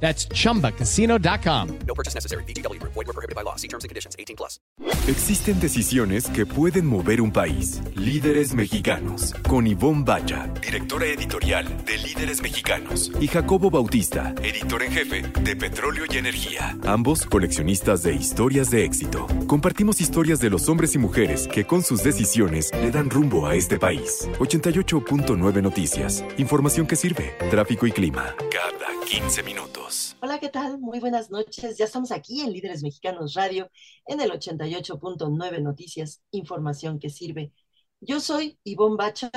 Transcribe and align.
That's 0.00 0.28
chumbacasino.com. 0.28 1.78
No 1.86 1.94
purchase 1.94 2.14
necessary. 2.14 2.44
BGW. 2.44 2.80
Void 2.82 3.06
were 3.06 3.12
prohibited 3.12 3.34
by 3.34 3.42
law. 3.42 3.56
See 3.56 3.68
terms 3.68 3.84
and 3.84 3.88
conditions. 3.88 4.14
18 4.18 4.36
plus. 4.36 4.60
Existen 5.08 5.60
decisiones 5.60 6.28
que 6.30 6.46
pueden 6.46 6.84
mover 6.86 7.20
un 7.20 7.30
país. 7.32 7.80
Líderes 7.94 8.54
mexicanos. 8.54 9.34
Con 9.48 9.66
Ivonne 9.66 10.04
Bacha, 10.04 10.48
directora 10.60 11.06
editorial 11.06 11.64
de 11.84 11.98
Líderes 11.98 12.42
Mexicanos. 12.42 13.12
Y 13.20 13.28
Jacobo 13.28 13.70
Bautista, 13.70 14.34
editor 14.42 14.82
en 14.82 14.92
jefe 14.92 15.22
de 15.22 15.56
Petróleo 15.56 16.04
y 16.10 16.16
Energía. 16.18 16.76
Ambos 16.84 17.24
coleccionistas 17.24 18.02
de 18.02 18.14
historias 18.14 18.70
de 18.70 18.84
éxito. 18.84 19.26
Compartimos 19.46 20.00
historias 20.00 20.40
de 20.40 20.50
los 20.50 20.68
hombres 20.68 20.94
y 20.96 20.98
mujeres 20.98 21.46
que 21.46 21.64
con 21.64 21.82
sus 21.84 22.02
decisiones 22.02 22.72
le 22.74 22.90
dan 22.90 23.08
rumbo 23.08 23.46
a 23.46 23.54
este 23.54 23.78
país. 23.78 24.28
88.9 24.40 25.62
Noticias. 25.62 26.24
Información 26.36 26.86
que 26.86 26.96
sirve. 26.96 27.36
Tráfico 27.50 27.86
y 27.86 27.92
clima. 27.92 28.34
Cada 28.50 29.00
15 29.06 29.42
minutos. 29.44 29.85
Hola, 30.20 30.40
¿qué 30.40 30.48
tal? 30.48 30.80
Muy 30.80 30.98
buenas 30.98 31.30
noches. 31.30 31.78
Ya 31.78 31.84
estamos 31.84 32.10
aquí 32.10 32.40
en 32.40 32.52
Líderes 32.52 32.82
Mexicanos 32.82 33.34
Radio, 33.34 33.70
en 34.06 34.20
el 34.20 34.32
88.9 34.32 35.62
Noticias, 35.62 36.24
información 36.32 36.98
que 36.98 37.08
sirve. 37.08 37.52
Yo 38.00 38.18
soy 38.18 38.58
Ivonne 38.64 38.96
Bacha. 38.96 39.30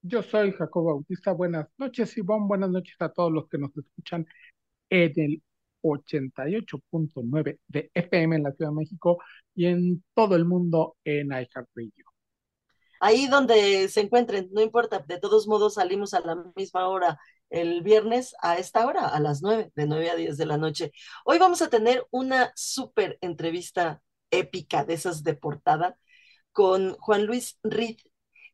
Yo 0.00 0.22
soy 0.22 0.52
Jacobo 0.52 0.94
Bautista. 0.94 1.32
Buenas 1.32 1.68
noches, 1.76 2.16
Ivonne. 2.16 2.46
Buenas 2.48 2.70
noches 2.70 2.94
a 3.00 3.12
todos 3.12 3.30
los 3.30 3.46
que 3.46 3.58
nos 3.58 3.76
escuchan 3.76 4.26
en 4.88 5.12
el 5.16 5.42
88.9 5.82 7.58
de 7.68 7.90
FM 7.92 8.36
en 8.36 8.42
la 8.42 8.52
Ciudad 8.52 8.70
de 8.70 8.76
México 8.76 9.18
y 9.54 9.66
en 9.66 10.02
todo 10.14 10.34
el 10.34 10.46
mundo 10.46 10.96
en 11.04 11.26
iHeartRadio. 11.26 12.06
Ahí 13.00 13.26
donde 13.26 13.86
se 13.88 14.00
encuentren, 14.00 14.48
no 14.52 14.62
importa, 14.62 15.04
de 15.06 15.18
todos 15.18 15.46
modos 15.46 15.74
salimos 15.74 16.14
a 16.14 16.20
la 16.20 16.42
misma 16.56 16.88
hora 16.88 17.18
el 17.50 17.82
viernes 17.82 18.34
a 18.42 18.58
esta 18.58 18.86
hora, 18.86 19.08
a 19.08 19.20
las 19.20 19.42
9, 19.42 19.72
de 19.74 19.86
9 19.86 20.10
a 20.10 20.16
10 20.16 20.36
de 20.36 20.46
la 20.46 20.56
noche. 20.56 20.92
Hoy 21.24 21.38
vamos 21.38 21.62
a 21.62 21.68
tener 21.68 22.06
una 22.10 22.52
súper 22.56 23.18
entrevista 23.20 24.02
épica 24.30 24.84
de 24.84 24.94
esas 24.94 25.22
de 25.24 25.34
portada 25.34 25.96
con 26.52 26.94
Juan 26.98 27.26
Luis 27.26 27.58
Reed. 27.62 27.96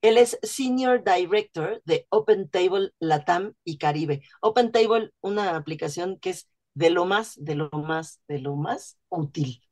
Él 0.03 0.19
es 0.19 0.39
Senior 0.43 1.03
Director 1.05 1.83
de 1.85 2.07
Open 2.11 2.49
Table 2.49 2.91
Latam 2.99 3.55
y 3.65 3.79
Caribe. 3.79 4.23
Open 4.41 4.73
Table, 4.73 5.11
una 5.21 5.57
aplicación 5.57 6.19
que 6.19 6.31
es 6.31 6.49
de 6.75 6.91
lo 6.91 7.07
más, 7.07 7.35
de 7.43 7.55
lo 7.57 7.71
más, 7.71 8.21
de 8.29 8.39
lo 8.41 8.57
más 8.57 8.99
útil. 9.09 9.63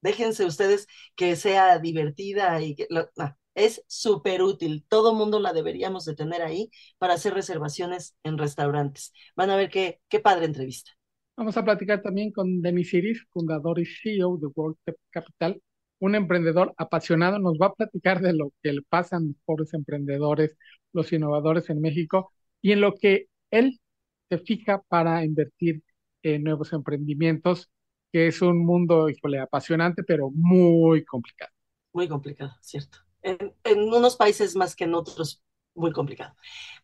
Déjense 0.00 0.44
ustedes 0.44 0.86
que 1.16 1.36
sea 1.36 1.78
divertida 1.78 2.60
y 2.62 2.74
que 2.76 2.86
lo, 2.90 3.08
no, 3.16 3.36
es 3.58 3.84
súper 3.88 4.42
útil. 4.42 4.84
Todo 4.88 5.14
mundo 5.14 5.40
la 5.40 5.52
deberíamos 5.52 6.04
de 6.04 6.14
tener 6.14 6.42
ahí 6.42 6.70
para 6.98 7.14
hacer 7.14 7.34
reservaciones 7.34 8.16
en 8.22 8.38
restaurantes. 8.38 9.12
Van 9.36 9.50
a 9.50 9.56
ver 9.56 9.68
qué, 9.68 10.00
qué 10.08 10.20
padre 10.20 10.46
entrevista. 10.46 10.92
Vamos 11.36 11.56
a 11.56 11.64
platicar 11.64 12.00
también 12.00 12.32
con 12.32 12.62
Denis 12.62 12.94
Iris, 12.94 13.24
fundador 13.32 13.80
y 13.80 13.86
CEO 13.86 14.38
de 14.38 14.46
World 14.54 14.76
Capital, 15.10 15.60
un 15.98 16.14
emprendedor 16.14 16.72
apasionado. 16.76 17.38
Nos 17.38 17.58
va 17.60 17.66
a 17.66 17.74
platicar 17.74 18.20
de 18.20 18.32
lo 18.32 18.52
que 18.62 18.72
le 18.72 18.82
pasan 18.82 19.28
los 19.28 19.36
pobres 19.44 19.74
emprendedores, 19.74 20.56
los 20.92 21.12
innovadores 21.12 21.68
en 21.70 21.80
México 21.80 22.32
y 22.62 22.72
en 22.72 22.80
lo 22.80 22.94
que 22.94 23.26
él 23.50 23.80
se 24.28 24.38
fija 24.38 24.82
para 24.88 25.24
invertir 25.24 25.82
en 26.22 26.44
nuevos 26.44 26.72
emprendimientos, 26.72 27.70
que 28.12 28.28
es 28.28 28.40
un 28.42 28.64
mundo, 28.64 29.08
híjole, 29.08 29.40
apasionante, 29.40 30.02
pero 30.04 30.30
muy 30.32 31.04
complicado. 31.04 31.52
Muy 31.92 32.08
complicado, 32.08 32.52
cierto 32.60 33.07
en, 33.22 33.54
en, 33.64 33.92
unos 33.92 34.16
países 34.16 34.56
más 34.56 34.76
que 34.76 34.84
en 34.84 34.94
otros, 34.94 35.42
muy 35.74 35.92
complicado. 35.92 36.34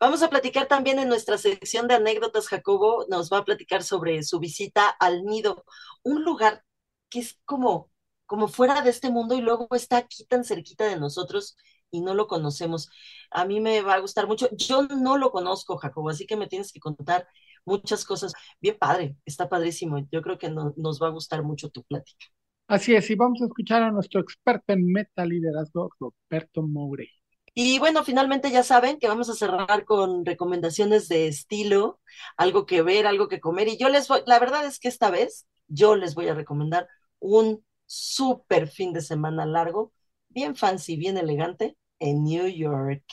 Vamos 0.01 0.23
a 0.23 0.31
platicar 0.31 0.67
también 0.69 0.99
en 0.99 1.09
nuestra 1.09 1.39
sección 1.39 1.89
de 1.89 1.95
anécdotas, 1.95 2.49
Jacobo 2.49 3.07
nos 3.09 3.31
va 3.33 3.39
a 3.39 3.45
platicar 3.45 3.83
sobre 3.83 4.23
su 4.23 4.39
visita 4.41 4.89
al 4.89 5.25
nido, 5.25 5.65
un 6.03 6.25
lugar 6.25 6.65
que 7.11 7.21
es 7.21 7.39
como, 7.45 7.91
como 8.27 8.49
fuera 8.49 8.83
de 8.83 8.91
este 8.91 9.11
mundo 9.11 9.35
y 9.35 9.41
luego 9.41 9.69
está 9.73 9.99
aquí 9.99 10.25
tan 10.27 10.45
cerquita 10.45 10.85
de 10.87 10.97
nosotros 10.97 11.57
y 11.91 12.01
no 12.01 12.15
lo 12.15 12.27
conocemos. 12.27 12.91
A 13.31 13.45
mí 13.45 13.61
me 13.61 13.81
va 13.83 13.95
a 13.95 14.01
gustar 14.01 14.27
mucho. 14.27 14.49
Yo 14.53 14.83
no 14.83 15.17
lo 15.19 15.31
conozco, 15.31 15.77
Jacobo, 15.77 16.11
así 16.11 16.27
que 16.27 16.37
me 16.37 16.49
tienes 16.49 16.73
que 16.73 16.81
contar 16.81 17.29
muchas 17.65 18.05
cosas. 18.05 18.33
Bien 18.61 18.77
padre, 18.79 19.17
está 19.25 19.49
padrísimo. 19.49 20.07
Yo 20.11 20.23
creo 20.23 20.39
que 20.39 20.51
no, 20.51 20.75
nos 20.77 21.01
va 21.01 21.09
a 21.09 21.11
gustar 21.11 21.43
mucho 21.43 21.71
tu 21.71 21.83
plática. 21.85 22.27
Así 22.67 22.95
es, 22.95 23.11
y 23.11 23.15
vamos 23.15 23.43
a 23.43 23.47
escuchar 23.47 23.83
a 23.83 23.91
nuestro 23.91 24.21
experto 24.21 24.73
en 24.73 24.91
meta 24.91 25.25
liderazgo, 25.27 25.91
Roberto 26.01 26.63
Moure. 26.63 27.11
Y 27.53 27.79
bueno, 27.79 28.03
finalmente 28.03 28.51
ya 28.51 28.63
saben 28.63 28.99
que 28.99 29.07
vamos 29.07 29.29
a 29.29 29.35
cerrar 29.35 29.85
con 29.85 30.25
recomendaciones 30.25 31.09
de 31.09 31.29
estilo, 31.29 32.01
algo 32.37 32.67
que 32.67 32.83
ver, 32.83 33.07
algo 33.07 33.29
que 33.29 33.39
comer. 33.39 33.69
Y 33.69 33.77
yo 33.77 33.89
les 33.89 34.09
voy, 34.09 34.23
la 34.27 34.41
verdad 34.41 34.65
es 34.67 34.81
que 34.81 34.89
esta 34.89 35.11
vez 35.11 35.47
yo 35.69 35.95
les 35.95 36.15
voy 36.15 36.29
a 36.29 36.35
recomendar 36.35 36.89
un 37.21 37.65
súper 37.87 38.67
fin 38.67 38.93
de 38.93 39.03
semana 39.03 39.47
largo, 39.47 39.93
bien 40.29 40.57
fancy, 40.57 40.97
bien 40.97 41.17
elegante, 41.17 41.77
en 42.01 42.25
New 42.25 42.49
York. 42.49 43.05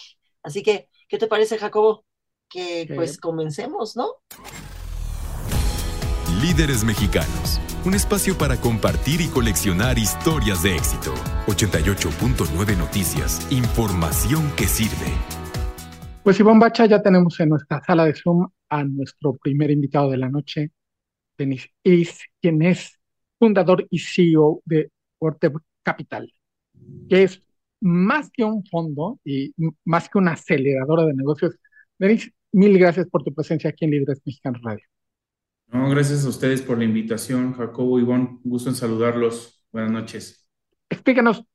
Así 0.41 0.63
que, 0.63 0.89
¿qué 1.07 1.17
te 1.17 1.27
parece, 1.27 1.57
Jacobo? 1.57 2.05
Que 2.49 2.91
pues 2.95 3.17
comencemos, 3.17 3.95
¿no? 3.95 4.15
Líderes 6.51 6.83
mexicanos 6.83 7.61
un 7.85 7.93
espacio 7.93 8.37
para 8.37 8.57
compartir 8.57 9.21
y 9.21 9.27
coleccionar 9.29 9.97
historias 9.97 10.61
de 10.63 10.75
éxito. 10.75 11.13
88.9 11.47 12.77
Noticias, 12.77 13.49
información 13.53 14.51
que 14.57 14.65
sirve. 14.65 15.13
Pues 16.25 16.41
Iván 16.41 16.59
Bacha, 16.59 16.87
ya 16.87 17.01
tenemos 17.01 17.39
en 17.39 17.47
nuestra 17.47 17.81
sala 17.81 18.03
de 18.03 18.15
Zoom 18.15 18.49
a 18.67 18.83
nuestro 18.83 19.37
primer 19.37 19.71
invitado 19.71 20.11
de 20.11 20.17
la 20.17 20.27
noche, 20.27 20.71
Denis 21.37 21.69
Is, 21.83 22.19
quien 22.41 22.61
es 22.63 22.99
fundador 23.39 23.87
y 23.89 23.99
CEO 23.99 24.61
de 24.65 24.91
Orte 25.19 25.53
Capital, 25.83 26.33
que 27.07 27.23
es 27.23 27.41
más 27.79 28.29
que 28.29 28.43
un 28.43 28.65
fondo 28.65 29.21
y 29.23 29.53
más 29.85 30.09
que 30.09 30.17
una 30.17 30.33
aceleradora 30.33 31.05
de 31.05 31.13
negocios. 31.13 31.55
Denis, 31.97 32.29
mil 32.51 32.77
gracias 32.77 33.07
por 33.07 33.23
tu 33.23 33.33
presencia 33.33 33.69
aquí 33.69 33.85
en 33.85 33.91
Líderes 33.91 34.21
Mexicanos 34.25 34.61
Radio. 34.61 34.90
No, 35.71 35.89
gracias 35.89 36.25
a 36.25 36.29
ustedes 36.29 36.61
por 36.61 36.77
la 36.77 36.83
invitación, 36.83 37.53
Jacobo 37.53 37.97
y 37.97 38.01
Ivonne. 38.01 38.39
Gusto 38.43 38.69
en 38.69 38.75
saludarlos. 38.75 39.63
Buenas 39.71 39.91
noches. 39.91 40.45
Explícanos 40.89 41.45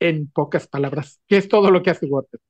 en 0.00 0.28
pocas 0.28 0.66
palabras, 0.66 1.20
¿qué 1.28 1.36
es 1.36 1.48
todo 1.48 1.70
lo 1.70 1.80
que 1.82 1.90
hace 1.90 2.06
WordTef? 2.06 2.40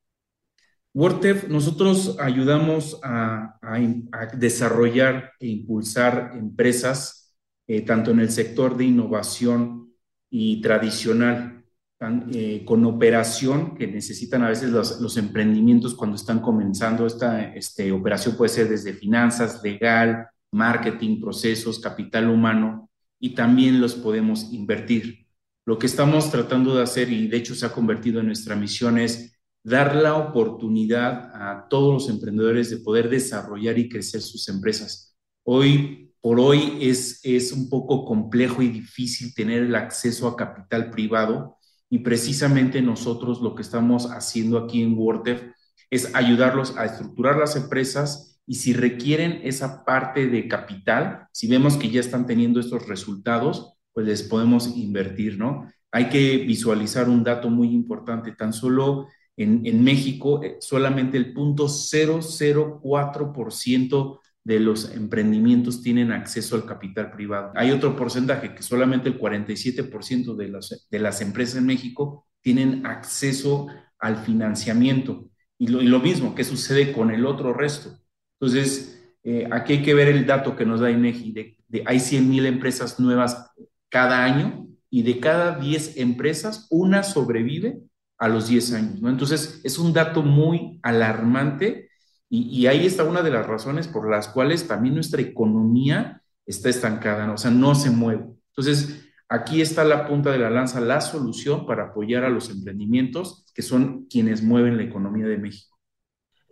WordTef, 0.95 1.49
nosotros 1.49 2.17
ayudamos 2.19 2.99
a, 3.05 3.59
a, 3.61 3.75
a, 3.75 4.27
desarrollar 4.35 5.33
e 5.39 5.49
impulsar 5.49 6.33
empresas, 6.35 7.37
eh, 7.67 7.83
tanto 7.83 8.13
en 8.13 8.21
el 8.21 8.31
sector 8.31 8.77
de 8.79 8.85
innovación 8.85 9.93
y 10.31 10.63
tradicional, 10.63 11.63
tan, 11.99 12.31
eh, 12.33 12.65
con 12.65 12.85
operación 12.87 13.77
que 13.77 13.87
necesitan 13.87 14.43
a 14.43 14.49
veces 14.49 14.71
los, 14.71 14.99
los 15.01 15.19
emprendimientos 15.19 15.95
cuando 15.95 16.17
están 16.17 16.41
comenzando. 16.41 17.07
Esta 17.07 17.55
este, 17.55 17.93
operación 17.93 18.35
puede 18.35 18.49
ser 18.49 18.69
desde 18.71 18.95
finanzas, 18.95 19.63
legal, 19.63 20.27
marketing, 20.53 21.21
procesos, 21.21 21.79
capital 21.79 22.29
humano 22.29 22.91
y 23.19 23.35
también 23.35 23.81
los 23.81 23.95
podemos 23.95 24.53
invertir. 24.53 25.27
Lo 25.65 25.79
que 25.79 25.87
estamos 25.87 26.31
tratando 26.31 26.77
de 26.77 26.83
hacer 26.83 27.11
y 27.13 27.27
de 27.29 27.37
hecho 27.37 27.55
se 27.55 27.67
ha 27.67 27.73
convertido 27.73 28.21
en 28.21 28.27
nuestra 28.27 28.55
misión 28.55 28.99
es 28.99 29.37
dar 29.65 29.97
la 29.97 30.15
oportunidad 30.15 31.31
a 31.35 31.69
todos 31.69 31.93
los 31.93 32.09
emprendedores 32.09 32.71
de 32.71 32.79
poder 32.79 33.11
desarrollar 33.11 33.79
y 33.79 33.89
crecer 33.89 34.21
sus 34.21 34.49
empresas. 34.49 35.17
Hoy 35.43 36.07
por 36.21 36.41
hoy 36.41 36.79
es, 36.81 37.21
es 37.23 37.53
un 37.53 37.69
poco 37.69 38.05
complejo 38.05 38.63
y 38.63 38.69
difícil 38.69 39.35
tener 39.35 39.63
el 39.63 39.75
acceso 39.75 40.27
a 40.29 40.37
capital 40.37 40.91
privado 40.91 41.57
y 41.89 41.99
precisamente 42.01 42.83
nosotros 42.83 43.41
lo 43.41 43.55
que 43.55 43.63
estamos 43.63 44.11
haciendo 44.11 44.59
aquí 44.59 44.83
en 44.83 44.99
WordTef 44.99 45.43
es 45.91 46.15
ayudarlos 46.15 46.77
a 46.77 46.85
estructurar 46.85 47.37
las 47.37 47.55
empresas 47.55 48.36
y 48.47 48.55
si 48.55 48.73
requieren 48.73 49.41
esa 49.43 49.85
parte 49.85 50.29
de 50.29 50.47
capital, 50.47 51.27
si 51.33 51.49
vemos 51.49 51.77
que 51.77 51.91
ya 51.91 51.99
están 52.01 52.27
teniendo 52.27 52.61
estos 52.61 52.87
resultados, 52.87 53.75
pues 53.93 54.07
les 54.07 54.23
podemos 54.23 54.77
invertir, 54.77 55.39
¿no? 55.39 55.69
Hay 55.91 56.09
que 56.09 56.39
visualizar 56.39 57.09
un 57.09 57.25
dato 57.25 57.51
muy 57.51 57.69
importante, 57.69 58.33
tan 58.33 58.53
solo 58.53 59.09
en, 59.37 59.85
México, 59.85 60.43
eh, 60.43 60.57
solamente 60.61 61.19
el 61.19 61.35
punto 61.35 61.67
004% 61.67 64.21
de 64.45 64.61
los 64.61 64.93
emprendimientos 64.93 65.83
tienen 65.83 66.13
acceso 66.13 66.57
al 66.57 66.65
capital 66.65 67.11
privado. 67.11 67.53
Hay 67.55 67.73
otro 67.73 67.97
porcentaje 67.97 68.55
que 68.55 68.63
solamente 68.63 69.09
el 69.09 69.19
47% 69.19 70.37
de 70.37 70.49
las, 70.49 70.87
de 70.91 70.99
las 70.99 71.21
empresas 71.21 71.57
en 71.57 71.67
México 71.67 72.27
tienen 72.41 72.87
acceso 72.87 73.67
al 73.99 74.17
financiamiento. 74.19 75.29
Y 75.59 75.69
lo, 75.69 75.83
y 75.83 75.87
lo 75.87 76.01
mismo, 76.01 76.35
¿qué 76.35 76.45
sucede 76.45 76.93
con 76.93 77.11
el 77.11 77.27
otro 77.27 77.53
resto? 77.53 77.99
Entonces, 78.41 79.03
eh, 79.23 79.49
aquí 79.51 79.75
hay 79.75 79.83
que 79.83 79.95
ver 79.95 80.09
el 80.09 80.27
dato 80.27 80.57
que 80.57 80.67
nos 80.67 80.81
da 80.81 80.91
INEGI, 80.91 81.33
de, 81.33 81.57
de 81.69 81.83
hay 81.87 82.01
100 82.01 82.29
mil 82.29 82.47
empresas 82.47 83.01
nuevas 83.01 83.51
cada 83.89 84.25
año 84.25 84.67
y 84.91 85.03
de 85.03 85.21
cada 85.21 85.59
10 85.59 85.97
empresas, 85.97 86.67
una 86.71 87.03
sobrevive 87.03 87.81
a 88.19 88.29
los 88.29 88.49
10 88.49 88.73
años, 88.75 89.03
¿no? 89.03 89.11
Entonces, 89.11 89.61
es 89.65 89.79
un 89.79 89.93
dato 89.93 90.23
muy 90.23 90.81
alarmante 90.83 91.87
y, 92.29 92.67
ahí 92.67 92.85
está 92.87 93.05
una 93.05 93.23
de 93.23 93.31
las 93.31 93.47
razones 93.47 93.87
por 93.87 94.11
las 94.11 94.29
cuales 94.29 94.67
también 94.67 94.95
nuestra 94.95 95.23
economía 95.23 96.23
está 96.45 96.69
estancada, 96.69 97.27
¿no? 97.27 97.35
o 97.35 97.39
sea, 97.39 97.53
no 97.53 97.75
se 97.75 97.91
mueve. 97.91 98.27
Entonces, 98.49 99.09
aquí 99.29 99.61
está 99.61 99.85
la 99.85 100.09
punta 100.09 100.33
de 100.33 100.39
la 100.39 100.51
lanza, 100.51 100.81
la 100.81 101.01
solución 101.01 101.67
para 101.67 101.85
apoyar 101.85 102.25
a 102.25 102.31
los 102.31 102.51
emprendimientos 102.51 103.47
que 103.55 103.63
son 103.63 104.07
quienes 104.07 104.43
mueven 104.43 104.77
la 104.77 104.83
economía 104.83 105.27
de 105.27 105.39
México. 105.39 105.76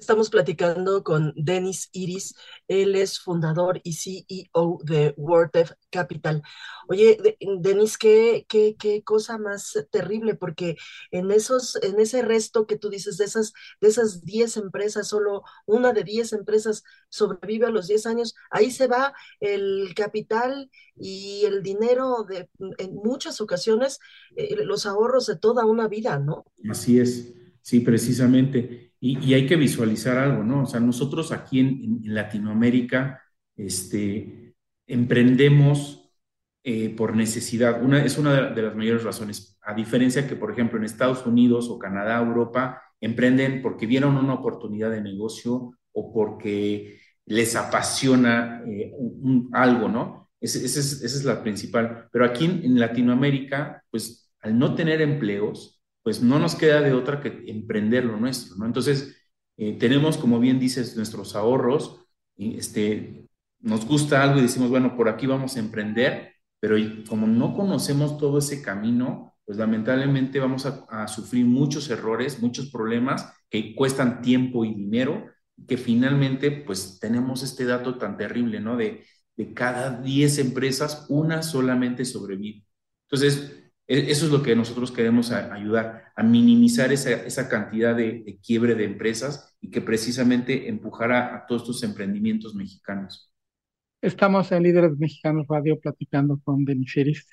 Estamos 0.04 0.28
platicando 0.28 1.02
con 1.02 1.32
Denis 1.34 1.88
Iris, 1.92 2.34
él 2.68 2.94
es 2.94 3.18
fundador 3.18 3.80
y 3.84 3.94
CEO 3.94 4.78
de 4.84 5.14
WordF 5.16 5.72
Capital. 5.88 6.42
Oye, 6.88 7.16
Denis, 7.40 7.96
¿qué, 7.96 8.44
qué, 8.46 8.76
qué 8.78 9.02
cosa 9.02 9.38
más 9.38 9.72
terrible, 9.90 10.34
porque 10.34 10.76
en 11.10 11.30
esos, 11.30 11.82
en 11.82 11.98
ese 12.00 12.20
resto 12.20 12.66
que 12.66 12.76
tú 12.76 12.90
dices, 12.90 13.16
de 13.16 13.24
esas, 13.24 13.54
de 13.80 13.88
esas 13.88 14.26
10 14.26 14.58
empresas, 14.58 15.08
solo 15.08 15.42
una 15.64 15.94
de 15.94 16.04
10 16.04 16.34
empresas 16.34 16.84
sobrevive 17.08 17.64
a 17.64 17.70
los 17.70 17.86
10 17.86 18.04
años, 18.04 18.34
ahí 18.50 18.70
se 18.70 18.88
va 18.88 19.14
el 19.40 19.94
capital 19.96 20.70
y 20.96 21.44
el 21.46 21.62
dinero 21.62 22.26
de, 22.28 22.50
en 22.76 22.94
muchas 22.94 23.40
ocasiones, 23.40 24.00
eh, 24.36 24.66
los 24.66 24.84
ahorros 24.84 25.24
de 25.24 25.36
toda 25.36 25.64
una 25.64 25.88
vida, 25.88 26.18
¿no? 26.18 26.44
Así 26.68 27.00
es, 27.00 27.32
sí, 27.62 27.80
precisamente. 27.80 28.83
Y, 29.06 29.34
hay 29.34 29.46
que 29.46 29.56
visualizar 29.56 30.16
algo, 30.16 30.42
¿no? 30.42 30.62
O 30.62 30.66
sea, 30.66 30.80
nosotros 30.80 31.30
aquí 31.30 31.60
en, 31.60 32.00
Latinoamérica 32.04 33.20
este, 33.54 34.54
emprendemos 34.86 36.10
eh, 36.62 36.88
por 36.88 37.14
necesidad. 37.14 37.82
Una, 37.82 38.02
es 38.02 38.16
una 38.16 38.48
de 38.50 38.62
las 38.62 38.74
mayores 38.74 39.04
razones. 39.04 39.58
A 39.60 39.74
diferencia 39.74 40.26
que, 40.26 40.36
por 40.36 40.50
ejemplo, 40.50 40.78
en 40.78 40.86
Estados 40.86 41.26
Unidos 41.26 41.68
o 41.68 41.78
Canadá, 41.78 42.18
Europa, 42.18 42.80
emprenden 42.98 43.60
porque 43.60 43.84
vieron 43.86 44.16
una 44.16 44.32
oportunidad 44.32 44.90
de 44.90 45.02
negocio 45.02 45.72
o 45.92 46.10
porque 46.10 46.98
les 47.26 47.56
apasiona 47.56 48.62
eh, 48.66 48.90
algo, 49.52 49.88
¿no? 49.90 50.30
Esa 50.40 50.60
es, 50.60 50.76
es, 50.76 51.24
la 51.24 51.42
principal. 51.42 52.08
Pero 52.10 52.24
aquí 52.24 52.46
en 52.46 52.80
Latinoamérica, 52.80 53.84
pues 53.90 54.32
al 54.40 54.58
no 54.58 54.74
tener 54.74 55.02
empleos, 55.02 55.73
pues 56.04 56.22
no 56.22 56.38
nos 56.38 56.54
queda 56.54 56.82
de 56.82 56.92
otra 56.92 57.20
que 57.20 57.44
emprender 57.46 58.04
lo 58.04 58.18
nuestro, 58.18 58.56
¿no? 58.56 58.66
Entonces, 58.66 59.16
eh, 59.56 59.76
tenemos, 59.78 60.18
como 60.18 60.38
bien 60.38 60.60
dices, 60.60 60.96
nuestros 60.96 61.34
ahorros, 61.34 62.06
y 62.36 62.58
este, 62.58 63.26
nos 63.60 63.86
gusta 63.86 64.22
algo 64.22 64.38
y 64.38 64.42
decimos, 64.42 64.68
bueno, 64.68 64.96
por 64.96 65.08
aquí 65.08 65.26
vamos 65.26 65.56
a 65.56 65.60
emprender, 65.60 66.34
pero 66.60 66.76
como 67.08 67.26
no 67.26 67.54
conocemos 67.54 68.18
todo 68.18 68.38
ese 68.38 68.62
camino, 68.62 69.34
pues 69.46 69.56
lamentablemente 69.56 70.40
vamos 70.40 70.66
a, 70.66 71.08
sufrir 71.08 71.46
muchos 71.46 71.88
errores, 71.90 72.40
muchos 72.40 72.70
problemas 72.70 73.32
que 73.48 73.74
cuestan 73.74 74.20
tiempo 74.20 74.64
y 74.66 74.74
dinero, 74.74 75.26
que 75.66 75.78
finalmente, 75.78 76.50
pues 76.50 76.98
tenemos 77.00 77.42
este 77.42 77.64
dato 77.64 77.96
tan 77.96 78.18
terrible, 78.18 78.60
¿no? 78.60 78.76
De, 78.76 79.04
de 79.36 79.54
cada 79.54 80.00
10 80.02 80.38
empresas, 80.38 81.06
una 81.08 81.42
solamente 81.42 82.04
sobrevive. 82.04 82.66
Entonces, 83.04 83.63
eso 83.86 84.26
es 84.26 84.32
lo 84.32 84.42
que 84.42 84.56
nosotros 84.56 84.90
queremos 84.90 85.30
ayudar, 85.30 86.04
a 86.16 86.22
minimizar 86.22 86.90
esa, 86.92 87.48
cantidad 87.48 87.94
de, 87.94 88.38
quiebre 88.42 88.74
de 88.74 88.84
empresas 88.84 89.56
y 89.60 89.70
que 89.70 89.80
precisamente 89.80 90.68
empujara 90.68 91.36
a 91.36 91.46
todos 91.46 91.62
estos 91.62 91.82
emprendimientos 91.82 92.54
mexicanos. 92.54 93.30
Estamos 94.00 94.50
en 94.52 94.62
Líderes 94.62 94.96
Mexicanos 94.98 95.46
Radio 95.48 95.78
platicando 95.78 96.40
con 96.44 96.64
Denis 96.64 97.26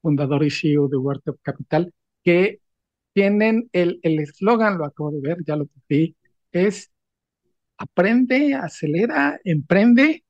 fundador 0.00 0.44
y 0.44 0.50
CEO 0.50 0.88
de 0.88 0.96
World 0.96 1.22
Capital, 1.42 1.92
que 2.22 2.60
tienen 3.12 3.68
el 3.72 3.98
eslogan, 4.02 4.78
lo 4.78 4.84
acabo 4.84 5.10
de 5.10 5.20
ver, 5.20 5.38
ya 5.44 5.56
lo 5.56 5.68
vi, 5.88 6.16
es 6.52 6.90
aprende, 7.76 8.54
acelera, 8.54 9.40
emprende, 9.44 10.24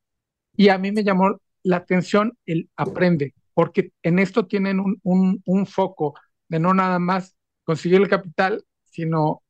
y 0.56 0.68
a 0.70 0.78
mí 0.78 0.90
me 0.92 1.04
llamó 1.04 1.40
la 1.62 1.76
atención 1.76 2.36
el 2.46 2.68
aprende 2.76 3.34
porque 3.58 3.90
en 4.04 4.20
esto 4.20 4.46
tienen 4.46 4.78
un, 5.02 5.66
foco 5.66 6.14
de 6.48 6.60
no 6.60 6.74
nada 6.74 7.00
más 7.00 7.34
conseguir 7.64 8.00
el 8.00 8.08
capital, 8.08 8.64
sino 8.84 9.42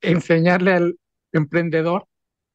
enseñarle 0.00 0.72
al 0.72 0.98
emprendedor 1.30 2.08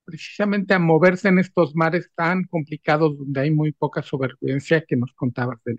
precisamente 0.03 0.73
a 0.73 0.79
moverse 0.79 1.29
en 1.29 1.39
estos 1.39 1.73
mares 1.73 2.11
tan 2.15 2.43
complicados 2.43 3.17
donde 3.17 3.39
hay 3.39 3.51
muy 3.51 3.71
poca 3.71 4.01
supervivencia 4.01 4.83
que 4.85 4.97
nos 4.97 5.13
contabas 5.13 5.57
de 5.63 5.77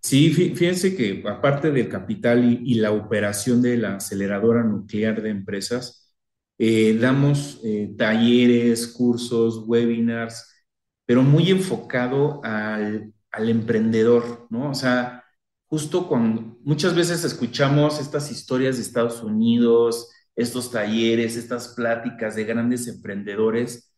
Sí, 0.00 0.30
fíjense 0.30 0.94
que 0.94 1.20
aparte 1.28 1.72
del 1.72 1.88
capital 1.88 2.44
y, 2.44 2.74
la 2.74 2.92
operación 2.92 3.62
de 3.62 3.78
la 3.78 3.96
aceleradora 3.96 4.62
nuclear 4.62 5.20
de 5.20 5.30
empresas, 5.30 6.14
eh, 6.56 6.96
damos 7.00 7.60
eh, 7.64 7.92
talleres, 7.98 8.86
cursos, 8.86 9.64
webinars, 9.66 10.64
pero 11.04 11.24
muy 11.24 11.50
enfocado 11.50 12.40
al 12.44 13.12
al 13.32 13.48
emprendedor, 13.48 14.46
¿no? 14.50 14.70
O 14.70 14.74
sea, 14.74 15.24
justo 15.66 16.06
cuando 16.08 16.58
muchas 16.64 16.94
veces 16.94 17.24
escuchamos 17.24 18.00
estas 18.00 18.30
historias 18.30 18.76
de 18.76 18.82
Estados 18.82 19.22
Unidos, 19.22 20.10
estos 20.36 20.70
talleres, 20.70 21.36
estas 21.36 21.68
pláticas 21.68 22.36
de 22.36 22.44
grandes 22.44 22.88
emprendedores, 22.88 23.92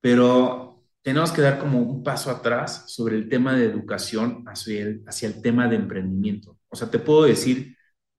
pero 0.00 0.84
tenemos 1.02 1.32
que 1.32 1.42
dar 1.42 1.58
como 1.58 1.80
un 1.80 2.02
paso 2.02 2.30
atrás 2.30 2.84
sobre 2.92 3.16
el 3.16 3.28
tema 3.28 3.56
de 3.56 3.64
educación 3.64 4.44
hacia 4.46 4.82
el, 4.82 5.02
hacia 5.06 5.28
el 5.28 5.42
tema 5.42 5.68
de 5.68 5.76
emprendimiento. 5.76 6.58
O 6.68 6.76
sea, 6.76 6.90
te 6.90 6.98
puedo 6.98 7.24
decir, 7.24 7.76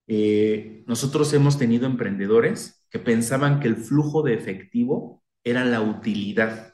eh, 0.07 0.83
nosotros 0.87 1.31
hemos 1.33 1.57
tenido 1.57 1.85
emprendedores 1.85 2.85
que 2.89 2.99
pensaban 2.99 3.59
que 3.59 3.67
el 3.67 3.77
flujo 3.77 4.23
de 4.23 4.33
efectivo 4.33 5.23
era 5.43 5.63
la 5.65 5.81
utilidad 5.81 6.68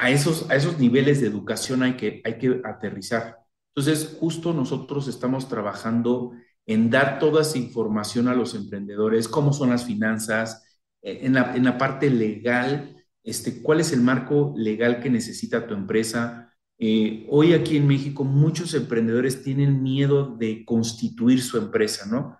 a 0.00 0.10
esos, 0.10 0.50
a 0.50 0.56
esos 0.56 0.78
niveles 0.78 1.20
de 1.20 1.26
educación 1.26 1.82
hay 1.82 1.94
que, 1.94 2.22
hay 2.24 2.38
que 2.38 2.62
aterrizar. 2.64 3.36
Entonces, 3.74 4.16
justo 4.18 4.54
nosotros 4.54 5.08
estamos 5.08 5.46
trabajando 5.46 6.32
en 6.64 6.88
dar 6.88 7.18
toda 7.18 7.42
esa 7.42 7.58
información 7.58 8.26
a 8.26 8.34
los 8.34 8.54
emprendedores, 8.54 9.28
cómo 9.28 9.52
son 9.52 9.70
las 9.70 9.84
finanzas, 9.84 10.80
eh, 11.02 11.20
en 11.22 11.34
la, 11.34 11.54
en 11.54 11.64
la 11.64 11.76
parte 11.76 12.08
legal, 12.08 12.96
este, 13.22 13.60
cuál 13.62 13.80
es 13.80 13.92
el 13.92 14.00
marco 14.00 14.54
legal 14.56 15.00
que 15.00 15.10
necesita 15.10 15.66
tu 15.66 15.74
empresa. 15.74 16.50
Eh, 16.78 17.26
hoy 17.28 17.52
aquí 17.52 17.76
en 17.76 17.86
México 17.86 18.24
muchos 18.24 18.72
emprendedores 18.72 19.42
tienen 19.42 19.82
miedo 19.82 20.34
de 20.34 20.64
constituir 20.64 21.42
su 21.42 21.58
empresa, 21.58 22.06
¿no? 22.10 22.38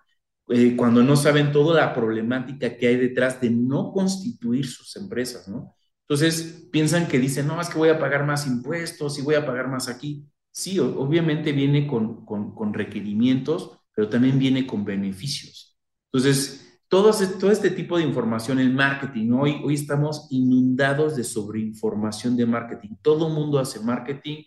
Eh, 0.49 0.75
cuando 0.75 1.03
no 1.03 1.15
saben 1.15 1.51
toda 1.51 1.79
la 1.79 1.93
problemática 1.93 2.75
que 2.75 2.87
hay 2.87 2.95
detrás 2.97 3.39
de 3.39 3.51
no 3.51 3.91
constituir 3.91 4.65
sus 4.65 4.95
empresas, 4.95 5.47
¿no? 5.47 5.75
Entonces 6.11 6.67
piensan 6.73 7.07
que 7.07 7.19
dicen, 7.19 7.47
no, 7.47 7.61
es 7.61 7.69
que 7.69 7.77
voy 7.77 7.87
a 7.87 7.97
pagar 7.97 8.25
más 8.25 8.45
impuestos 8.45 9.17
y 9.17 9.21
voy 9.21 9.35
a 9.35 9.45
pagar 9.45 9.69
más 9.69 9.87
aquí. 9.87 10.25
Sí, 10.51 10.77
obviamente 10.77 11.53
viene 11.53 11.87
con, 11.87 12.25
con, 12.25 12.73
requerimientos, 12.73 13.79
pero 13.95 14.09
también 14.09 14.37
viene 14.37 14.67
con 14.67 14.83
beneficios. 14.83 15.79
Entonces, 16.11 16.81
todo, 16.89 17.11
este 17.11 17.69
tipo 17.69 17.97
de 17.97 18.03
información, 18.03 18.59
el 18.59 18.73
marketing, 18.73 19.31
hoy, 19.31 19.61
hoy 19.63 19.75
estamos 19.75 20.27
inundados 20.31 21.15
de 21.15 21.23
sobreinformación 21.23 22.35
de 22.35 22.45
marketing. 22.45 22.89
Todo 23.01 23.29
el 23.29 23.33
mundo 23.33 23.57
hace 23.57 23.79
marketing, 23.79 24.43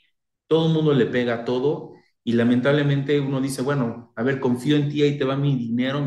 todo 0.46 0.66
el 0.66 0.74
mundo 0.74 0.92
le 0.92 1.06
pega 1.06 1.46
todo 1.46 1.94
y 2.22 2.32
lamentablemente 2.32 3.18
uno 3.20 3.40
dice, 3.40 3.62
bueno, 3.62 4.12
a 4.16 4.22
ver, 4.22 4.38
confío 4.38 4.76
en 4.76 4.90
ti, 4.90 5.02
ahí 5.02 5.16
te 5.16 5.24
va 5.24 5.34
mi 5.34 5.56
dinero, 5.56 6.04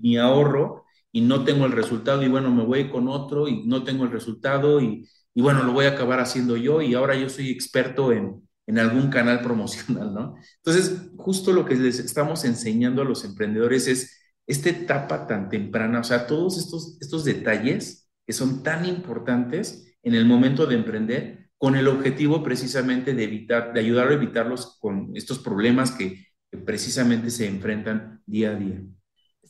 mi 0.00 0.16
ahorro, 0.16 0.81
y 1.12 1.20
no 1.20 1.44
tengo 1.44 1.66
el 1.66 1.72
resultado 1.72 2.22
y 2.22 2.28
bueno, 2.28 2.50
me 2.50 2.64
voy 2.64 2.90
con 2.90 3.06
otro 3.08 3.46
y 3.48 3.64
no 3.66 3.84
tengo 3.84 4.04
el 4.04 4.10
resultado 4.10 4.80
y, 4.80 5.06
y 5.34 5.42
bueno, 5.42 5.62
lo 5.62 5.72
voy 5.72 5.84
a 5.84 5.90
acabar 5.90 6.20
haciendo 6.20 6.56
yo 6.56 6.82
y 6.82 6.94
ahora 6.94 7.14
yo 7.14 7.28
soy 7.28 7.50
experto 7.50 8.12
en, 8.12 8.42
en 8.66 8.78
algún 8.78 9.10
canal 9.10 9.40
promocional, 9.42 10.14
¿no? 10.14 10.36
Entonces, 10.56 11.10
justo 11.16 11.52
lo 11.52 11.64
que 11.64 11.74
les 11.76 11.98
estamos 11.98 12.44
enseñando 12.44 13.02
a 13.02 13.04
los 13.04 13.24
emprendedores 13.24 13.86
es 13.88 14.18
esta 14.46 14.70
etapa 14.70 15.26
tan 15.26 15.48
temprana, 15.48 16.00
o 16.00 16.04
sea, 16.04 16.26
todos 16.26 16.58
estos, 16.58 16.98
estos 17.00 17.24
detalles 17.24 18.10
que 18.26 18.32
son 18.32 18.62
tan 18.62 18.84
importantes 18.86 19.96
en 20.02 20.14
el 20.14 20.26
momento 20.26 20.66
de 20.66 20.76
emprender, 20.76 21.50
con 21.58 21.76
el 21.76 21.86
objetivo 21.86 22.42
precisamente 22.42 23.14
de 23.14 23.24
evitar, 23.24 23.72
de 23.72 23.80
ayudar 23.80 24.08
a 24.08 24.14
evitarlos 24.14 24.78
con 24.80 25.12
estos 25.14 25.38
problemas 25.38 25.92
que, 25.92 26.26
que 26.50 26.58
precisamente 26.58 27.30
se 27.30 27.46
enfrentan 27.46 28.20
día 28.26 28.50
a 28.50 28.54
día. 28.56 28.82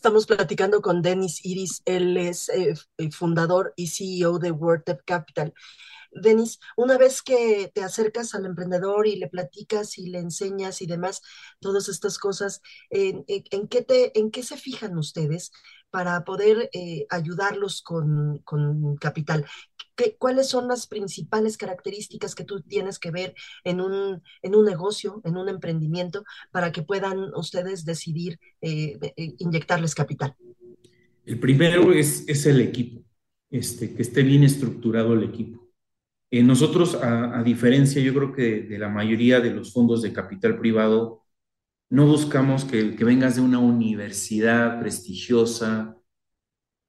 Estamos 0.03 0.27
platicando 0.27 0.83
con 0.83 1.01
Denis 1.01 1.47
Iris, 1.47 1.81
él 1.85 2.17
es 2.17 2.49
eh, 2.49 2.75
fundador 3.13 3.73
y 3.77 3.87
CEO 3.87 4.41
de 4.41 4.51
WordTap 4.51 5.01
Capital. 5.05 5.55
Denis, 6.11 6.59
una 6.77 6.99
vez 6.99 7.23
que 7.23 7.71
te 7.73 7.85
acercas 7.85 8.35
al 8.35 8.45
emprendedor 8.45 9.07
y 9.07 9.15
le 9.15 9.29
platicas 9.29 9.99
y 9.99 10.09
le 10.09 10.19
enseñas 10.19 10.83
y 10.83 10.87
demás, 10.87 11.23
todas 11.61 11.89
estas 11.89 12.19
cosas, 12.19 12.63
¿en, 12.91 13.25
qué, 13.69 13.83
te, 13.83 14.19
en 14.19 14.33
qué 14.33 14.43
se 14.43 14.57
fijan 14.57 14.99
ustedes 14.99 15.53
para 15.91 16.25
poder 16.25 16.69
eh, 16.73 17.07
ayudarlos 17.09 17.81
con, 17.81 18.39
con 18.39 18.97
capital? 18.97 19.47
¿Qué, 20.03 20.17
¿Cuáles 20.19 20.49
son 20.49 20.69
las 20.69 20.87
principales 20.87 21.57
características 21.57 22.35
que 22.35 22.45
tú 22.45 22.61
tienes 22.61 22.99
que 22.99 23.11
ver 23.11 23.35
en 23.63 23.81
un, 23.81 24.23
en 24.43 24.55
un 24.55 24.65
negocio, 24.65 25.21
en 25.25 25.37
un 25.37 25.49
emprendimiento, 25.49 26.25
para 26.51 26.73
que 26.73 26.83
puedan 26.83 27.33
ustedes 27.35 27.85
decidir 27.85 28.39
eh, 28.61 28.99
eh, 29.17 29.35
inyectarles 29.39 29.95
capital? 29.95 30.35
El 31.25 31.39
primero 31.39 31.93
es, 31.93 32.25
es 32.27 32.47
el 32.47 32.61
equipo, 32.61 33.05
este, 33.51 33.95
que 33.95 34.03
esté 34.03 34.23
bien 34.23 34.43
estructurado 34.43 35.15
el 35.15 35.25
equipo. 35.25 35.71
Eh, 36.33 36.43
nosotros, 36.43 36.95
a, 36.95 37.43
diferencia, 37.43 38.03
yo 38.03 38.15
creo 38.15 38.33
que 38.33 38.63
de, 38.63 38.79
la 38.79 38.89
mayoría 38.89 39.41
de 39.41 39.51
los 39.51 39.73
fondos 39.73 40.03
de 40.03 40.13
capital 40.13 40.59
privado, 40.59 41.23
no 41.91 42.07
buscamos 42.07 42.65
que, 42.65 42.97
que 42.97 43.05
vengas 43.05 43.37
de 43.37 43.43
una 43.43 43.59
universidad 43.59 44.81
prestigiosa. 44.81 45.95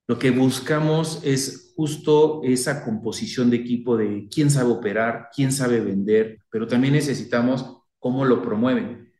Lo 0.07 0.19
que 0.19 0.31
buscamos 0.31 1.21
es 1.23 1.73
justo 1.75 2.41
esa 2.43 2.83
composición 2.83 3.49
de 3.49 3.57
equipo 3.57 3.97
de 3.97 4.27
quién 4.29 4.51
sabe 4.51 4.71
operar, 4.71 5.29
quién 5.33 5.51
sabe 5.51 5.79
vender, 5.79 6.39
pero 6.49 6.67
también 6.67 6.93
necesitamos 6.93 7.77
cómo 7.99 8.25
lo 8.25 8.41
promueven. 8.41 9.11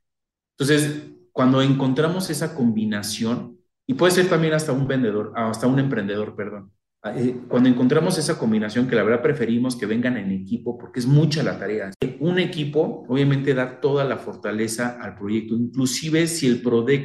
Entonces, 0.58 1.04
cuando 1.32 1.62
encontramos 1.62 2.30
esa 2.30 2.54
combinación, 2.54 3.58
y 3.88 3.96
puede 3.96 4.12
ser 4.12 4.30
también 4.30 4.54
hasta 4.54 4.72
un 4.72 4.88
vendedor, 4.88 5.34
hasta 5.36 5.68
un 5.68 5.80
emprendedor, 5.80 6.36
perdón, 6.36 6.72
eh, 7.16 7.42
cuando 7.50 7.68
encontramos 7.68 8.18
esa 8.18 8.38
combinación, 8.38 8.88
que 8.88 8.96
la 8.96 9.04
verdad 9.04 9.22
preferimos 9.22 9.76
que 9.76 9.86
vengan 9.86 10.16
en 10.18 10.32
equipo, 10.32 10.78
porque 10.78 11.02
es 11.02 11.06
mucha 11.06 11.44
la 11.44 11.60
tarea. 11.60 11.92
Un 12.20 12.40
equipo 12.40 13.06
obviamente 13.10 13.54
da 13.54 13.82
toda 13.82 14.06
la 14.06 14.18
fortaleza 14.18 14.98
al 15.02 15.16
proyecto, 15.16 15.54
inclusive 15.54 16.28
si 16.28 16.48
el, 16.48 16.62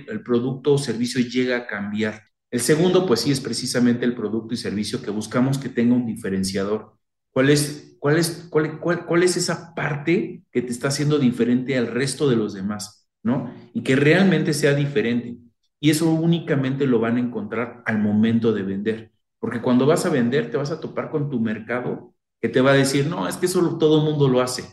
el 0.08 0.22
producto 0.22 0.74
o 0.74 0.78
servicio 0.78 1.20
llega 1.20 1.56
a 1.56 1.66
cambiar. 1.66 2.27
El 2.50 2.60
segundo, 2.60 3.06
pues 3.06 3.20
sí, 3.20 3.30
es 3.30 3.40
precisamente 3.40 4.04
el 4.04 4.14
producto 4.14 4.54
y 4.54 4.56
servicio 4.56 5.02
que 5.02 5.10
buscamos 5.10 5.58
que 5.58 5.68
tenga 5.68 5.94
un 5.94 6.06
diferenciador. 6.06 6.96
¿Cuál 7.30 7.50
es, 7.50 7.96
cuál 8.00 8.16
es, 8.16 8.48
cuál, 8.50 9.22
es 9.22 9.36
esa 9.36 9.74
parte 9.74 10.42
que 10.50 10.62
te 10.62 10.72
está 10.72 10.88
haciendo 10.88 11.18
diferente 11.18 11.76
al 11.76 11.88
resto 11.88 12.28
de 12.28 12.36
los 12.36 12.54
demás? 12.54 13.06
¿No? 13.22 13.52
Y 13.74 13.82
que 13.82 13.96
realmente 13.96 14.54
sea 14.54 14.74
diferente. 14.74 15.36
Y 15.80 15.90
eso 15.90 16.10
únicamente 16.10 16.86
lo 16.86 17.00
van 17.00 17.16
a 17.16 17.20
encontrar 17.20 17.82
al 17.84 17.98
momento 17.98 18.52
de 18.52 18.62
vender. 18.62 19.12
Porque 19.38 19.60
cuando 19.60 19.86
vas 19.86 20.06
a 20.06 20.10
vender, 20.10 20.50
te 20.50 20.56
vas 20.56 20.70
a 20.70 20.80
topar 20.80 21.10
con 21.10 21.28
tu 21.28 21.40
mercado 21.40 22.14
que 22.40 22.48
te 22.48 22.60
va 22.60 22.70
a 22.70 22.74
decir, 22.74 23.06
no, 23.06 23.28
es 23.28 23.36
que 23.36 23.46
eso 23.46 23.76
todo 23.78 23.98
el 23.98 24.10
mundo 24.10 24.28
lo 24.28 24.40
hace. 24.40 24.64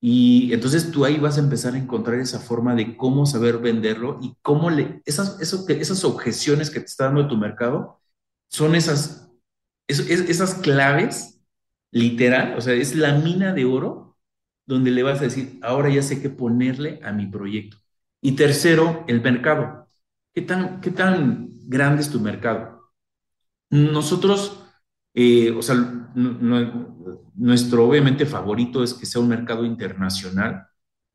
Y 0.00 0.52
entonces 0.52 0.90
tú 0.92 1.04
ahí 1.04 1.18
vas 1.18 1.38
a 1.38 1.40
empezar 1.40 1.74
a 1.74 1.78
encontrar 1.78 2.20
esa 2.20 2.38
forma 2.38 2.74
de 2.74 2.96
cómo 2.96 3.26
saber 3.26 3.58
venderlo 3.58 4.18
y 4.22 4.36
cómo 4.42 4.70
le, 4.70 5.02
esas, 5.04 5.40
eso, 5.40 5.66
esas 5.68 6.04
objeciones 6.04 6.70
que 6.70 6.80
te 6.80 6.86
está 6.86 7.06
dando 7.06 7.26
tu 7.28 7.36
mercado 7.36 8.00
son 8.48 8.74
esas, 8.76 9.30
esas 9.88 10.54
claves, 10.54 11.40
literal, 11.90 12.56
o 12.56 12.60
sea, 12.60 12.74
es 12.74 12.94
la 12.94 13.14
mina 13.18 13.52
de 13.54 13.64
oro 13.64 14.16
donde 14.66 14.90
le 14.90 15.02
vas 15.02 15.20
a 15.20 15.24
decir, 15.24 15.58
ahora 15.62 15.88
ya 15.90 16.02
sé 16.02 16.20
qué 16.20 16.28
ponerle 16.30 17.00
a 17.02 17.12
mi 17.12 17.26
proyecto. 17.26 17.78
Y 18.20 18.32
tercero, 18.32 19.04
el 19.08 19.22
mercado. 19.22 19.88
¿Qué 20.34 20.42
tan, 20.42 20.80
qué 20.80 20.90
tan 20.90 21.48
grande 21.68 22.02
es 22.02 22.10
tu 22.10 22.20
mercado? 22.20 22.92
Nosotros, 23.70 24.64
eh, 25.20 25.50
o 25.50 25.60
sea, 25.62 25.74
nuestro 27.34 27.88
obviamente 27.88 28.24
favorito 28.24 28.84
es 28.84 28.94
que 28.94 29.04
sea 29.04 29.20
un 29.20 29.28
mercado 29.28 29.64
internacional, 29.64 30.68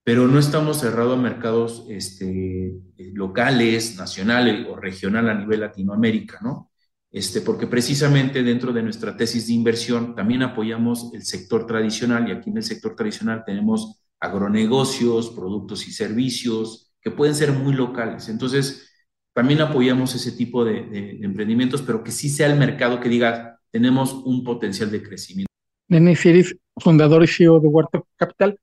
pero 0.03 0.27
no 0.27 0.39
estamos 0.39 0.81
cerrados 0.81 1.17
a 1.17 1.22
mercados 1.22 1.86
este, 1.88 2.74
locales, 3.13 3.95
nacionales 3.98 4.67
o 4.69 4.75
regional 4.75 5.29
a 5.29 5.36
nivel 5.36 5.62
Latinoamérica, 5.62 6.39
¿no? 6.43 6.69
Este, 7.10 7.39
porque 7.39 7.65
precisamente 7.65 8.43
dentro 8.43 8.74
de 8.74 8.83
nuestra 8.83 9.15
tesis 9.15 9.48
de 9.48 9.53
inversión 9.53 10.15
también 10.15 10.43
apoyamos 10.43 11.10
el 11.13 11.24
sector 11.24 11.65
tradicional 11.65 12.27
y 12.27 12.33
aquí 12.33 12.50
en 12.50 12.57
el 12.57 12.63
sector 12.63 12.98
tradicional 12.98 13.43
tenemos 13.45 14.03
agronegocios, 14.19 15.29
productos 15.29 15.88
y 15.88 15.93
servicios 15.93 16.93
que 17.01 17.12
pueden 17.12 17.36
ser 17.36 17.53
muy 17.53 17.74
locales. 17.74 18.27
Entonces, 18.27 18.89
también 19.31 19.62
apoyamos 19.62 20.13
ese 20.13 20.33
tipo 20.33 20.65
de, 20.65 21.19
emprendimientos, 21.22 21.81
pero 21.81 22.03
que 22.03 22.12
sí 22.12 22.27
sea 22.27 22.48
el 22.48 22.60
mercado 22.60 23.00
que 23.00 23.07
diga, 23.07 23.52
tenemos 23.73 24.13
un 24.13 24.43
potencial 24.43 24.91
de 24.91 25.01
crecimiento. 25.01 25.51
Denis 25.87 26.23
Iris, 26.25 26.55
fundador 26.77 27.23
y 27.23 27.27
CEO 27.27 27.59
de 27.59 27.67
Huerta 27.67 28.03
Capital. 28.15 28.59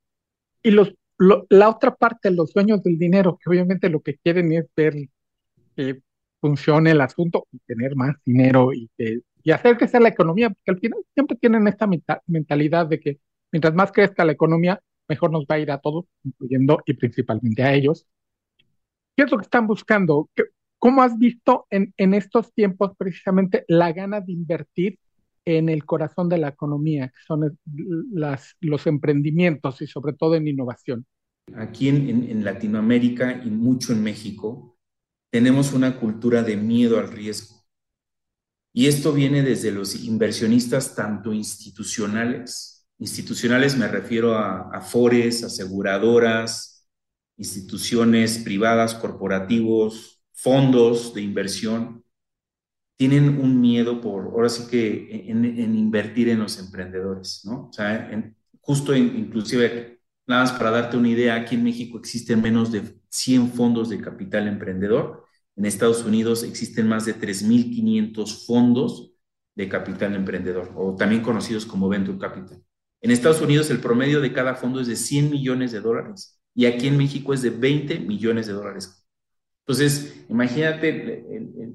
Y 0.63 0.71
los, 0.71 0.95
la 1.19 1.69
otra 1.69 1.97
parte, 1.97 2.31
los 2.31 2.53
dueños 2.55 2.83
del 2.85 2.97
dinero, 2.97 3.37
que 3.43 3.51
obviamente 3.51 3.91
lo 3.91 4.01
que 4.01 4.17
quieren 4.19 4.53
es 4.53 4.67
ver 4.77 4.95
que 5.75 6.01
funcione 6.41 6.93
el 6.93 7.01
asunto 7.01 7.47
y 7.51 7.59
tener 7.59 7.97
más 7.97 8.17
dinero 8.25 8.73
y, 8.73 8.89
y 9.43 9.51
hacer 9.51 9.77
que 9.77 9.89
sea 9.89 9.99
la 9.99 10.11
economía, 10.11 10.49
porque 10.49 10.71
al 10.71 10.79
final 10.79 11.01
siempre 11.13 11.37
tienen 11.37 11.67
esta 11.67 11.89
mentalidad 12.27 12.87
de 12.87 13.01
que 13.01 13.19
mientras 13.51 13.75
más 13.75 13.91
crezca 13.91 14.25
la 14.25 14.33
economía, 14.33 14.81
mejor 15.09 15.33
nos 15.33 15.45
va 15.45 15.57
a 15.57 15.59
ir 15.59 15.73
a 15.73 15.79
todos, 15.79 16.05
incluyendo 16.23 16.79
y 16.87 16.95
principalmente 16.95 17.65
a 17.65 17.75
ellos. 17.75 18.07
¿Qué 19.17 19.25
es 19.25 19.31
lo 19.31 19.39
que 19.39 19.45
están 19.45 19.67
buscando? 19.67 20.31
¿Cómo 20.81 21.03
has 21.03 21.19
visto 21.19 21.67
en, 21.71 21.93
en 21.99 22.15
estos 22.15 22.55
tiempos 22.55 22.93
precisamente 22.97 23.65
la 23.69 23.93
gana 23.93 24.23
de 24.23 24.33
invertir 24.33 24.99
en 25.45 25.69
el 25.69 25.85
corazón 25.85 26.31
de 26.31 26.39
la 26.39 26.49
economía, 26.49 27.09
que 27.09 27.23
son 27.27 27.59
las, 28.13 28.57
los 28.61 28.87
emprendimientos 28.87 29.83
y 29.83 29.87
sobre 29.87 30.15
todo 30.15 30.37
en 30.37 30.49
innovación? 30.49 31.07
Aquí 31.55 31.89
en, 31.91 32.09
en, 32.31 32.45
Latinoamérica 32.45 33.43
y 33.45 33.51
mucho 33.51 33.93
en 33.93 34.03
México, 34.03 34.79
tenemos 35.31 35.75
una 35.75 35.99
cultura 36.01 36.43
de 36.43 36.57
miedo 36.57 36.99
al 36.99 37.11
riesgo. 37.11 37.57
Y 38.73 38.87
esto 38.87 39.13
viene 39.13 39.43
desde 39.43 39.73
los 39.73 40.03
inversionistas 40.03 40.95
tanto 40.95 41.35
institucionales, 41.35 42.89
institucionales 42.99 43.77
me 43.77 43.89
refiero 43.89 44.35
a, 44.35 44.71
a 44.71 44.81
fores, 44.81 45.45
aseguradoras, 45.45 46.89
instituciones 47.37 48.39
privadas, 48.39 48.95
corporativos, 48.95 50.20
fondos 50.43 51.13
de 51.15 51.23
inversión 51.23 52.05
tienen 52.97 53.41
un 53.41 53.61
miedo 53.61 54.01
por, 54.01 54.27
ahora 54.27 54.49
sí 54.49 54.69
que 54.71 55.25
en, 55.29 55.45
invertir 55.75 56.29
en 56.29 56.41
los 56.41 56.59
emprendedores, 56.59 57.43
¿no? 57.45 57.69
O 57.69 57.73
sea, 57.73 58.11
justo 58.61 58.95
inclusive, 58.95 60.01
nada 60.27 60.43
más 60.43 60.53
para 60.53 60.71
darte 60.71 60.97
una 60.97 61.09
idea, 61.09 61.35
aquí 61.35 61.55
en 61.55 61.65
México 61.65 61.99
existen 61.99 62.43
menos 62.43 62.71
de 62.73 62.83
100 63.09 63.53
fondos 63.53 63.89
de 63.89 64.01
capital 64.01 64.49
emprendedor, 64.49 65.25
en 65.57 65.65
Estados 65.65 66.05
Unidos 66.05 66.43
existen 66.43 66.89
más 66.89 67.07
de 67.07 67.15
3.500 67.19 68.47
fondos 68.47 69.13
de 69.55 69.69
capital 69.69 70.15
emprendedor, 70.15 70.73
o 70.77 70.95
también 70.95 71.23
conocidos 71.23 71.67
como 71.67 71.89
Venture 71.89 72.19
Capital. 72.19 72.63
En 73.03 73.11
Estados 73.11 73.41
Unidos 73.41 73.71
el 73.71 73.81
promedio 73.81 74.21
de 74.21 74.33
cada 74.33 74.55
fondo 74.55 74.81
es 74.81 74.87
de 74.87 74.97
100 74.97 75.31
millones 75.31 75.73
de 75.73 75.81
dólares 75.81 76.41
y 76.55 76.67
aquí 76.67 76.87
en 76.87 76.99
México 76.99 77.33
es 77.33 77.43
de 77.43 77.51
20 77.51 78.01
millones 78.01 78.47
de 78.47 78.53
dólares 78.53 79.00
entonces, 79.71 80.25
imagínate 80.29 81.25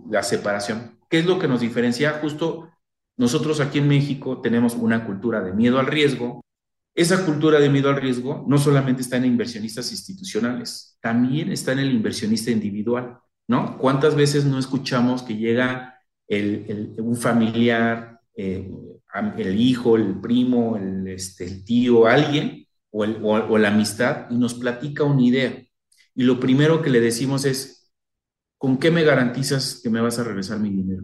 la 0.09 0.21
separación. 0.21 0.99
¿Qué 1.09 1.19
es 1.19 1.25
lo 1.25 1.39
que 1.39 1.47
nos 1.47 1.61
diferencia? 1.61 2.19
Justo 2.21 2.69
nosotros 3.15 3.61
aquí 3.61 3.77
en 3.77 3.87
México 3.87 4.41
tenemos 4.41 4.75
una 4.75 5.05
cultura 5.05 5.41
de 5.41 5.53
miedo 5.53 5.79
al 5.79 5.87
riesgo. 5.87 6.43
Esa 6.93 7.25
cultura 7.25 7.57
de 7.57 7.69
miedo 7.69 7.87
al 7.87 8.01
riesgo 8.01 8.43
no 8.49 8.57
solamente 8.57 9.01
está 9.01 9.15
en 9.15 9.23
inversionistas 9.23 9.93
institucionales, 9.93 10.97
también 10.99 11.53
está 11.53 11.71
en 11.71 11.79
el 11.79 11.93
inversionista 11.93 12.51
individual, 12.51 13.17
¿no? 13.47 13.77
¿Cuántas 13.77 14.13
veces 14.13 14.43
no 14.43 14.59
escuchamos 14.59 15.23
que 15.23 15.37
llega 15.37 15.97
un 16.27 17.15
familiar, 17.15 18.19
eh, 18.35 18.69
el 19.37 19.57
hijo, 19.57 19.95
el 19.95 20.19
primo, 20.19 20.75
el, 20.75 21.07
este, 21.07 21.49
tío, 21.61 22.07
alguien, 22.07 22.67
o, 22.91 23.03
o 23.03 23.57
la 23.57 23.69
amistad, 23.69 24.27
y 24.29 24.35
nos 24.35 24.53
platica 24.53 25.05
una 25.05 25.21
idea? 25.21 25.65
Y 26.13 26.23
lo 26.23 26.39
primero 26.39 26.81
que 26.81 26.89
le 26.89 27.01
decimos 27.01 27.45
es, 27.45 27.84
¿con 28.65 28.79
qué 28.79 28.89
me 28.89 29.03
garantizas 29.03 29.79
que 29.83 29.91
me 29.91 30.01
vas 30.01 30.17
a 30.17 30.23
regresar 30.23 30.59
mi 30.59 30.71
dinero? 30.71 31.03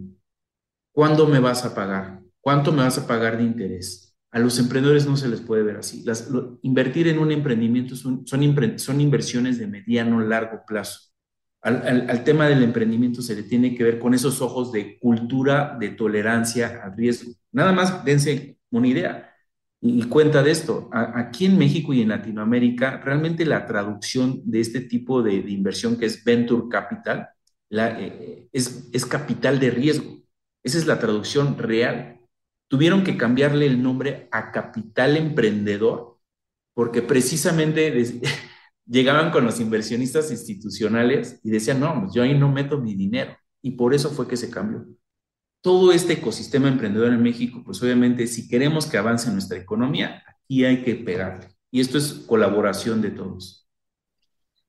¿Cuándo 0.91 1.27
me 1.27 1.37
vas 1.37 1.63
a 1.63 1.75
pagar? 1.75 2.19
¿Cuánto 2.39 2.71
me 2.71 2.81
vas 2.81 2.97
a 2.97 3.05
pagar 3.05 3.37
de 3.37 3.43
interés? 3.43 4.17
A 4.31 4.39
los 4.39 4.57
emprendedores 4.57 5.05
no 5.05 5.15
se 5.15 5.27
les 5.27 5.41
puede 5.41 5.61
ver 5.61 5.77
así. 5.77 6.03
invertir 6.63 7.07
en 7.07 7.19
un 7.19 7.31
emprendimiento 7.31 7.95
son, 7.95 8.25
inversiones 8.99 9.59
de 9.59 9.67
mediano, 9.67 10.19
largo 10.21 10.63
plazo. 10.65 11.11
Al, 11.61 12.23
tema 12.23 12.47
del 12.47 12.63
emprendimiento 12.63 13.21
se 13.21 13.35
le 13.35 13.43
tiene 13.43 13.75
que 13.75 13.83
ver 13.83 13.99
con 13.99 14.15
esos 14.15 14.41
ojos 14.41 14.71
de 14.71 14.97
cultura 14.97 15.77
de 15.79 15.89
tolerancia 15.89 16.81
al 16.83 16.97
riesgo. 16.97 17.31
Nada 17.51 17.73
más 17.73 18.03
dense 18.03 18.57
una 18.71 18.87
idea 18.87 19.35
y, 19.79 20.01
cuenta 20.05 20.41
de 20.41 20.49
esto. 20.49 20.89
aquí 20.91 21.45
en 21.45 21.59
México 21.59 21.93
y 21.93 22.01
en 22.01 22.09
Latinoamérica, 22.09 22.97
realmente 23.05 23.45
la 23.45 23.67
traducción 23.67 24.41
de 24.45 24.61
este 24.61 24.81
tipo 24.81 25.21
de, 25.21 25.43
de 25.43 25.51
inversión 25.51 25.95
que 25.95 26.07
es 26.07 26.23
venture 26.23 26.63
capital 26.67 27.29
eh, 27.71 28.47
es, 28.51 28.89
es 28.91 29.05
capital 29.05 29.59
de 29.59 29.71
riesgo. 29.71 30.21
Esa 30.63 30.77
es 30.77 30.85
la 30.85 30.99
traducción 30.99 31.57
real. 31.57 32.19
Tuvieron 32.67 33.03
que 33.03 33.17
cambiarle 33.17 33.65
el 33.65 33.81
nombre 33.81 34.27
a 34.31 34.51
capital 34.51 35.17
emprendedor 35.17 36.19
porque 36.73 37.01
precisamente 37.01 37.93
llegaban 38.85 39.31
con 39.31 39.45
los 39.45 39.59
inversionistas 39.59 40.31
institucionales 40.31 41.39
y 41.43 41.49
decían, 41.49 41.79
no, 41.79 42.01
pues 42.01 42.13
yo 42.13 42.23
ahí 42.23 42.37
no 42.37 42.51
meto 42.51 42.79
mi 42.79 42.95
dinero. 42.95 43.35
Y 43.61 43.71
por 43.71 43.93
eso 43.93 44.09
fue 44.09 44.27
que 44.27 44.37
se 44.37 44.49
cambió. 44.49 44.85
Todo 45.61 45.91
este 45.91 46.13
ecosistema 46.13 46.67
emprendedor 46.67 47.13
en 47.13 47.21
México, 47.21 47.61
pues 47.63 47.81
obviamente 47.83 48.25
si 48.27 48.47
queremos 48.47 48.87
que 48.87 48.97
avance 48.97 49.31
nuestra 49.31 49.57
economía, 49.57 50.23
aquí 50.43 50.65
hay 50.65 50.83
que 50.83 50.95
pegarle. 50.95 51.47
Y 51.71 51.81
esto 51.81 51.97
es 51.97 52.13
colaboración 52.13 53.01
de 53.01 53.11
todos. 53.11 53.60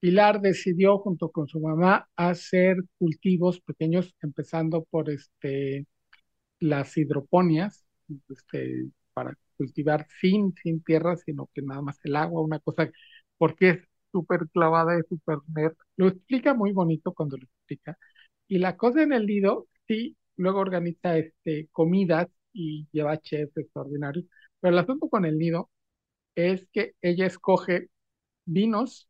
Pilar 0.00 0.40
decidió 0.40 0.98
junto 0.98 1.30
con 1.30 1.48
su 1.48 1.60
mamá 1.60 2.08
hacer 2.16 2.78
cultivos 2.98 3.60
pequeños, 3.60 4.14
empezando 4.22 4.84
por 4.84 5.10
este, 5.10 5.86
las 6.60 6.96
hidroponias, 6.96 7.86
este, 8.28 8.88
para 9.14 9.36
cultivar 9.56 10.06
sin, 10.20 10.54
sin 10.54 10.82
tierra, 10.82 11.16
sino 11.16 11.50
que 11.54 11.62
nada 11.62 11.82
más 11.82 11.98
el 12.04 12.16
agua, 12.16 12.42
una 12.42 12.58
cosa, 12.60 12.90
porque 13.38 13.70
es 13.70 13.78
súper 14.12 14.48
clavada 14.52 14.98
y 14.98 15.02
súper 15.08 15.38
nerd. 15.54 15.74
Lo 15.96 16.08
explica 16.08 16.54
muy 16.54 16.72
bonito 16.72 17.12
cuando 17.14 17.36
lo 17.36 17.44
explica. 17.44 17.98
Y 18.48 18.58
la 18.58 18.76
cosa 18.76 19.02
en 19.02 19.12
el 19.12 19.26
nido, 19.26 19.68
sí, 19.88 20.16
luego 20.36 20.60
organiza 20.60 21.16
este, 21.18 21.68
comidas 21.72 22.28
y 22.52 22.86
lleva 22.92 23.18
chefs 23.20 23.56
extraordinarios. 23.56 24.24
Pero 24.60 24.74
el 24.74 24.78
asunto 24.80 25.08
con 25.08 25.24
el 25.24 25.38
nido 25.38 25.70
es 26.36 26.66
que 26.72 26.94
ella 27.02 27.26
escoge 27.26 27.88
vinos 28.46 29.08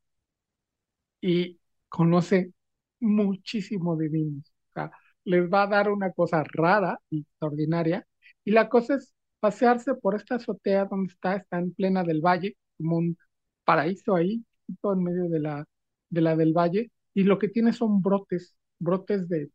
y 1.21 1.59
conoce 1.89 2.53
muchísimo 3.01 3.97
de 3.97 4.09
vinos. 4.09 4.53
O 4.77 4.91
les 5.25 5.51
va 5.51 5.65
a 5.65 5.67
dar 5.67 5.91
una 5.91 6.12
cosa 6.12 6.45
rara 6.53 7.01
y 7.11 7.21
extraordinaria. 7.23 8.07
Y 8.45 8.53
la 8.53 8.69
cosa 8.69 8.95
es 8.97 9.15
pasearse 9.41 9.95
por 9.95 10.15
esta 10.15 10.37
azotea 10.37 10.85
donde 10.87 11.12
está, 11.12 11.37
está 11.37 11.59
en 11.59 11.73
plena 11.75 12.05
del 12.05 12.21
valle, 12.21 12.57
como 12.79 12.97
un 12.99 13.19
paraíso 13.65 14.15
ahí, 14.15 14.45
todo 14.81 14.95
en 14.95 15.03
medio 15.05 15.29
de 15.29 15.41
la, 15.41 15.65
de 16.11 16.21
la 16.21 16.37
del 16.37 16.53
valle, 16.53 16.91
y 17.15 17.25
lo 17.25 17.39
que 17.39 17.49
tiene 17.49 17.73
son 17.73 18.03
brotes, 18.03 18.55
brotes 18.79 19.29
de 19.29 19.51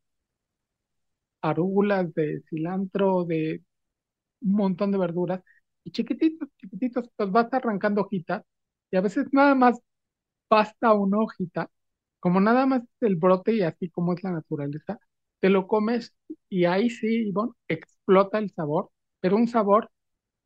arúgulas, 1.42 2.14
de 2.14 2.42
cilantro, 2.50 3.26
de 3.26 3.64
un 4.42 4.54
montón 4.56 4.92
de 4.92 4.98
verduras, 4.98 5.42
y 5.84 5.92
chiquititos, 5.92 6.50
chiquititos, 6.58 7.10
pues 7.16 7.32
vas 7.32 7.54
arrancando 7.54 8.02
hojitas, 8.02 8.44
y 8.92 8.98
a 8.98 9.02
veces 9.02 9.28
nada 9.32 9.56
más 9.56 9.80
basta 10.50 10.94
una 10.94 11.20
hojita, 11.20 11.70
como 12.20 12.40
nada 12.42 12.66
más 12.66 12.84
el 13.02 13.16
brote 13.16 13.54
y 13.56 13.62
así 13.62 13.90
como 13.90 14.14
es 14.14 14.24
la 14.24 14.32
naturaleza, 14.32 15.00
te 15.40 15.50
lo 15.50 15.68
comes 15.68 16.14
y 16.50 16.66
ahí 16.66 16.90
sí, 16.90 17.32
bueno, 17.32 17.56
explota 17.68 18.38
el 18.40 18.52
sabor, 18.52 18.92
pero 19.20 19.38
un 19.38 19.48
sabor 19.48 19.90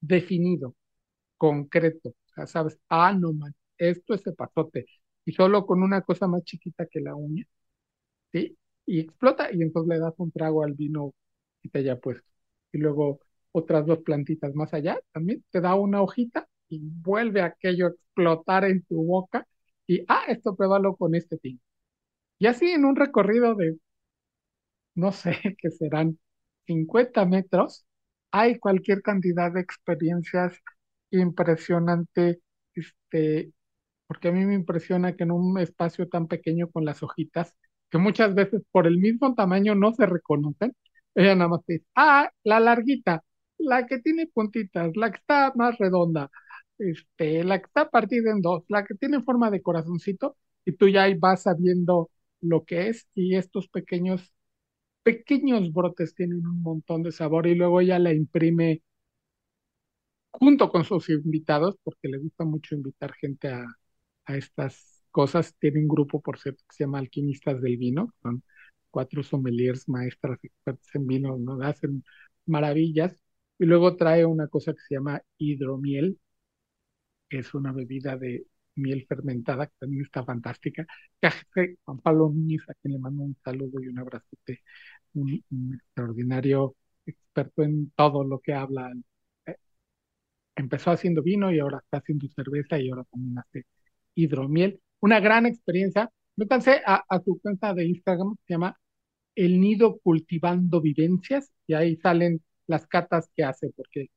definido, 0.01 0.75
concreto. 1.37 2.09
O 2.11 2.15
sea, 2.35 2.47
sabes, 2.47 2.79
ah, 2.89 3.13
no 3.13 3.33
man, 3.33 3.53
esto 3.77 4.13
es 4.15 4.23
pasote. 4.37 4.85
Y 5.25 5.33
solo 5.33 5.65
con 5.65 5.83
una 5.83 6.01
cosa 6.03 6.27
más 6.27 6.43
chiquita 6.43 6.87
que 6.87 7.01
la 7.01 7.15
uña, 7.15 7.45
¿sí? 8.31 8.57
Y 8.85 8.99
explota 9.01 9.51
y 9.51 9.61
entonces 9.61 9.89
le 9.89 9.99
das 9.99 10.13
un 10.17 10.31
trago 10.31 10.63
al 10.63 10.73
vino 10.73 11.13
que 11.61 11.69
te 11.69 11.79
haya 11.79 11.99
puesto. 11.99 12.27
Y 12.71 12.77
luego 12.79 13.19
otras 13.51 13.85
dos 13.85 13.99
plantitas 13.99 14.53
más 14.55 14.73
allá, 14.73 14.99
también 15.13 15.43
te 15.51 15.61
da 15.61 15.75
una 15.75 16.01
hojita 16.01 16.47
y 16.69 16.79
vuelve 16.81 17.41
aquello 17.41 17.87
a 17.87 17.89
explotar 17.91 18.65
en 18.65 18.83
tu 18.85 19.03
boca 19.05 19.47
y, 19.87 20.03
ah, 20.07 20.23
esto 20.27 20.55
pruébalo 20.55 20.95
con 20.97 21.15
este 21.15 21.37
tinto. 21.37 21.63
Y 22.39 22.47
así 22.47 22.67
en 22.71 22.85
un 22.85 22.95
recorrido 22.95 23.55
de, 23.55 23.77
no 24.95 25.11
sé, 25.11 25.31
que 25.59 25.71
serán 25.71 26.19
50 26.67 27.25
metros, 27.25 27.85
hay 28.31 28.59
cualquier 28.59 29.01
cantidad 29.01 29.51
de 29.51 29.61
experiencias 29.61 30.59
impresionante, 31.11 32.41
este, 32.73 33.53
porque 34.07 34.29
a 34.29 34.31
mí 34.31 34.45
me 34.45 34.55
impresiona 34.55 35.15
que 35.15 35.23
en 35.23 35.31
un 35.31 35.59
espacio 35.59 36.09
tan 36.09 36.27
pequeño 36.27 36.69
con 36.71 36.85
las 36.85 37.03
hojitas 37.03 37.55
que 37.89 37.97
muchas 37.97 38.33
veces 38.35 38.63
por 38.71 38.87
el 38.87 38.97
mismo 38.97 39.35
tamaño 39.35 39.75
no 39.75 39.93
se 39.93 40.05
reconocen. 40.05 40.75
Ella 41.15 41.35
nada 41.35 41.49
más 41.49 41.61
dice, 41.67 41.85
ah, 41.95 42.29
la 42.43 42.59
larguita, 42.59 43.23
la 43.57 43.85
que 43.87 43.99
tiene 43.99 44.27
puntitas, 44.27 44.91
la 44.95 45.11
que 45.11 45.17
está 45.17 45.53
más 45.55 45.77
redonda, 45.77 46.29
este, 46.77 47.43
la 47.43 47.59
que 47.59 47.65
está 47.67 47.89
partida 47.89 48.31
en 48.31 48.41
dos, 48.41 48.63
la 48.67 48.83
que 48.85 48.95
tiene 48.95 49.21
forma 49.23 49.49
de 49.51 49.61
corazoncito, 49.61 50.37
y 50.65 50.73
tú 50.73 50.89
ya 50.89 51.03
ahí 51.03 51.15
vas 51.15 51.43
sabiendo 51.43 52.09
lo 52.41 52.65
que 52.65 52.89
es, 52.89 53.07
y 53.15 53.35
estos 53.35 53.67
pequeños, 53.69 54.33
pequeños 55.03 55.73
brotes 55.73 56.15
tienen 56.15 56.45
un 56.47 56.61
montón 56.63 57.03
de 57.03 57.11
sabor, 57.13 57.47
y 57.47 57.55
luego 57.55 57.81
ella 57.81 57.99
la 57.99 58.13
imprime 58.13 58.81
junto 60.31 60.69
con 60.71 60.83
sus 60.85 61.09
invitados, 61.09 61.77
porque 61.83 62.07
le 62.09 62.17
gusta 62.19 62.43
mucho 62.45 62.75
invitar 62.75 63.13
gente 63.15 63.47
a, 63.49 63.65
a 64.25 64.37
estas 64.37 64.94
cosas. 65.15 65.55
Tiene 65.59 65.79
un 65.79 65.87
grupo, 65.87 66.21
por 66.21 66.39
cierto, 66.39 66.63
que 66.69 66.75
se 66.75 66.83
llama 66.85 66.99
Alquimistas 66.99 67.61
del 67.61 67.77
Vino, 67.77 68.13
son 68.21 68.43
cuatro 68.91 69.23
sommeliers, 69.23 69.87
maestras, 69.89 70.39
expertos 70.43 70.89
en 70.95 71.07
vino, 71.07 71.37
¿no? 71.37 71.61
hacen 71.63 72.03
maravillas. 72.45 73.15
Y 73.59 73.65
luego 73.65 73.95
trae 73.97 74.25
una 74.25 74.47
cosa 74.49 74.73
que 74.73 74.81
se 74.87 74.95
llama 74.95 75.21
hidromiel, 75.37 76.19
que 77.29 77.39
es 77.39 77.53
una 77.53 77.71
bebida 77.71 78.17
de 78.17 78.45
miel 78.75 79.05
fermentada, 79.07 79.67
que 79.67 79.73
también 79.79 80.03
está 80.03 80.23
fantástica. 80.23 80.85
Que 81.53 81.75
Juan 81.85 81.99
Pablo 81.99 82.29
Núñez, 82.33 82.61
a 82.69 82.73
quien 82.75 82.93
le 82.93 82.99
mando 82.99 83.23
un 83.23 83.37
saludo 83.43 83.81
y 83.81 83.87
un 83.87 83.99
abrazote, 83.99 84.61
un, 85.13 85.43
un 85.51 85.75
extraordinario 85.75 86.75
experto 87.05 87.63
en 87.63 87.91
todo 87.95 88.23
lo 88.23 88.39
que 88.39 88.53
habla. 88.53 88.91
Eh, 89.45 89.55
empezó 90.55 90.91
haciendo 90.91 91.21
vino 91.23 91.51
y 91.51 91.59
ahora 91.59 91.79
está 91.83 91.97
haciendo 91.99 92.27
cerveza 92.29 92.79
y 92.79 92.89
ahora 92.89 93.03
también 93.05 93.37
hace 93.39 93.65
hidromiel 94.15 94.81
una 95.05 95.19
gran 95.19 95.45
experiencia. 95.45 96.11
Métanse 96.35 96.81
a, 96.85 97.03
a 97.07 97.19
su 97.21 97.39
cuenta 97.41 97.73
de 97.73 97.85
Instagram, 97.85 98.35
se 98.45 98.53
llama 98.53 98.77
El 99.35 99.59
Nido 99.61 99.99
Cultivando 99.99 100.81
Vivencias, 100.81 101.51
y 101.67 101.73
ahí 101.75 101.95
salen 101.97 102.41
las 102.67 102.87
catas 102.87 103.29
que 103.35 103.43
hace, 103.43 103.71
porque 103.75 104.09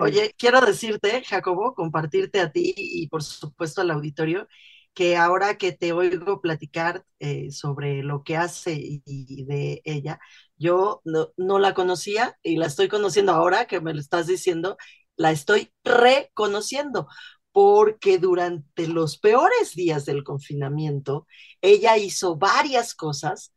Oye, 0.00 0.34
quiero 0.38 0.62
decirte, 0.62 1.22
Jacobo, 1.24 1.74
compartirte 1.74 2.40
a 2.40 2.50
ti 2.50 2.72
y 2.76 3.08
por 3.08 3.22
supuesto 3.22 3.82
al 3.82 3.90
auditorio, 3.90 4.48
que 4.94 5.16
ahora 5.18 5.58
que 5.58 5.72
te 5.72 5.92
oigo 5.92 6.40
platicar 6.40 7.04
eh, 7.18 7.50
sobre 7.52 8.02
lo 8.02 8.24
que 8.24 8.36
hace 8.38 8.72
y, 8.80 9.44
de 9.44 9.82
ella, 9.84 10.18
yo 10.56 11.02
no, 11.04 11.32
no, 11.36 11.58
la 11.58 11.74
conocía 11.74 12.38
y 12.42 12.56
la 12.56 12.66
estoy 12.66 12.88
conociendo 12.88 13.32
ahora 13.32 13.66
que 13.66 13.80
me 13.82 13.92
lo 13.92 14.00
estás 14.00 14.26
diciendo, 14.26 14.78
la 15.16 15.32
estoy 15.32 15.70
reconociendo, 15.84 17.06
porque 17.52 18.18
durante 18.18 18.86
los 18.88 19.18
peores 19.18 19.74
días 19.74 20.04
del 20.06 20.24
confinamiento, 20.24 21.26
ella 21.60 21.96
hizo 21.96 22.36
varias 22.36 22.94
cosas 22.94 23.52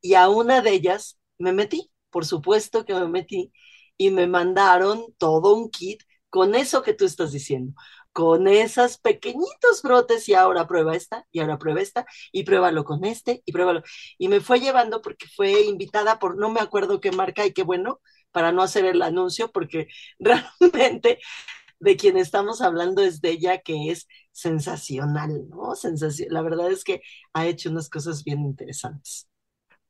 y 0.00 0.14
a 0.14 0.28
una 0.28 0.60
de 0.62 0.70
ellas 0.72 1.18
me 1.38 1.52
metí, 1.52 1.90
por 2.10 2.26
supuesto 2.26 2.84
que 2.84 2.94
me 2.94 3.08
metí, 3.08 3.52
y 3.96 4.10
me 4.10 4.26
mandaron 4.26 5.14
todo 5.18 5.54
un 5.54 5.70
kit 5.70 6.02
con 6.30 6.54
eso 6.54 6.82
que 6.82 6.94
tú 6.94 7.04
estás 7.04 7.32
diciendo, 7.32 7.74
con 8.12 8.48
esos 8.48 8.98
pequeñitos 8.98 9.82
brotes 9.82 10.28
y 10.28 10.34
ahora 10.34 10.66
prueba 10.66 10.96
esta 10.96 11.26
y 11.32 11.40
ahora 11.40 11.58
prueba 11.58 11.80
esta 11.80 12.06
y 12.32 12.44
pruébalo 12.44 12.84
con 12.84 13.04
este 13.04 13.42
y 13.44 13.52
pruébalo. 13.52 13.82
Y 14.18 14.28
me 14.28 14.40
fue 14.40 14.60
llevando 14.60 15.00
porque 15.02 15.26
fue 15.28 15.62
invitada 15.62 16.18
por 16.18 16.36
no 16.36 16.50
me 16.50 16.60
acuerdo 16.60 17.00
qué 17.00 17.12
marca 17.12 17.46
y 17.46 17.52
qué 17.52 17.62
bueno 17.62 18.00
para 18.32 18.52
no 18.52 18.62
hacer 18.62 18.84
el 18.84 19.02
anuncio 19.02 19.50
porque 19.52 19.88
realmente 20.18 21.20
de 21.80 21.96
quien 21.96 22.16
estamos 22.16 22.60
hablando 22.60 23.02
es 23.02 23.20
de 23.20 23.30
ella 23.30 23.58
que 23.58 23.90
es 23.90 24.06
sensacional, 24.32 25.48
¿no? 25.48 25.74
Sensacional. 25.74 26.34
La 26.34 26.42
verdad 26.42 26.70
es 26.70 26.84
que 26.84 27.02
ha 27.32 27.46
hecho 27.46 27.70
unas 27.70 27.88
cosas 27.88 28.24
bien 28.24 28.40
interesantes. 28.40 29.28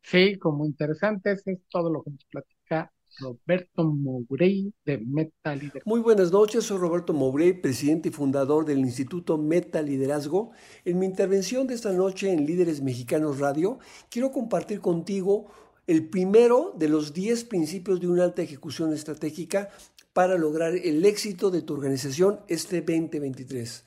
Sí, 0.02 0.38
como 0.38 0.66
interesantes 0.66 1.46
es 1.46 1.58
todo 1.70 1.90
lo 1.90 2.02
que 2.02 2.10
nos 2.10 2.24
platica 2.26 2.92
Roberto 3.18 3.84
Mourey 3.84 4.72
de 4.84 4.98
Meta 4.98 5.54
Liderazgo. 5.54 5.88
Muy 5.88 6.00
buenas 6.00 6.32
noches, 6.32 6.64
soy 6.64 6.78
Roberto 6.78 7.12
Mourey, 7.12 7.52
presidente 7.52 8.08
y 8.08 8.12
fundador 8.12 8.64
del 8.64 8.80
Instituto 8.80 9.38
Meta 9.38 9.82
Liderazgo. 9.82 10.50
En 10.84 10.98
mi 10.98 11.06
intervención 11.06 11.66
de 11.66 11.74
esta 11.74 11.92
noche 11.92 12.32
en 12.32 12.44
Líderes 12.44 12.82
Mexicanos 12.82 13.38
Radio, 13.38 13.78
quiero 14.10 14.32
compartir 14.32 14.80
contigo 14.80 15.46
el 15.86 16.08
primero 16.08 16.74
de 16.76 16.88
los 16.88 17.12
10 17.12 17.44
principios 17.44 18.00
de 18.00 18.08
una 18.08 18.24
alta 18.24 18.42
ejecución 18.42 18.92
estratégica 18.92 19.68
para 20.14 20.38
lograr 20.38 20.74
el 20.74 21.04
éxito 21.04 21.50
de 21.50 21.60
tu 21.60 21.74
organización 21.74 22.40
este 22.48 22.80
2023. 22.80 23.84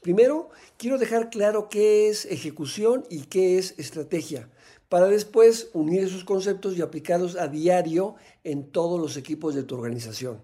Primero, 0.00 0.50
quiero 0.76 0.98
dejar 0.98 1.30
claro 1.30 1.68
qué 1.68 2.08
es 2.08 2.24
ejecución 2.24 3.04
y 3.10 3.26
qué 3.26 3.58
es 3.58 3.74
estrategia 3.78 4.48
para 4.88 5.06
después 5.06 5.68
unir 5.72 6.02
esos 6.02 6.24
conceptos 6.24 6.76
y 6.76 6.82
aplicarlos 6.82 7.36
a 7.36 7.48
diario 7.48 8.16
en 8.44 8.70
todos 8.70 9.00
los 9.00 9.16
equipos 9.16 9.54
de 9.54 9.64
tu 9.64 9.74
organización. 9.74 10.42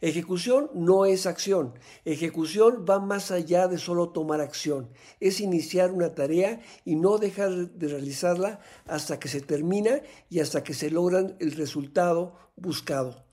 Ejecución 0.00 0.70
no 0.74 1.06
es 1.06 1.26
acción. 1.26 1.74
Ejecución 2.04 2.84
va 2.88 2.98
más 2.98 3.30
allá 3.30 3.68
de 3.68 3.78
solo 3.78 4.08
tomar 4.08 4.40
acción. 4.40 4.88
Es 5.20 5.40
iniciar 5.40 5.92
una 5.92 6.14
tarea 6.14 6.60
y 6.84 6.96
no 6.96 7.18
dejar 7.18 7.70
de 7.70 7.88
realizarla 7.88 8.58
hasta 8.86 9.20
que 9.20 9.28
se 9.28 9.40
termina 9.40 10.00
y 10.28 10.40
hasta 10.40 10.64
que 10.64 10.74
se 10.74 10.90
logran 10.90 11.36
el 11.38 11.52
resultado 11.52 12.34
buscado. 12.56 13.31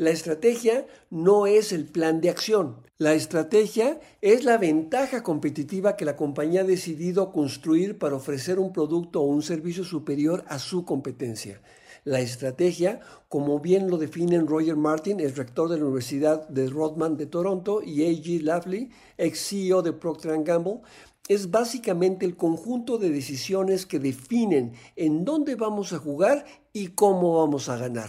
La 0.00 0.08
estrategia 0.08 0.86
no 1.10 1.46
es 1.46 1.72
el 1.72 1.84
plan 1.84 2.22
de 2.22 2.30
acción. 2.30 2.76
La 2.96 3.12
estrategia 3.12 4.00
es 4.22 4.44
la 4.44 4.56
ventaja 4.56 5.22
competitiva 5.22 5.94
que 5.94 6.06
la 6.06 6.16
compañía 6.16 6.62
ha 6.62 6.64
decidido 6.64 7.32
construir 7.32 7.98
para 7.98 8.16
ofrecer 8.16 8.58
un 8.58 8.72
producto 8.72 9.20
o 9.20 9.26
un 9.26 9.42
servicio 9.42 9.84
superior 9.84 10.42
a 10.48 10.58
su 10.58 10.86
competencia. 10.86 11.60
La 12.04 12.20
estrategia, 12.20 13.00
como 13.28 13.60
bien 13.60 13.90
lo 13.90 13.98
definen 13.98 14.46
Roger 14.46 14.76
Martin, 14.76 15.20
el 15.20 15.36
rector 15.36 15.68
de 15.68 15.76
la 15.76 15.84
Universidad 15.84 16.48
de 16.48 16.70
Rodman 16.70 17.18
de 17.18 17.26
Toronto, 17.26 17.82
y 17.82 18.04
A.G. 18.04 18.40
Lafley, 18.40 18.88
ex 19.18 19.50
CEO 19.50 19.82
de 19.82 19.92
Procter 19.92 20.42
Gamble, 20.42 20.80
es 21.28 21.50
básicamente 21.50 22.24
el 22.24 22.38
conjunto 22.38 22.96
de 22.96 23.10
decisiones 23.10 23.84
que 23.84 23.98
definen 23.98 24.72
en 24.96 25.26
dónde 25.26 25.56
vamos 25.56 25.92
a 25.92 25.98
jugar 25.98 26.46
y 26.72 26.86
cómo 26.86 27.36
vamos 27.36 27.68
a 27.68 27.76
ganar. 27.76 28.08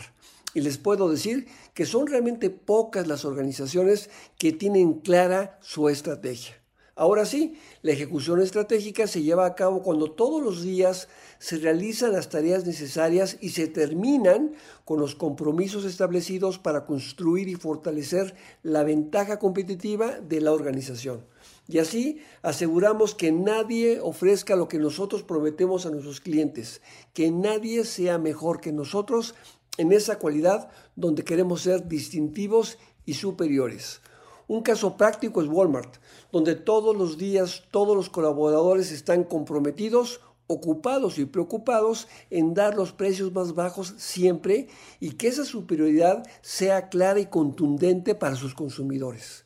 Y 0.53 0.61
les 0.61 0.77
puedo 0.77 1.09
decir 1.09 1.47
que 1.73 1.85
son 1.85 2.07
realmente 2.07 2.49
pocas 2.49 3.07
las 3.07 3.25
organizaciones 3.25 4.09
que 4.37 4.51
tienen 4.51 4.95
clara 4.95 5.57
su 5.61 5.89
estrategia. 5.89 6.61
Ahora 7.01 7.25
sí, 7.25 7.55
la 7.81 7.93
ejecución 7.93 8.41
estratégica 8.41 9.07
se 9.07 9.23
lleva 9.23 9.45
a 9.45 9.55
cabo 9.55 9.81
cuando 9.81 10.11
todos 10.11 10.43
los 10.43 10.61
días 10.61 11.07
se 11.39 11.57
realizan 11.57 12.11
las 12.11 12.29
tareas 12.29 12.65
necesarias 12.65 13.37
y 13.41 13.49
se 13.49 13.67
terminan 13.67 14.53
con 14.85 14.99
los 14.99 15.15
compromisos 15.15 15.85
establecidos 15.85 16.59
para 16.59 16.85
construir 16.85 17.47
y 17.47 17.55
fortalecer 17.55 18.35
la 18.61 18.83
ventaja 18.83 19.39
competitiva 19.39 20.19
de 20.19 20.41
la 20.41 20.51
organización. 20.51 21.25
Y 21.67 21.79
así 21.79 22.19
aseguramos 22.41 23.15
que 23.15 23.31
nadie 23.31 23.99
ofrezca 24.01 24.55
lo 24.55 24.67
que 24.67 24.77
nosotros 24.77 25.23
prometemos 25.23 25.85
a 25.85 25.89
nuestros 25.89 26.19
clientes, 26.19 26.81
que 27.13 27.31
nadie 27.31 27.85
sea 27.85 28.17
mejor 28.17 28.59
que 28.59 28.73
nosotros 28.73 29.33
en 29.77 29.91
esa 29.91 30.19
cualidad 30.19 30.69
donde 30.95 31.23
queremos 31.23 31.61
ser 31.61 31.87
distintivos 31.87 32.77
y 33.05 33.13
superiores. 33.13 34.01
Un 34.47 34.61
caso 34.61 34.97
práctico 34.97 35.41
es 35.41 35.47
Walmart, 35.47 35.95
donde 36.31 36.55
todos 36.55 36.95
los 36.95 37.17
días 37.17 37.63
todos 37.71 37.95
los 37.95 38.09
colaboradores 38.09 38.91
están 38.91 39.23
comprometidos, 39.23 40.19
ocupados 40.47 41.17
y 41.17 41.25
preocupados 41.25 42.07
en 42.29 42.53
dar 42.53 42.75
los 42.75 42.91
precios 42.91 43.31
más 43.31 43.55
bajos 43.55 43.93
siempre 43.97 44.67
y 44.99 45.11
que 45.11 45.29
esa 45.29 45.45
superioridad 45.45 46.27
sea 46.41 46.89
clara 46.89 47.21
y 47.21 47.27
contundente 47.27 48.15
para 48.15 48.35
sus 48.35 48.53
consumidores, 48.53 49.45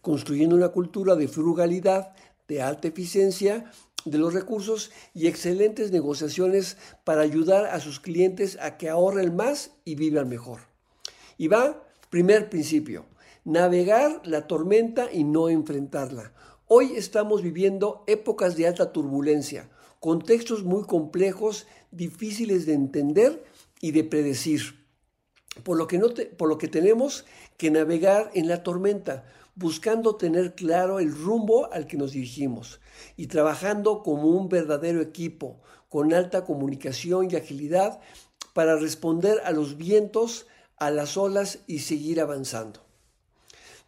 construyendo 0.00 0.56
una 0.56 0.70
cultura 0.70 1.14
de 1.16 1.28
frugalidad, 1.28 2.14
de 2.48 2.62
alta 2.62 2.88
eficiencia, 2.88 3.70
de 4.06 4.18
los 4.18 4.32
recursos 4.32 4.92
y 5.14 5.26
excelentes 5.26 5.90
negociaciones 5.90 6.78
para 7.04 7.22
ayudar 7.22 7.66
a 7.66 7.80
sus 7.80 8.00
clientes 8.00 8.56
a 8.60 8.78
que 8.78 8.88
ahorren 8.88 9.34
más 9.34 9.72
y 9.84 9.96
vivan 9.96 10.28
mejor. 10.28 10.60
Y 11.36 11.48
va, 11.48 11.84
primer 12.08 12.48
principio, 12.48 13.04
navegar 13.44 14.22
la 14.24 14.46
tormenta 14.46 15.12
y 15.12 15.24
no 15.24 15.48
enfrentarla. 15.48 16.32
Hoy 16.68 16.92
estamos 16.96 17.42
viviendo 17.42 18.04
épocas 18.06 18.56
de 18.56 18.68
alta 18.68 18.92
turbulencia, 18.92 19.68
contextos 20.00 20.64
muy 20.64 20.84
complejos, 20.84 21.66
difíciles 21.90 22.64
de 22.64 22.74
entender 22.74 23.44
y 23.80 23.90
de 23.90 24.04
predecir. 24.04 24.86
Por 25.64 25.78
lo 25.78 25.86
que, 25.86 25.98
por 25.98 26.48
lo 26.48 26.58
que 26.58 26.68
tenemos 26.68 27.24
que 27.56 27.70
navegar 27.70 28.30
en 28.34 28.48
la 28.48 28.62
tormenta, 28.62 29.24
buscando 29.56 30.16
tener 30.16 30.54
claro 30.54 31.00
el 31.00 31.12
rumbo 31.12 31.72
al 31.72 31.86
que 31.86 31.96
nos 31.96 32.12
dirigimos 32.12 32.78
y 33.16 33.26
trabajando 33.26 34.02
como 34.02 34.28
un 34.28 34.48
verdadero 34.48 35.00
equipo, 35.00 35.60
con 35.88 36.12
alta 36.12 36.44
comunicación 36.44 37.28
y 37.30 37.36
agilidad 37.36 38.00
para 38.52 38.76
responder 38.76 39.40
a 39.44 39.50
los 39.50 39.76
vientos, 39.76 40.46
a 40.76 40.90
las 40.90 41.16
olas 41.16 41.60
y 41.66 41.80
seguir 41.80 42.20
avanzando. 42.20 42.84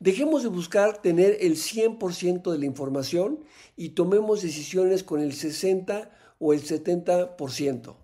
Dejemos 0.01 0.43
de 0.43 0.49
buscar 0.49 1.03
tener 1.03 1.37
el 1.41 1.57
100% 1.57 2.51
de 2.51 2.59
la 2.59 2.67
información 2.67 3.41
y 3.77 3.91
tomemos 3.91 4.43
decisiones 4.43 5.05
con 5.05 5.21
el 5.21 5.35
60 5.35 6.11
o 6.39 6.53
el 6.55 6.63
70%. 6.63 7.97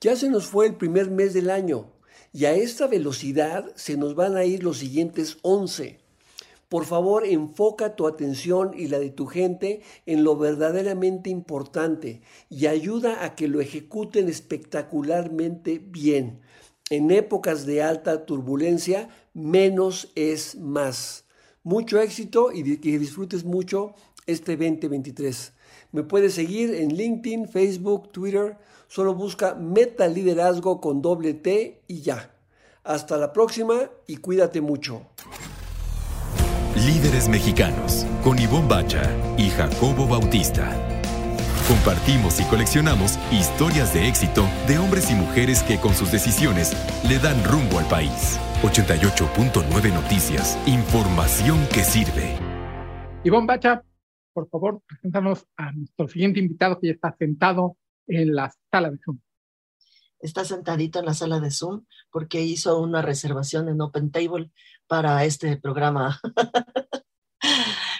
Ya 0.00 0.16
se 0.16 0.28
nos 0.28 0.46
fue 0.46 0.66
el 0.66 0.76
primer 0.76 1.10
mes 1.10 1.34
del 1.34 1.50
año 1.50 1.92
y 2.32 2.46
a 2.46 2.54
esta 2.54 2.88
velocidad 2.88 3.70
se 3.76 3.96
nos 3.96 4.14
van 4.14 4.36
a 4.36 4.44
ir 4.44 4.64
los 4.64 4.78
siguientes 4.78 5.38
11. 5.42 6.03
Por 6.74 6.86
favor, 6.86 7.24
enfoca 7.24 7.94
tu 7.94 8.04
atención 8.04 8.72
y 8.76 8.88
la 8.88 8.98
de 8.98 9.10
tu 9.10 9.26
gente 9.26 9.82
en 10.06 10.24
lo 10.24 10.36
verdaderamente 10.36 11.30
importante 11.30 12.20
y 12.50 12.66
ayuda 12.66 13.24
a 13.24 13.36
que 13.36 13.46
lo 13.46 13.60
ejecuten 13.60 14.28
espectacularmente 14.28 15.78
bien. 15.78 16.40
En 16.90 17.12
épocas 17.12 17.64
de 17.64 17.80
alta 17.80 18.26
turbulencia, 18.26 19.08
menos 19.34 20.10
es 20.16 20.56
más. 20.56 21.26
Mucho 21.62 22.00
éxito 22.00 22.50
y 22.50 22.78
que 22.78 22.98
disfrutes 22.98 23.44
mucho 23.44 23.94
este 24.26 24.56
2023. 24.56 25.52
Me 25.92 26.02
puedes 26.02 26.34
seguir 26.34 26.74
en 26.74 26.96
LinkedIn, 26.96 27.46
Facebook, 27.46 28.10
Twitter. 28.10 28.58
Solo 28.88 29.14
busca 29.14 29.54
Meta 29.54 30.08
Liderazgo 30.08 30.80
con 30.80 31.02
doble 31.02 31.34
T 31.34 31.82
y 31.86 32.00
ya. 32.00 32.34
Hasta 32.82 33.16
la 33.16 33.32
próxima 33.32 33.92
y 34.08 34.16
cuídate 34.16 34.60
mucho. 34.60 35.06
Líderes 37.14 37.28
Mexicanos, 37.28 38.06
con 38.24 38.40
Ivonne 38.40 38.66
Bacha 38.66 39.02
y 39.38 39.48
Jacobo 39.48 40.08
Bautista. 40.08 40.68
Compartimos 41.68 42.40
y 42.40 42.44
coleccionamos 42.46 43.20
historias 43.30 43.94
de 43.94 44.08
éxito 44.08 44.48
de 44.66 44.78
hombres 44.78 45.12
y 45.12 45.14
mujeres 45.14 45.62
que 45.62 45.78
con 45.78 45.94
sus 45.94 46.10
decisiones 46.10 46.72
le 47.08 47.20
dan 47.20 47.36
rumbo 47.44 47.78
al 47.78 47.86
país. 47.86 48.40
88.9 48.64 49.94
Noticias, 49.94 50.58
información 50.66 51.64
que 51.72 51.84
sirve. 51.84 52.36
Ivonne 53.22 53.46
Bacha, 53.46 53.84
por 54.32 54.48
favor, 54.48 54.82
preséntanos 54.84 55.46
a 55.56 55.70
nuestro 55.70 56.08
siguiente 56.08 56.40
invitado 56.40 56.80
que 56.80 56.88
ya 56.88 56.94
está 56.94 57.14
sentado 57.16 57.76
en 58.08 58.34
la 58.34 58.52
sala 58.72 58.90
de 58.90 58.98
Zoom 58.98 59.20
está 60.24 60.42
sentadito 60.44 60.98
en 60.98 61.04
la 61.04 61.12
sala 61.12 61.38
de 61.38 61.50
Zoom 61.50 61.84
porque 62.10 62.40
hizo 62.40 62.80
una 62.80 63.02
reservación 63.02 63.68
en 63.68 63.80
Open 63.82 64.10
Table 64.10 64.50
para 64.86 65.22
este 65.24 65.56
programa. 65.58 66.18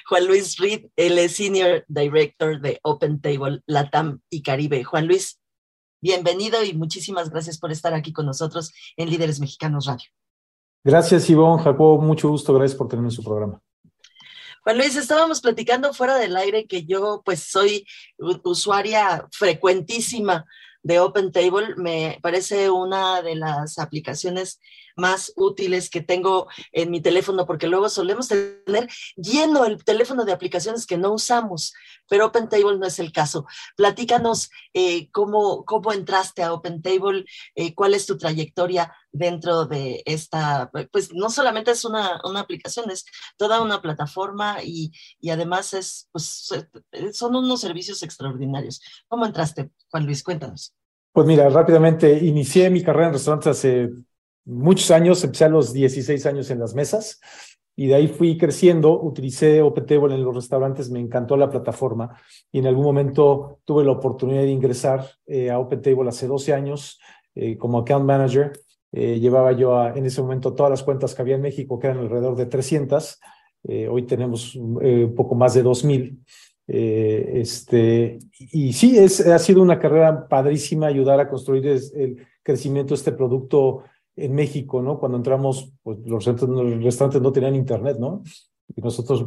Juan 0.06 0.26
Luis 0.26 0.58
Reed, 0.58 0.86
él 0.96 1.18
es 1.18 1.36
Senior 1.36 1.84
Director 1.88 2.60
de 2.60 2.78
Open 2.82 3.20
Table 3.20 3.62
Latam 3.66 4.20
y 4.28 4.42
Caribe. 4.42 4.84
Juan 4.84 5.06
Luis, 5.06 5.40
bienvenido 6.02 6.62
y 6.62 6.74
muchísimas 6.74 7.30
gracias 7.30 7.58
por 7.58 7.72
estar 7.72 7.94
aquí 7.94 8.12
con 8.12 8.26
nosotros 8.26 8.72
en 8.96 9.08
Líderes 9.08 9.40
Mexicanos 9.40 9.86
Radio. 9.86 10.06
Gracias, 10.84 11.30
Ivonne. 11.30 11.62
Jacobo, 11.62 12.00
mucho 12.02 12.28
gusto. 12.28 12.52
Gracias 12.52 12.76
por 12.76 12.88
tenerme 12.88 13.08
en 13.08 13.12
su 13.12 13.24
programa. 13.24 13.60
Juan 14.62 14.78
Luis, 14.78 14.96
estábamos 14.96 15.40
platicando 15.40 15.92
fuera 15.92 16.16
del 16.16 16.36
aire 16.36 16.66
que 16.66 16.84
yo 16.84 17.22
pues 17.24 17.40
soy 17.40 17.86
usuaria 18.18 19.26
frecuentísima 19.32 20.44
de 20.82 21.00
Open 21.00 21.32
Table. 21.32 21.74
Me 21.76 22.18
parece 22.22 22.70
una 22.70 23.22
de 23.22 23.36
las 23.36 23.78
aplicaciones 23.78 24.60
más 24.96 25.32
útiles 25.36 25.90
que 25.90 26.00
tengo 26.00 26.48
en 26.72 26.90
mi 26.90 27.00
teléfono, 27.00 27.46
porque 27.46 27.66
luego 27.66 27.88
solemos 27.88 28.28
tener 28.28 28.88
lleno 29.16 29.64
el 29.64 29.82
teléfono 29.84 30.24
de 30.24 30.32
aplicaciones 30.32 30.86
que 30.86 30.98
no 30.98 31.12
usamos, 31.12 31.74
pero 32.08 32.26
Open 32.26 32.48
Table 32.48 32.78
no 32.78 32.86
es 32.86 32.98
el 32.98 33.12
caso. 33.12 33.46
Platícanos 33.76 34.50
eh, 34.72 35.10
cómo, 35.10 35.64
cómo 35.64 35.92
entraste 35.92 36.42
a 36.42 36.52
Open 36.52 36.82
Table, 36.82 37.24
eh, 37.54 37.74
cuál 37.74 37.94
es 37.94 38.06
tu 38.06 38.16
trayectoria 38.16 38.92
dentro 39.10 39.66
de 39.66 40.02
esta, 40.06 40.70
pues 40.90 41.12
no 41.14 41.30
solamente 41.30 41.70
es 41.70 41.84
una, 41.84 42.20
una 42.24 42.40
aplicación, 42.40 42.90
es 42.90 43.04
toda 43.36 43.62
una 43.62 43.80
plataforma 43.80 44.62
y, 44.62 44.90
y 45.20 45.30
además 45.30 45.72
es, 45.74 46.08
pues, 46.10 46.48
son 47.12 47.36
unos 47.36 47.60
servicios 47.60 48.02
extraordinarios. 48.02 48.80
¿Cómo 49.08 49.24
entraste, 49.24 49.70
Juan 49.88 50.06
Luis? 50.06 50.22
Cuéntanos. 50.22 50.74
Pues 51.12 51.28
mira, 51.28 51.48
rápidamente, 51.48 52.12
inicié 52.24 52.70
mi 52.70 52.82
carrera 52.82 53.06
en 53.06 53.12
restaurantes 53.12 53.46
hace 53.46 53.90
muchos 54.44 54.90
años, 54.90 55.22
empecé 55.24 55.44
a 55.44 55.48
los 55.48 55.72
16 55.72 56.26
años 56.26 56.50
en 56.50 56.58
las 56.58 56.74
mesas 56.74 57.20
y 57.76 57.88
de 57.88 57.94
ahí 57.96 58.08
fui 58.08 58.38
creciendo, 58.38 59.00
utilicé 59.00 59.60
OpenTable 59.62 60.14
en 60.14 60.24
los 60.24 60.34
restaurantes, 60.34 60.90
me 60.90 61.00
encantó 61.00 61.36
la 61.36 61.50
plataforma 61.50 62.16
y 62.52 62.60
en 62.60 62.66
algún 62.66 62.84
momento 62.84 63.58
tuve 63.64 63.84
la 63.84 63.92
oportunidad 63.92 64.42
de 64.42 64.50
ingresar 64.50 65.06
eh, 65.26 65.50
a 65.50 65.58
OpenTable 65.58 66.08
hace 66.08 66.28
12 66.28 66.54
años 66.54 67.00
eh, 67.34 67.56
como 67.56 67.78
account 67.78 68.04
manager. 68.04 68.52
Eh, 68.92 69.18
llevaba 69.18 69.52
yo 69.52 69.86
en 69.88 70.06
ese 70.06 70.22
momento 70.22 70.54
todas 70.54 70.70
las 70.70 70.84
cuentas 70.84 71.14
que 71.14 71.22
había 71.22 71.34
en 71.34 71.42
México, 71.42 71.78
que 71.80 71.88
eran 71.88 71.98
alrededor 71.98 72.36
de 72.36 72.46
300. 72.46 73.20
hoy 73.90 74.02
tenemos 74.02 74.54
un 74.54 75.14
poco 75.16 75.34
más 75.34 75.54
de 75.54 75.62
2,000. 75.64 76.16
este, 76.68 78.18
y 78.38 78.72
sí, 78.72 78.96
es, 78.96 79.26
ha 79.26 79.38
sido 79.40 79.62
una 79.62 79.80
carrera 79.80 80.28
padrísima 80.28 80.86
ayudar 80.86 81.18
a 81.18 81.28
construir 81.28 81.66
el 81.66 82.24
crecimiento 82.44 82.90
de 82.90 82.98
este 82.98 83.10
producto 83.10 83.82
en 84.16 84.34
México, 84.34 84.82
¿no? 84.82 84.98
Cuando 84.98 85.18
entramos, 85.18 85.72
pues 85.82 85.98
los 86.06 86.24
restaurantes 86.24 87.20
no 87.20 87.32
tenían 87.32 87.54
internet, 87.54 87.96
¿no? 87.98 88.22
Y 88.74 88.80
nosotros 88.80 89.26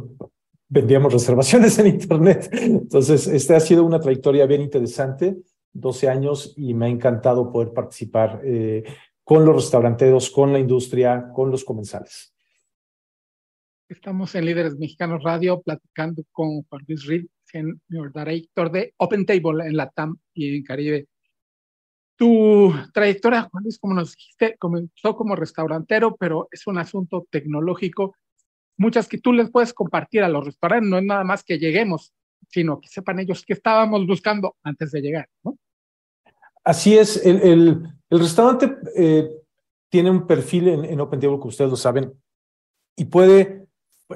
vendíamos 0.68 1.12
reservaciones 1.12 1.78
en 1.78 1.88
internet. 1.88 2.48
Entonces, 2.52 3.26
este 3.26 3.54
ha 3.54 3.60
sido 3.60 3.84
una 3.84 4.00
trayectoria 4.00 4.46
bien 4.46 4.62
interesante, 4.62 5.36
12 5.72 6.08
años, 6.08 6.54
y 6.56 6.74
me 6.74 6.86
ha 6.86 6.88
encantado 6.88 7.52
poder 7.52 7.72
participar 7.72 8.40
eh, 8.44 8.84
con 9.24 9.44
los 9.44 9.56
restauranteros, 9.56 10.30
con 10.30 10.52
la 10.52 10.58
industria, 10.58 11.30
con 11.34 11.50
los 11.50 11.64
comensales. 11.64 12.34
Estamos 13.88 14.34
en 14.34 14.44
Líderes 14.44 14.76
Mexicanos 14.76 15.22
Radio 15.22 15.62
platicando 15.62 16.22
con 16.30 16.62
Juan 16.64 16.84
Luis 16.86 17.06
Reed, 17.06 17.26
director 17.88 18.70
de 18.70 18.92
Open 18.98 19.24
Table 19.24 19.66
en 19.66 19.76
la 19.76 19.88
TAM 19.88 20.18
y 20.34 20.56
en 20.56 20.62
Caribe. 20.62 21.06
Tu 22.18 22.74
trayectoria, 22.92 23.42
Juan 23.42 23.62
Luis, 23.62 23.78
como 23.78 23.94
nos 23.94 24.16
dijiste, 24.16 24.56
comenzó 24.58 25.16
como 25.16 25.36
restaurantero, 25.36 26.16
pero 26.16 26.48
es 26.50 26.66
un 26.66 26.78
asunto 26.78 27.26
tecnológico. 27.30 28.16
Muchas 28.76 29.08
que 29.08 29.18
tú 29.18 29.32
les 29.32 29.50
puedes 29.50 29.72
compartir 29.72 30.24
a 30.24 30.28
los 30.28 30.44
restaurantes, 30.44 30.90
no 30.90 30.98
es 30.98 31.04
nada 31.04 31.22
más 31.22 31.44
que 31.44 31.58
lleguemos, 31.58 32.12
sino 32.48 32.80
que 32.80 32.88
sepan 32.88 33.20
ellos 33.20 33.44
qué 33.46 33.52
estábamos 33.52 34.06
buscando 34.06 34.56
antes 34.64 34.90
de 34.90 35.00
llegar, 35.00 35.28
¿no? 35.44 35.56
Así 36.64 36.98
es, 36.98 37.24
el, 37.24 37.40
el, 38.10 38.20
restaurante 38.20 38.76
eh, 38.96 39.30
tiene 39.88 40.10
un 40.10 40.26
perfil 40.26 40.68
en, 40.68 40.84
en 40.84 41.00
OpenTable 41.00 41.40
que 41.40 41.48
ustedes 41.48 41.70
lo 41.70 41.76
saben 41.76 42.12
y 42.96 43.04
puede 43.06 43.68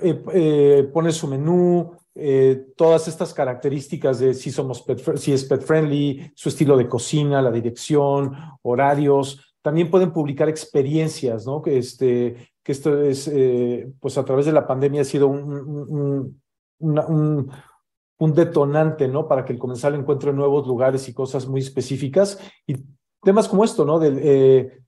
eh, 0.03 0.23
eh, 0.33 0.91
poner 0.93 1.13
su 1.13 1.29
menú, 1.29 1.97
eh, 2.15 2.67
todas 2.77 3.09
estas 3.09 3.33
características 3.33 4.19
de 4.19 4.35
si 4.35 4.51
somos 4.51 4.85
si 5.17 5.33
es 5.33 5.45
pet 5.45 5.63
friendly, 5.63 6.31
su 6.35 6.51
estilo 6.51 6.77
de 6.77 6.89
cocina, 6.89 7.41
la 7.41 7.51
dirección, 7.51 8.35
horarios. 8.63 9.57
También 9.63 9.91
pueden 9.91 10.13
publicar 10.13 10.49
experiencias, 10.49 11.47
¿no? 11.47 11.63
Que 11.63 11.79
este, 11.79 12.53
que 12.63 12.73
esto 12.73 13.01
es, 13.01 13.29
eh, 13.29 13.91
pues 13.99 14.19
a 14.19 14.25
través 14.25 14.45
de 14.47 14.53
la 14.53 14.67
pandemia 14.67 15.03
ha 15.03 15.05
sido 15.05 15.29
un, 15.29 16.39
un, 16.79 18.35
detonante, 18.35 19.09
¿no? 19.09 19.27
Para 19.27 19.45
que 19.45 19.53
el 19.53 19.59
comensal 19.59 19.95
encuentre 19.95 20.33
nuevos 20.33 20.67
lugares 20.67 21.09
y 21.09 21.15
cosas 21.15 21.47
muy 21.49 21.61
específicas. 21.61 22.39
Y 22.67 22.77
temas 23.23 23.49
como 23.49 23.65
esto, 23.65 23.85
¿no? 23.85 23.99
Del 23.99 24.19
eh, 24.23 24.81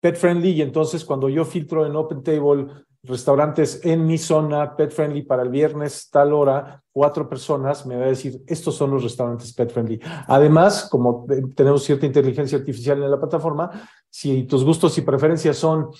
pet 0.00 0.16
friendly. 0.16 0.50
Y 0.50 0.62
entonces 0.62 1.04
cuando 1.04 1.28
yo 1.28 1.44
filtro 1.44 1.86
en 1.86 1.94
Open 1.94 2.22
Table 2.22 2.66
restaurantes 3.02 3.80
en 3.84 4.06
mi 4.06 4.18
zona 4.18 4.76
pet 4.76 4.92
friendly 4.92 5.22
para 5.22 5.42
el 5.42 5.48
viernes 5.48 6.10
tal 6.10 6.32
hora, 6.32 6.82
cuatro 6.92 7.28
personas, 7.28 7.86
me 7.86 7.96
va 7.96 8.04
a 8.04 8.08
decir, 8.08 8.42
estos 8.46 8.76
son 8.76 8.90
los 8.90 9.02
restaurantes 9.02 9.52
pet 9.54 9.70
friendly. 9.70 10.00
Además, 10.26 10.88
como 10.90 11.26
tenemos 11.54 11.82
cierta 11.82 12.06
inteligencia 12.06 12.58
artificial 12.58 13.02
en 13.02 13.10
la 13.10 13.18
plataforma, 13.18 13.70
si 14.08 14.44
tus 14.44 14.64
gustos 14.64 14.96
y 14.98 15.02
preferencias 15.02 15.56
son, 15.56 15.90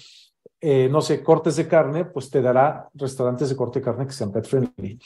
eh, 0.61 0.89
no 0.91 1.01
sé, 1.01 1.23
cortes 1.23 1.57
de 1.57 1.67
carne, 1.67 2.05
pues 2.05 2.29
te 2.29 2.43
dará 2.43 2.89
restaurantes 2.95 3.49
de 3.49 3.57
corte 3.57 3.79
de 3.79 3.85
carne 3.85 4.07
que 4.07 4.13
sean 4.13 4.33
pet 4.33 4.47
friendly. 4.47 4.99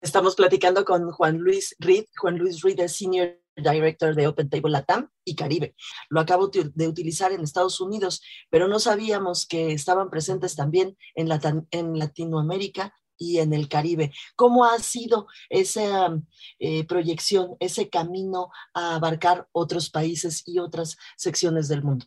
Estamos 0.00 0.34
platicando 0.34 0.84
con 0.84 1.10
Juan 1.10 1.38
Luis 1.38 1.74
Reed. 1.78 2.06
Juan 2.16 2.36
Luis 2.36 2.60
Reed 2.62 2.80
es 2.80 2.96
Senior 2.96 3.38
Director 3.56 4.14
de 4.14 4.26
Open 4.26 4.48
Table 4.48 4.70
Latam 4.70 5.08
y 5.24 5.34
Caribe. 5.34 5.74
Lo 6.08 6.20
acabo 6.20 6.48
de 6.48 6.88
utilizar 6.88 7.32
en 7.32 7.40
Estados 7.40 7.80
Unidos, 7.80 8.22
pero 8.50 8.68
no 8.68 8.78
sabíamos 8.78 9.46
que 9.46 9.72
estaban 9.72 10.10
presentes 10.10 10.56
también 10.56 10.96
en, 11.14 11.28
en 11.70 11.98
Latinoamérica 11.98 12.92
y 13.16 13.38
en 13.38 13.52
el 13.52 13.68
Caribe. 13.68 14.12
¿Cómo 14.36 14.64
ha 14.64 14.78
sido 14.78 15.26
esa 15.48 16.20
eh, 16.58 16.84
proyección, 16.86 17.56
ese 17.60 17.88
camino 17.88 18.50
a 18.72 18.96
abarcar 18.96 19.48
otros 19.52 19.90
países 19.90 20.42
y 20.46 20.58
otras 20.58 20.96
secciones 21.16 21.68
del 21.68 21.82
mundo? 21.82 22.06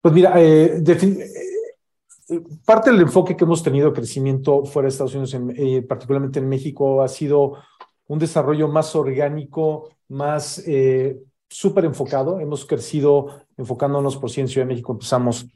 Pues 0.00 0.14
mira, 0.14 0.40
eh, 0.40 0.82
eh, 0.82 2.40
parte 2.64 2.90
del 2.90 3.02
enfoque 3.02 3.36
que 3.36 3.44
hemos 3.44 3.62
tenido 3.62 3.92
crecimiento 3.92 4.64
fuera 4.64 4.86
de 4.86 4.90
Estados 4.90 5.14
Unidos, 5.14 5.86
particularmente 5.86 6.38
en 6.38 6.48
México, 6.48 7.02
ha 7.02 7.08
sido 7.08 7.58
un 8.06 8.18
desarrollo 8.18 8.68
más 8.68 8.94
orgánico, 8.96 9.90
más 10.12 10.62
eh, 10.66 11.18
súper 11.48 11.86
enfocado. 11.86 12.38
Hemos 12.38 12.66
crecido 12.66 13.44
enfocándonos 13.56 14.16
por 14.16 14.30
Ciencia 14.30 14.60
de 14.60 14.66
México. 14.66 14.92
Empezamos 14.92 15.46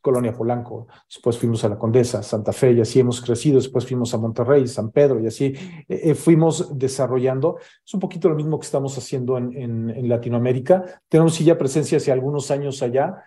Colonia 0.00 0.32
Polanco, 0.32 0.86
después 1.08 1.36
fuimos 1.36 1.64
a 1.64 1.68
la 1.68 1.76
Condesa, 1.76 2.22
Santa 2.22 2.52
Fe, 2.52 2.70
y 2.74 2.80
así 2.80 3.00
hemos 3.00 3.20
crecido, 3.20 3.56
después 3.56 3.84
fuimos 3.84 4.14
a 4.14 4.18
Monterrey, 4.18 4.68
San 4.68 4.92
Pedro, 4.92 5.18
y 5.18 5.26
así 5.26 5.46
eh, 5.88 6.00
eh, 6.04 6.14
fuimos 6.14 6.78
desarrollando. 6.78 7.58
Es 7.84 7.92
un 7.92 7.98
poquito 7.98 8.28
lo 8.28 8.36
mismo 8.36 8.60
que 8.60 8.66
estamos 8.66 8.96
haciendo 8.96 9.36
en, 9.36 9.52
en, 9.56 10.08
Latinoamérica. 10.08 11.02
Tenemos 11.08 11.34
sí 11.34 11.42
ya 11.42 11.58
presencia 11.58 11.98
hace 11.98 12.12
algunos 12.12 12.52
años 12.52 12.82
allá. 12.82 13.24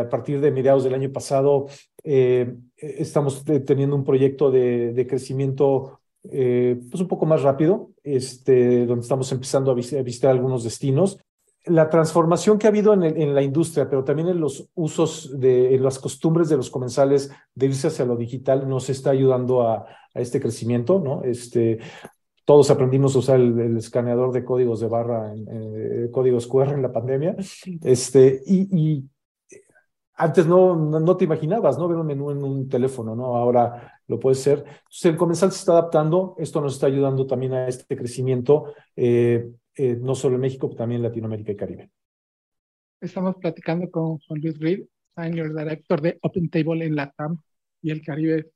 a 0.00 0.08
partir 0.08 0.40
de 0.40 0.50
mediados 0.50 0.82
del 0.82 0.94
año 0.94 1.12
pasado, 1.12 1.66
estamos 2.02 3.44
teniendo 3.44 3.94
un 3.94 4.04
proyecto 4.04 4.50
de, 4.50 4.92
de 4.92 5.06
crecimiento 5.06 5.99
eh, 6.30 6.78
pues 6.90 7.00
un 7.00 7.08
poco 7.08 7.26
más 7.26 7.42
rápido, 7.42 7.90
este, 8.02 8.84
donde 8.86 9.02
estamos 9.02 9.30
empezando 9.32 9.70
a, 9.70 9.74
visitar 9.74 10.30
algunos 10.30 10.64
destinos. 10.64 11.18
La 11.64 11.88
transformación 11.88 12.58
que 12.58 12.66
ha 12.66 12.70
habido 12.70 12.92
en, 12.94 13.02
en, 13.02 13.34
la 13.34 13.42
industria, 13.42 13.88
pero 13.88 14.04
también 14.04 14.28
en 14.28 14.40
los 14.40 14.68
usos, 14.74 15.38
de 15.38 15.74
en 15.74 15.82
las 15.82 15.98
costumbres 15.98 16.48
de 16.48 16.56
los 16.56 16.70
comensales 16.70 17.30
de 17.54 17.66
irse 17.66 17.88
hacia 17.88 18.04
lo 18.04 18.16
digital, 18.16 18.68
nos 18.68 18.88
está 18.90 19.10
ayudando 19.10 19.62
a, 19.62 19.86
este 20.12 20.40
crecimiento, 20.40 20.98
¿no? 20.98 21.22
Este, 21.22 21.78
todos 22.44 22.68
aprendimos 22.70 23.14
a 23.14 23.20
usar 23.20 23.38
el, 23.38 23.76
escaneador 23.76 24.32
de 24.32 24.44
códigos 24.44 24.80
de 24.80 24.88
barra, 24.88 25.32
en, 25.32 25.46
eh, 25.48 26.10
códigos 26.10 26.48
QR 26.48 26.72
en 26.72 26.82
la 26.82 26.92
pandemia, 26.92 27.36
este, 27.82 28.42
y, 28.44 28.76
y 28.76 29.04
antes 30.20 30.46
no, 30.46 30.76
no, 30.76 31.16
te 31.16 31.24
imaginabas, 31.24 31.78
¿no? 31.78 31.88
Ver 31.88 31.96
un 31.96 32.06
menú 32.06 32.30
en 32.30 32.42
un 32.42 32.68
teléfono, 32.68 33.16
¿no? 33.16 33.36
Ahora 33.36 33.99
lo 34.10 34.18
puede 34.18 34.34
ser. 34.34 34.58
Entonces, 34.58 35.04
el 35.04 35.16
comensal 35.16 35.52
se 35.52 35.60
está 35.60 35.72
adaptando. 35.72 36.34
Esto 36.36 36.60
nos 36.60 36.74
está 36.74 36.88
ayudando 36.88 37.26
también 37.28 37.54
a 37.54 37.68
este 37.68 37.96
crecimiento, 37.96 38.74
eh, 38.96 39.48
eh, 39.76 39.96
no 40.00 40.16
solo 40.16 40.34
en 40.34 40.40
México, 40.40 40.68
pero 40.68 40.78
también 40.78 40.98
en 40.98 41.04
Latinoamérica 41.04 41.52
y 41.52 41.56
Caribe. 41.56 41.90
Estamos 43.00 43.36
platicando 43.36 43.88
con 43.88 44.18
Juan 44.18 44.40
Luis 44.40 44.58
Reed, 44.58 44.80
Senior 45.14 45.56
Director 45.56 46.00
de 46.00 46.18
Open 46.22 46.50
Table 46.50 46.84
en 46.84 46.96
la 46.96 47.12
TAM 47.12 47.38
y 47.80 47.92
el 47.92 48.02
Caribe. 48.02 48.50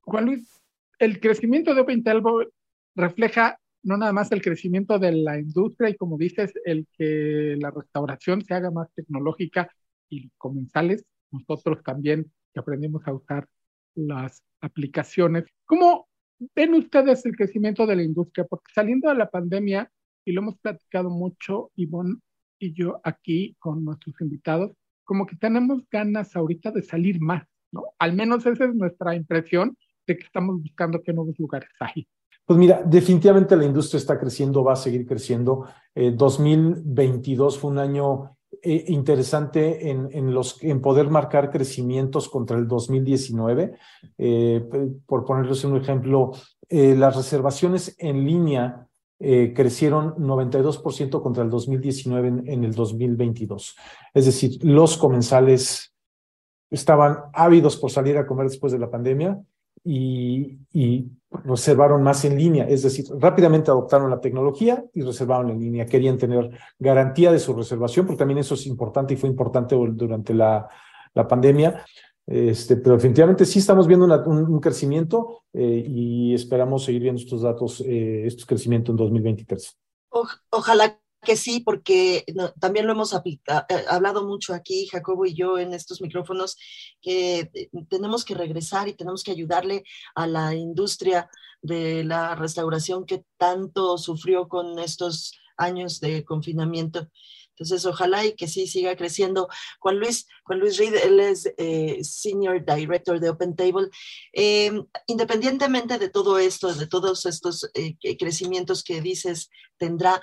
Juan 0.00 0.26
Luis, 0.26 0.60
el 0.98 1.20
crecimiento 1.20 1.72
de 1.72 1.80
Open 1.80 2.02
Table 2.02 2.48
refleja 2.96 3.58
no 3.84 3.96
nada 3.96 4.12
más 4.12 4.32
el 4.32 4.42
crecimiento 4.42 4.98
de 4.98 5.12
la 5.12 5.38
industria 5.38 5.90
y 5.90 5.96
como 5.96 6.18
dices, 6.18 6.52
el 6.64 6.88
que 6.98 7.56
la 7.60 7.70
restauración 7.70 8.42
se 8.42 8.54
haga 8.54 8.70
más 8.72 8.88
tecnológica 8.94 9.70
y 10.08 10.30
comensales, 10.36 11.04
nosotros 11.30 11.82
también 11.84 12.32
que 12.52 12.60
aprendimos 12.60 13.06
a 13.06 13.12
usar 13.12 13.46
las 13.94 14.42
aplicaciones. 14.60 15.44
¿Cómo 15.66 16.08
ven 16.54 16.74
ustedes 16.74 17.24
el 17.26 17.36
crecimiento 17.36 17.86
de 17.86 17.96
la 17.96 18.02
industria? 18.02 18.46
Porque 18.46 18.72
saliendo 18.74 19.08
de 19.08 19.16
la 19.16 19.30
pandemia, 19.30 19.90
y 20.24 20.32
lo 20.32 20.40
hemos 20.40 20.58
platicado 20.58 21.10
mucho, 21.10 21.70
Ivonne 21.76 22.16
y 22.58 22.72
yo 22.72 23.00
aquí 23.04 23.56
con 23.58 23.84
nuestros 23.84 24.14
invitados, 24.20 24.72
como 25.04 25.26
que 25.26 25.36
tenemos 25.36 25.82
ganas 25.90 26.34
ahorita 26.34 26.70
de 26.70 26.82
salir 26.82 27.20
más, 27.20 27.44
¿no? 27.72 27.84
Al 27.98 28.14
menos 28.14 28.46
esa 28.46 28.64
es 28.64 28.74
nuestra 28.74 29.14
impresión 29.14 29.76
de 30.06 30.16
que 30.16 30.24
estamos 30.24 30.62
buscando 30.62 31.02
qué 31.02 31.12
nuevos 31.12 31.38
lugares 31.38 31.68
hay. 31.80 32.06
Pues 32.46 32.58
mira, 32.58 32.82
definitivamente 32.84 33.56
la 33.56 33.64
industria 33.64 33.98
está 33.98 34.20
creciendo, 34.20 34.62
va 34.62 34.74
a 34.74 34.76
seguir 34.76 35.06
creciendo. 35.06 35.66
2022 35.94 37.56
eh, 37.56 37.58
fue 37.58 37.70
un 37.70 37.78
año 37.78 38.33
eh, 38.64 38.84
interesante 38.88 39.90
en, 39.90 40.08
en, 40.12 40.32
los, 40.32 40.62
en 40.62 40.80
poder 40.80 41.10
marcar 41.10 41.50
crecimientos 41.50 42.28
contra 42.28 42.56
el 42.56 42.66
2019. 42.66 43.72
Eh, 44.18 44.68
por 45.06 45.24
ponerles 45.24 45.64
un 45.64 45.76
ejemplo, 45.76 46.32
las 46.70 47.14
reservaciones 47.14 47.94
en 47.98 48.24
línea 48.24 48.88
crecieron 49.18 50.16
92% 50.16 51.22
contra 51.22 51.44
el 51.44 51.50
2019 51.50 52.28
en, 52.28 52.48
en, 52.48 52.64
el 52.64 52.74
2022. 52.74 53.76
Es 54.12 54.26
decir, 54.26 54.58
los 54.64 54.96
comensales 54.96 55.94
estaban 56.70 57.18
ávidos 57.32 57.76
por 57.76 57.90
salir 57.90 58.18
a 58.18 58.26
comer 58.26 58.48
después 58.48 58.72
de 58.72 58.78
la 58.78 58.90
pandemia 58.90 59.40
y, 59.84 61.10
reservaron 61.44 62.00
más 62.00 62.24
en 62.24 62.38
línea, 62.38 62.64
es 62.68 62.84
decir, 62.84 63.06
rápidamente 63.18 63.68
adoptaron 63.68 64.08
la 64.08 64.20
tecnología 64.20 64.84
y 64.94 65.02
reservaron 65.02 65.50
en 65.50 65.58
línea. 65.58 65.84
Querían 65.84 66.16
tener 66.16 66.48
garantía 66.78 67.32
de 67.32 67.40
su 67.40 67.52
reservación, 67.52 68.06
porque 68.06 68.18
también 68.18 68.38
eso 68.38 68.54
es 68.54 68.66
importante 68.66 69.14
y 69.14 69.16
fue 69.16 69.28
importante 69.28 69.74
durante 69.74 70.32
la, 70.32 70.68
la 71.12 71.26
pandemia. 71.26 71.84
Este, 72.26 72.76
pero 72.76 72.94
definitivamente 72.94 73.44
sí 73.44 73.58
estamos 73.58 73.86
viendo 73.86 74.06
un, 74.06 74.60
crecimiento 74.60 75.42
eh, 75.52 75.84
y 75.86 76.34
esperamos 76.34 76.84
seguir 76.84 77.02
viendo 77.02 77.20
estos 77.20 77.42
datos, 77.42 77.80
eh, 77.80 78.26
estos 78.26 78.46
crecimientos 78.46 78.92
en 78.92 78.96
2023. 78.96 79.76
ojalá 80.50 80.98
que 81.24 81.36
sí, 81.36 81.60
porque 81.60 82.24
también 82.60 82.86
lo 82.86 82.92
hemos 82.92 83.12
eh, 83.12 83.40
hablado 83.88 84.26
mucho 84.26 84.54
aquí, 84.54 84.86
Jacobo 84.86 85.26
y 85.26 85.34
yo, 85.34 85.58
en 85.58 85.74
estos 85.74 86.00
micrófonos, 86.00 86.56
que 87.00 87.50
eh, 87.52 87.70
tenemos 87.88 88.24
que 88.24 88.34
regresar 88.34 88.88
y 88.88 88.94
tenemos 88.94 89.24
que 89.24 89.32
ayudarle 89.32 89.84
a 90.14 90.26
la 90.26 90.54
industria 90.54 91.28
de 91.62 92.04
la 92.04 92.34
restauración 92.34 93.06
que 93.06 93.24
tanto 93.36 93.98
sufrió 93.98 94.48
con 94.48 94.78
estos 94.78 95.32
años 95.56 96.00
de 96.00 96.24
confinamiento. 96.24 97.08
Entonces, 97.56 97.86
ojalá 97.86 98.24
y 98.24 98.34
que 98.34 98.48
sí 98.48 98.66
siga 98.66 98.96
creciendo. 98.96 99.48
Juan 99.78 99.98
Luis, 99.98 100.26
Juan 100.44 100.58
Luis 100.58 100.76
Reed, 100.76 100.94
él 100.94 101.20
es 101.20 101.52
eh, 101.56 102.02
Senior 102.02 102.64
Director 102.64 103.20
de 103.20 103.30
Open 103.30 103.54
Table. 103.54 103.88
Eh, 104.32 104.72
independientemente 105.06 105.98
de 105.98 106.08
todo 106.08 106.38
esto, 106.38 106.74
de 106.74 106.86
todos 106.86 107.26
estos 107.26 107.70
eh, 107.74 107.96
crecimientos 108.18 108.82
que 108.82 109.00
dices 109.00 109.50
tendrá, 109.76 110.22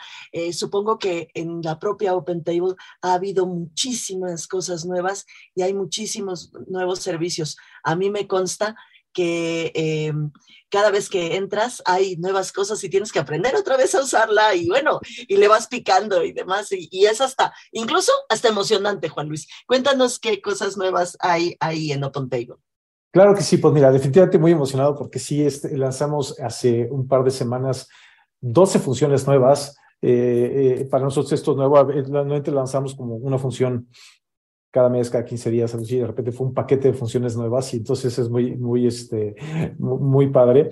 supongo 0.53 0.97
que 0.97 1.27
en 1.33 1.61
la 1.61 1.77
propia 1.77 2.15
Open 2.15 2.41
Table 2.41 2.73
ha 3.01 3.13
habido 3.13 3.45
muchísimas 3.45 4.47
cosas 4.47 4.85
nuevas 4.85 5.25
y 5.53 5.61
hay 5.61 5.73
muchísimos 5.73 6.53
nuevos 6.67 6.99
servicios. 6.99 7.57
A 7.83 7.95
mí 7.97 8.09
me 8.09 8.27
consta 8.27 8.75
que 9.13 9.71
eh, 9.75 10.13
cada 10.69 10.89
vez 10.89 11.09
que 11.09 11.35
entras 11.35 11.83
hay 11.85 12.15
nuevas 12.17 12.51
cosas 12.51 12.83
y 12.83 12.89
tienes 12.89 13.11
que 13.11 13.19
aprender 13.19 13.55
otra 13.55 13.77
vez 13.77 13.93
a 13.93 14.01
usarla 14.01 14.55
y 14.55 14.67
bueno, 14.67 14.99
y 15.27 15.37
le 15.37 15.47
vas 15.47 15.67
picando 15.67 16.23
y 16.23 16.31
demás. 16.31 16.69
Y, 16.71 17.05
es 17.05 17.21
hasta, 17.21 17.53
incluso 17.71 18.11
hasta 18.29 18.47
emocionante, 18.47 19.09
Juan 19.09 19.27
Luis. 19.27 19.47
Cuéntanos 19.67 20.17
qué 20.17 20.41
cosas 20.41 20.77
nuevas 20.77 21.17
hay 21.19 21.55
ahí 21.59 21.91
en 21.91 22.03
Open 22.03 22.29
Table. 22.29 22.55
Claro 23.11 23.35
que 23.35 23.41
sí, 23.41 23.57
pues 23.57 23.73
mira, 23.73 23.91
definitivamente 23.91 24.39
muy 24.39 24.53
emocionado 24.53 24.95
porque 24.95 25.19
sí 25.19 25.43
este, 25.43 25.77
lanzamos 25.77 26.39
hace 26.39 26.87
un 26.89 27.07
par 27.07 27.25
de 27.25 27.31
semanas 27.31 27.89
12 28.39 28.79
funciones 28.79 29.27
nuevas. 29.27 29.75
Eh, 30.01 30.79
eh, 30.79 30.85
para 30.85 31.03
nosotros 31.03 31.31
esto 31.33 31.53
nuevo, 31.53 31.75
normalmente 31.83 32.49
lanzamos 32.49 32.95
como 32.95 33.15
una 33.15 33.37
función 33.37 33.87
cada 34.71 34.89
mes, 34.89 35.09
cada 35.09 35.25
15 35.25 35.51
días, 35.51 35.75
así 35.75 35.99
de 35.99 36.07
repente 36.07 36.31
fue 36.31 36.47
un 36.47 36.53
paquete 36.53 36.87
de 36.87 36.93
funciones 36.93 37.35
nuevas 37.35 37.73
y 37.73 37.77
entonces 37.77 38.17
es 38.17 38.29
muy, 38.29 38.55
muy, 38.55 38.87
este, 38.87 39.35
muy 39.77 40.29
padre. 40.29 40.69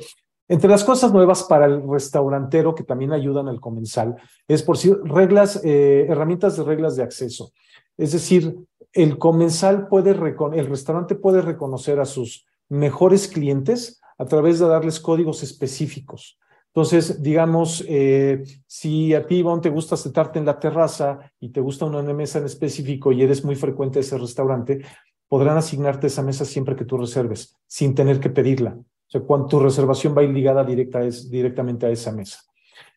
Entre 0.48 0.70
las 0.70 0.84
cosas 0.84 1.14
nuevas 1.14 1.44
para 1.44 1.68
el 1.68 1.88
restaurantero 1.88 2.74
que 2.74 2.84
también 2.84 3.14
ayudan 3.14 3.48
al 3.48 3.60
comensal 3.60 4.16
es 4.48 4.64
por 4.64 4.78
si 4.78 4.92
reglas, 4.94 5.62
eh, 5.64 6.08
herramientas 6.10 6.58
de 6.58 6.64
reglas 6.64 6.96
de 6.96 7.04
acceso. 7.04 7.52
Es 7.98 8.14
decir, 8.14 8.56
el 8.94 9.20
comensal 9.20 9.88
puede, 9.88 10.12
el 10.12 10.66
restaurante 10.66 11.14
puede 11.16 11.42
reconocer 11.42 12.00
a 12.00 12.06
sus 12.06 12.48
mejores 12.68 13.28
clientes 13.28 14.02
a 14.18 14.26
través 14.26 14.60
de 14.60 14.68
darles 14.68 15.00
códigos 15.00 15.44
específicos. 15.44 16.40
Entonces, 16.74 17.22
digamos, 17.24 17.84
eh, 17.88 18.44
si 18.68 19.14
a 19.16 19.26
ti, 19.26 19.38
Ivonne, 19.38 19.62
te 19.62 19.70
gusta 19.70 19.98
sentarte 19.98 20.38
en 20.38 20.46
la 20.46 20.60
terraza 20.60 21.20
y 21.40 21.50
te 21.50 21.62
gusta 21.62 21.86
una 21.86 22.02
mesa 22.14 22.40
en 22.40 22.46
específico 22.46 23.12
y 23.12 23.24
eres 23.24 23.44
muy 23.44 23.56
frecuente 23.56 24.00
a 24.00 24.02
ese 24.02 24.18
restaurante, 24.18 24.82
podrán 25.28 25.58
asignarte 25.58 26.08
esa 26.08 26.22
mesa 26.22 26.46
siempre 26.46 26.76
que 26.76 26.86
tú 26.86 26.98
reserves, 26.98 27.56
sin 27.66 27.96
tener 27.96 28.20
que 28.20 28.30
pedirla. 28.30 28.78
O 28.78 29.12
sea, 29.12 29.22
cuando 29.22 29.48
tu 29.48 29.60
reservación 29.60 30.16
va 30.16 30.22
ligada 30.22 30.64
directa 30.64 31.04
es, 31.04 31.30
directamente 31.30 31.88
a 31.88 31.90
esa 31.90 32.12
mesa. 32.12 32.40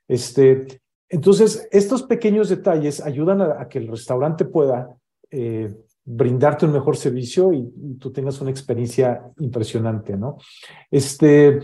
Este, 0.06 0.66
entonces, 1.08 1.66
estos 1.70 2.02
pequeños 2.02 2.50
detalles 2.50 3.00
ayudan 3.00 3.40
a, 3.40 3.68
que 3.68 3.78
el 3.78 3.88
restaurante 3.88 4.44
pueda 4.44 4.94
eh, 5.30 5.74
brindarte 6.04 6.66
un 6.66 6.72
mejor 6.72 6.98
servicio 6.98 7.54
y, 7.54 7.72
y, 7.82 7.94
tú 7.94 8.12
tengas 8.12 8.38
una 8.42 8.50
experiencia 8.50 9.22
impresionante, 9.38 10.16
¿no? 10.16 10.36
Este, 10.90 11.60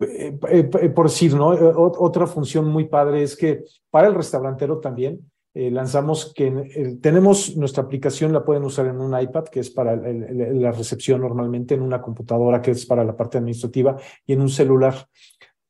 eh, 0.00 0.36
eh, 0.50 0.70
eh, 0.80 0.88
por 0.90 1.06
decir, 1.06 1.34
¿no? 1.34 1.48
Otra 1.48 2.26
función 2.26 2.66
muy 2.66 2.86
padre 2.86 3.22
es 3.22 3.36
que 3.36 3.64
para 3.90 4.08
el 4.08 4.14
restaurantero 4.14 4.80
también 4.80 5.30
lanzamos 5.56 6.34
que 6.34 6.98
tenemos 7.00 7.56
nuestra 7.56 7.84
aplicación, 7.84 8.32
la 8.32 8.44
pueden 8.44 8.64
usar 8.64 8.86
en 8.86 9.00
un 9.00 9.16
iPad, 9.16 9.44
que 9.44 9.60
es 9.60 9.70
para 9.70 9.94
la 9.94 10.72
recepción 10.72 11.20
normalmente, 11.20 11.76
en 11.76 11.82
una 11.82 12.02
computadora, 12.02 12.60
que 12.60 12.72
es 12.72 12.84
para 12.84 13.04
la 13.04 13.16
parte 13.16 13.38
administrativa, 13.38 13.96
y 14.26 14.32
en 14.32 14.40
un 14.40 14.48
celular. 14.48 15.06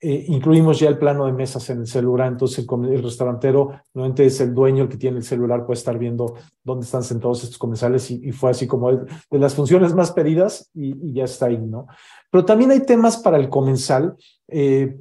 Incluimos 0.01 0.79
ya 0.79 0.89
el 0.89 0.99
plano 0.99 1.27
de 1.27 1.33
mesas 1.33 1.69
en 1.71 1.81
el 1.81 1.87
celular, 1.87 2.29
entonces 2.29 2.67
el, 2.69 3.03
restaurantero 3.03 3.71
normalmente 3.95 4.27
es 4.27 4.41
el 4.41 4.55
dueño 4.55 4.85
el 4.85 4.89
que 4.89 4.97
tiene 4.97 5.19
el 5.19 5.25
celular, 5.25 5.65
puede 5.65 5.79
estar 5.79 5.99
viendo 5.99 6.35
dónde 6.63 6.85
están 6.85 7.03
sentados 7.03 7.43
estos 7.43 7.59
comensales 7.59 8.11
y, 8.11 8.33
fue 8.33 8.51
así 8.51 8.67
como 8.67 8.93
de, 8.93 9.07
las 9.31 9.55
funciones 9.55 9.95
más 9.95 10.13
pedidas 10.13 10.71
y, 10.75 11.13
ya 11.13 11.25
está 11.25 11.47
ahí, 11.47 11.59
¿no? 11.59 11.87
Pero 12.31 12.45
también 12.45 12.71
hay 12.71 12.81
temas 12.81 13.17
para 13.17 13.39
el 13.39 13.49
comensal 13.49 14.17
eh, 14.49 14.97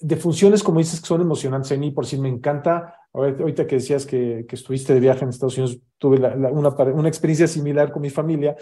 de 0.00 0.16
funciones, 0.16 0.62
como 0.62 0.78
dices, 0.78 1.00
que 1.00 1.06
son 1.06 1.20
emocionantes. 1.20 1.72
A 1.72 1.76
mí, 1.76 1.90
por 1.90 2.06
si 2.06 2.18
me 2.18 2.28
encanta, 2.28 2.96
ahorita 3.12 3.66
que 3.66 3.76
decías 3.76 4.06
que, 4.06 4.44
que 4.48 4.56
estuviste 4.56 4.92
de 4.92 5.00
viaje 5.00 5.22
en 5.22 5.30
Estados 5.30 5.56
Unidos, 5.56 5.78
tuve 5.98 6.16
una, 6.16 6.70
una 6.70 7.08
experiencia 7.08 7.46
similar 7.46 7.92
con 7.92 8.02
mi 8.02 8.10
familia. 8.10 8.56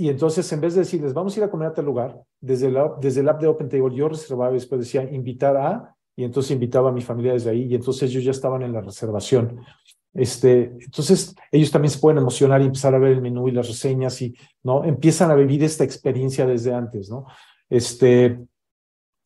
Y 0.00 0.08
entonces, 0.10 0.50
en 0.52 0.60
vez 0.60 0.74
de 0.74 0.82
decirles, 0.82 1.12
vamos 1.12 1.34
a 1.34 1.40
ir 1.40 1.44
a 1.44 1.50
comer 1.50 1.68
a 1.68 1.74
tal 1.74 1.84
lugar, 1.84 2.22
desde, 2.40 2.70
la, 2.70 2.94
desde 3.00 3.20
el 3.20 3.28
app 3.28 3.40
de 3.40 3.48
Open 3.48 3.68
Table, 3.68 3.96
yo 3.96 4.08
reservaba 4.08 4.52
y 4.52 4.54
después 4.54 4.80
decía, 4.80 5.02
invitar 5.10 5.56
a, 5.56 5.96
y 6.14 6.22
entonces 6.22 6.52
invitaba 6.52 6.90
a 6.90 6.92
mi 6.92 7.00
familia 7.00 7.32
desde 7.32 7.50
ahí, 7.50 7.64
y 7.64 7.74
entonces 7.74 8.08
ellos 8.08 8.22
ya 8.22 8.30
estaban 8.30 8.62
en 8.62 8.72
la 8.72 8.80
reservación. 8.80 9.60
Este, 10.14 10.72
entonces, 10.78 11.34
ellos 11.50 11.72
también 11.72 11.90
se 11.90 11.98
pueden 11.98 12.18
emocionar 12.18 12.62
y 12.62 12.66
empezar 12.66 12.94
a 12.94 13.00
ver 13.00 13.10
el 13.10 13.20
menú 13.20 13.48
y 13.48 13.50
las 13.50 13.66
reseñas 13.66 14.22
y, 14.22 14.36
¿no? 14.62 14.84
Empiezan 14.84 15.32
a 15.32 15.34
vivir 15.34 15.64
esta 15.64 15.82
experiencia 15.82 16.46
desde 16.46 16.72
antes, 16.72 17.10
¿no? 17.10 17.26
Este, 17.68 18.38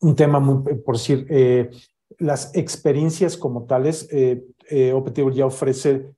un 0.01 0.15
tema 0.15 0.39
muy, 0.39 0.75
por 0.79 0.95
decir, 0.95 1.27
eh, 1.29 1.69
las 2.17 2.55
experiencias 2.55 3.37
como 3.37 3.65
tales, 3.65 4.07
eh, 4.11 4.43
eh 4.71 4.91
ya 5.35 5.45
ofrece, 5.45 6.15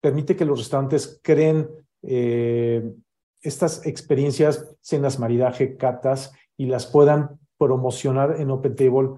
permite 0.00 0.34
que 0.34 0.46
los 0.46 0.60
restaurantes 0.60 1.20
creen 1.22 1.68
eh, 2.02 2.90
estas 3.48 3.84
experiencias, 3.86 4.76
cenas, 4.80 5.18
maridaje, 5.18 5.76
catas, 5.76 6.32
y 6.56 6.66
las 6.66 6.86
puedan 6.86 7.38
promocionar 7.58 8.40
en 8.40 8.50
OpenTable 8.50 9.10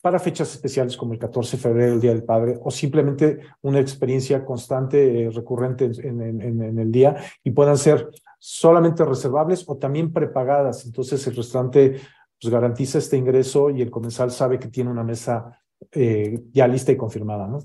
para 0.00 0.18
fechas 0.18 0.52
especiales 0.52 0.96
como 0.96 1.14
el 1.14 1.18
14 1.18 1.56
de 1.56 1.62
febrero, 1.62 1.94
el 1.94 2.00
Día 2.00 2.12
del 2.12 2.24
Padre, 2.24 2.58
o 2.62 2.70
simplemente 2.70 3.40
una 3.62 3.80
experiencia 3.80 4.44
constante, 4.44 5.24
eh, 5.24 5.30
recurrente 5.30 5.86
en, 5.86 6.20
en, 6.20 6.78
el 6.78 6.92
día, 6.92 7.16
y 7.42 7.52
puedan 7.52 7.78
ser 7.78 8.10
solamente 8.38 9.02
reservables 9.04 9.64
o 9.66 9.78
también 9.78 10.12
prepagadas. 10.12 10.84
Entonces 10.84 11.26
el 11.26 11.36
restaurante 11.36 12.00
pues, 12.38 12.52
garantiza 12.52 12.98
este 12.98 13.16
ingreso 13.16 13.70
y 13.70 13.80
el 13.80 13.90
comensal 13.90 14.30
sabe 14.30 14.58
que 14.58 14.68
tiene 14.68 14.90
una 14.90 15.04
mesa 15.04 15.58
eh, 15.90 16.38
ya 16.52 16.68
lista 16.68 16.92
y 16.92 16.96
confirmada, 16.98 17.46
¿no? 17.46 17.60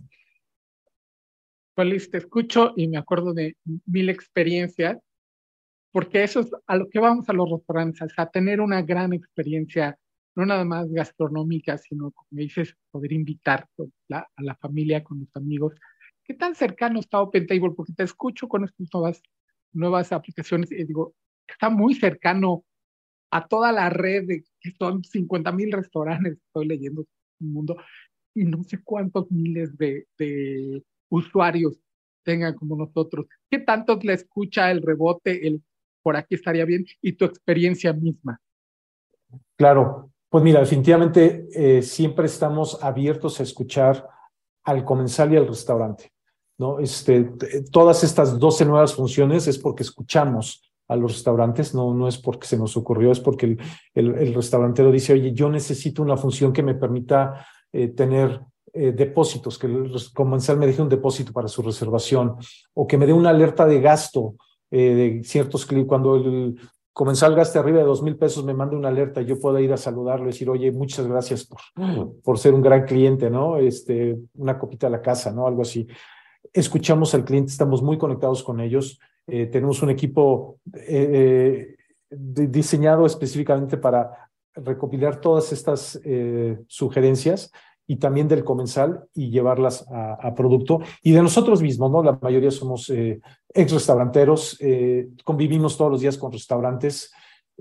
Pues 1.75 2.09
te 2.09 2.17
escucho 2.17 2.71
y 2.75 2.87
me 2.87 2.97
acuerdo 2.97 3.33
de 3.33 3.57
mil 3.85 4.09
experiencias, 4.09 4.97
porque 5.91 6.23
eso 6.23 6.41
es 6.41 6.51
a 6.67 6.75
lo 6.75 6.89
que 6.89 6.99
vamos 6.99 7.29
a 7.29 7.33
los 7.33 7.49
restaurantes, 7.49 8.13
a 8.17 8.29
tener 8.29 8.61
una 8.61 8.81
gran 8.81 9.13
experiencia 9.13 9.97
no 10.35 10.45
nada 10.45 10.63
más 10.63 10.89
gastronómica, 10.89 11.77
sino, 11.77 12.11
como 12.11 12.27
dices, 12.31 12.75
poder 12.91 13.11
invitar 13.11 13.67
a 14.09 14.25
la 14.37 14.55
familia, 14.55 15.03
con 15.03 15.19
los 15.19 15.35
amigos. 15.35 15.73
¿Qué 16.23 16.33
tan 16.33 16.55
cercano 16.55 16.99
está 16.99 17.19
Open 17.19 17.45
Table? 17.45 17.71
Porque 17.75 17.93
te 17.93 18.03
escucho 18.03 18.47
con 18.47 18.63
estas 18.63 18.87
nuevas, 18.93 19.21
nuevas 19.73 20.11
aplicaciones 20.13 20.71
y 20.71 20.83
digo, 20.85 21.13
está 21.47 21.69
muy 21.69 21.93
cercano 21.93 22.63
a 23.31 23.47
toda 23.47 23.71
la 23.71 23.89
red 23.89 24.27
de 24.27 24.43
que 24.61 24.71
son 24.71 25.03
50 25.03 25.51
mil 25.51 25.71
restaurantes, 25.71 26.37
estoy 26.37 26.67
leyendo 26.67 27.05
un 27.41 27.53
mundo, 27.53 27.77
y 28.33 28.45
no 28.45 28.63
sé 28.63 28.81
cuántos 28.83 29.29
miles 29.31 29.77
de, 29.77 30.07
de 30.17 30.83
usuarios 31.09 31.79
tengan 32.23 32.55
como 32.55 32.77
nosotros. 32.77 33.25
¿Qué 33.49 33.59
tanto 33.59 33.99
le 34.01 34.13
escucha 34.13 34.71
el 34.71 34.81
rebote, 34.81 35.47
el 35.47 35.63
por 36.09 36.17
aquí 36.17 36.33
estaría 36.33 36.65
bien 36.65 36.87
y 37.03 37.11
tu 37.11 37.25
experiencia 37.25 37.93
misma? 37.93 38.41
Claro, 39.55 40.09
pues 40.27 40.43
mira, 40.43 40.59
definitivamente 40.59 41.47
eh, 41.53 41.83
siempre 41.83 42.25
estamos 42.25 42.83
abiertos 42.83 43.39
a 43.39 43.43
escuchar 43.43 44.07
al 44.63 44.83
comensal 44.83 45.31
y 45.31 45.37
al 45.37 45.47
restaurante. 45.47 46.11
¿no? 46.57 46.79
Este, 46.79 47.25
todas 47.71 48.03
estas 48.03 48.39
12 48.39 48.65
nuevas 48.65 48.95
funciones 48.95 49.47
es 49.47 49.59
porque 49.59 49.83
escuchamos 49.83 50.73
a 50.87 50.95
los 50.95 51.11
restaurantes, 51.13 51.75
no, 51.75 51.93
no 51.93 52.07
es 52.07 52.17
porque 52.17 52.47
se 52.47 52.57
nos 52.57 52.75
ocurrió, 52.75 53.11
es 53.11 53.19
porque 53.19 53.55
el, 53.93 54.33
restaurantero 54.33 54.91
dice, 54.91 55.13
oye, 55.13 55.31
yo 55.31 55.47
necesito 55.47 56.01
una 56.01 56.17
función 56.17 56.51
que 56.51 56.63
me 56.63 56.73
permita 56.73 57.45
eh, 57.71 57.89
tener 57.89 58.41
eh, 58.73 58.93
depósitos, 58.93 59.59
que 59.59 59.67
el 59.67 59.93
comensal 60.15 60.57
me 60.57 60.65
deje 60.65 60.81
un 60.81 60.89
depósito 60.89 61.31
para 61.33 61.47
su 61.47 61.61
reservación, 61.61 62.35
o 62.73 62.87
que 62.87 62.97
me 62.97 63.05
dé 63.05 63.13
una 63.13 63.29
alerta 63.29 63.67
de 63.67 63.79
gasto 63.79 64.33
eh, 64.71 64.93
de 64.93 65.23
ciertos 65.23 65.65
clics, 65.65 65.87
cuando 65.87 66.15
el 66.15 66.59
comensal 66.93 67.35
gaste 67.35 67.59
arriba 67.59 67.79
de 67.79 67.85
dos 67.85 68.03
mil 68.03 68.17
pesos, 68.17 68.43
me 68.43 68.53
manda 68.53 68.75
una 68.75 68.89
alerta, 68.89 69.21
yo 69.21 69.39
puedo 69.39 69.59
ir 69.59 69.71
a 69.71 69.77
saludarlo 69.77 70.25
y 70.25 70.31
decir, 70.31 70.49
oye, 70.49 70.71
muchas 70.71 71.07
gracias 71.07 71.45
por, 71.45 71.59
por 72.23 72.37
ser 72.37 72.53
un 72.53 72.61
gran 72.61 72.85
cliente, 72.85 73.29
¿no? 73.29 73.57
Este, 73.57 74.17
una 74.35 74.57
copita 74.57 74.87
a 74.87 74.89
la 74.89 75.01
casa, 75.01 75.31
¿no? 75.31 75.47
Algo 75.47 75.61
así. 75.61 75.87
Escuchamos 76.51 77.13
al 77.13 77.25
cliente, 77.25 77.51
estamos 77.51 77.81
muy 77.81 77.97
conectados 77.97 78.43
con 78.43 78.59
ellos, 78.59 78.99
eh, 79.27 79.45
tenemos 79.45 79.81
un 79.83 79.91
equipo 79.91 80.59
eh, 80.75 81.75
diseñado 82.09 83.05
específicamente 83.05 83.77
para 83.77 84.29
recopilar 84.55 85.21
todas 85.21 85.51
estas 85.51 85.99
eh, 86.03 86.57
sugerencias 86.67 87.51
y 87.89 87.95
también 87.95 88.27
del 88.27 88.43
comensal 88.43 89.07
y 89.15 89.31
llevarlas 89.31 89.83
a, 89.89 90.35
producto. 90.35 90.79
Y 91.01 91.11
de 91.11 91.23
nosotros 91.23 91.59
mismos, 91.59 91.89
¿no? 91.89 92.03
La 92.03 92.19
mayoría 92.21 92.51
somos 92.51 92.87
eh, 92.91 93.19
ex 93.51 93.71
restauranteros, 93.71 94.57
eh, 94.59 95.09
convivimos 95.23 95.75
todos 95.75 95.93
los 95.93 96.01
días 96.01 96.15
con 96.15 96.31
restaurantes, 96.31 97.11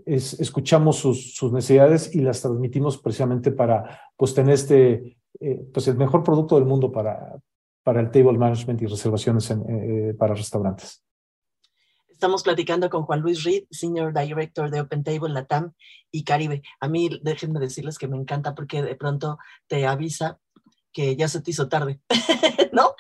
es, 0.05 0.39
escuchamos 0.39 0.97
sus, 0.97 1.43
necesidades 1.51 2.15
y 2.15 2.21
las 2.21 2.43
transmitimos 2.43 2.99
precisamente 2.99 3.53
para 3.53 4.03
pues, 4.19 4.35
tener 4.35 4.53
este, 4.53 5.17
eh, 5.41 5.67
pues 5.73 5.89
el 5.89 5.97
mejor 5.97 6.23
producto 6.23 6.57
del 6.57 6.67
mundo 6.67 6.93
para, 6.93 7.39
para 7.83 8.03
el 8.03 8.11
table 8.11 8.37
management 8.37 8.83
y 8.83 8.87
reservaciones 8.87 9.51
en, 9.51 10.15
para 10.19 10.35
restaurantes. 10.35 11.03
Estamos 12.19 12.43
platicando 12.43 12.91
con 12.91 13.05
Juan 13.05 13.21
Luis 13.21 13.45
Reed, 13.45 13.67
Senior 13.71 14.13
Director 14.13 14.73
de 14.73 14.81
Open 14.81 15.05
Table 15.05 15.33
Latam 15.33 15.73
y 16.11 16.25
Caribe. 16.25 16.63
A 16.81 16.89
mí, 16.89 17.09
déjenme 17.23 17.61
decirles 17.61 17.97
que 17.97 18.09
me 18.09 18.17
encanta 18.17 18.57
porque 18.57 18.83
de 18.83 18.97
pronto 18.97 19.39
te 19.69 19.87
avisa 19.87 20.41
que 20.93 21.15
ya 21.15 21.29
se 21.29 21.41
te 21.41 21.53
hizo 21.53 21.69
tarde, 21.69 22.01
¿no? 22.73 22.97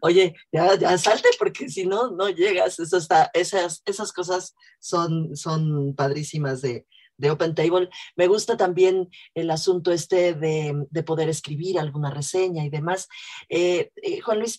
Oye, 0.00 0.34
ya, 0.50 0.74
ya 0.76 0.96
salte 0.96 1.28
porque 1.38 1.68
si 1.68 1.84
no, 1.84 2.12
no 2.12 2.30
llegas. 2.30 2.78
Eso 2.78 2.96
está, 2.96 3.30
esas, 3.34 3.82
esas 3.84 4.10
cosas 4.10 4.54
son, 4.80 5.36
son 5.36 5.94
padrísimas 5.94 6.62
de, 6.62 6.86
de 7.18 7.30
Open 7.30 7.54
Table. 7.54 7.90
Me 8.16 8.26
gusta 8.26 8.56
también 8.56 9.10
el 9.34 9.50
asunto 9.50 9.92
este 9.92 10.32
de, 10.32 10.86
de 10.88 11.02
poder 11.02 11.28
escribir 11.28 11.78
alguna 11.78 12.10
reseña 12.10 12.64
y 12.64 12.70
demás. 12.70 13.06
Eh, 13.50 13.90
eh, 13.96 14.20
Juan 14.20 14.38
Luis, 14.38 14.58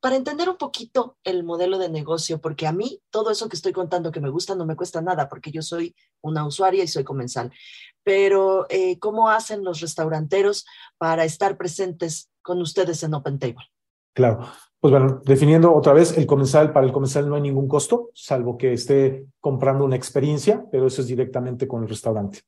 para 0.00 0.16
entender 0.16 0.48
un 0.48 0.56
poquito 0.56 1.18
el 1.24 1.44
modelo 1.44 1.78
de 1.78 1.88
negocio, 1.88 2.40
porque 2.40 2.66
a 2.66 2.72
mí 2.72 3.00
todo 3.10 3.30
eso 3.30 3.48
que 3.48 3.56
estoy 3.56 3.72
contando 3.72 4.10
que 4.10 4.20
me 4.20 4.30
gusta 4.30 4.54
no 4.54 4.66
me 4.66 4.76
cuesta 4.76 5.00
nada, 5.00 5.28
porque 5.28 5.50
yo 5.50 5.62
soy 5.62 5.94
una 6.22 6.46
usuaria 6.46 6.82
y 6.82 6.88
soy 6.88 7.04
comensal. 7.04 7.52
Pero, 8.02 8.66
eh, 8.70 8.98
¿cómo 8.98 9.30
hacen 9.30 9.64
los 9.64 9.80
restauranteros 9.80 10.64
para 10.98 11.24
estar 11.24 11.56
presentes 11.56 12.30
con 12.42 12.60
ustedes 12.60 13.02
en 13.02 13.14
Open 13.14 13.38
Table? 13.38 13.70
Claro, 14.14 14.46
pues 14.80 14.92
bueno, 14.92 15.20
definiendo 15.24 15.74
otra 15.74 15.92
vez, 15.92 16.16
el 16.16 16.26
comensal, 16.26 16.72
para 16.72 16.86
el 16.86 16.92
comensal 16.92 17.28
no 17.28 17.34
hay 17.34 17.42
ningún 17.42 17.68
costo, 17.68 18.10
salvo 18.14 18.56
que 18.56 18.72
esté 18.72 19.26
comprando 19.40 19.84
una 19.84 19.96
experiencia, 19.96 20.64
pero 20.70 20.86
eso 20.86 21.02
es 21.02 21.08
directamente 21.08 21.66
con 21.66 21.82
el 21.82 21.88
restaurante. 21.88 22.40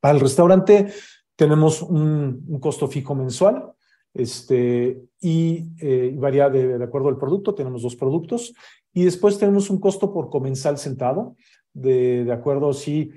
Para 0.00 0.14
el 0.14 0.20
restaurante 0.20 0.92
tenemos 1.34 1.82
un, 1.82 2.44
un 2.46 2.60
costo 2.60 2.88
fijo 2.88 3.14
mensual, 3.14 3.72
este, 4.14 5.02
y 5.20 5.70
eh, 5.80 6.14
varía 6.16 6.50
de, 6.50 6.82
acuerdo 6.82 7.08
al 7.08 7.18
producto, 7.18 7.54
tenemos 7.54 7.82
dos 7.82 7.96
productos, 7.96 8.54
y 8.92 9.04
después 9.04 9.38
tenemos 9.38 9.70
un 9.70 9.78
costo 9.78 10.12
por 10.12 10.30
comensal 10.30 10.78
sentado, 10.78 11.36
de, 11.72 12.24
de 12.24 12.32
acuerdo 12.32 12.72
si 12.72 13.10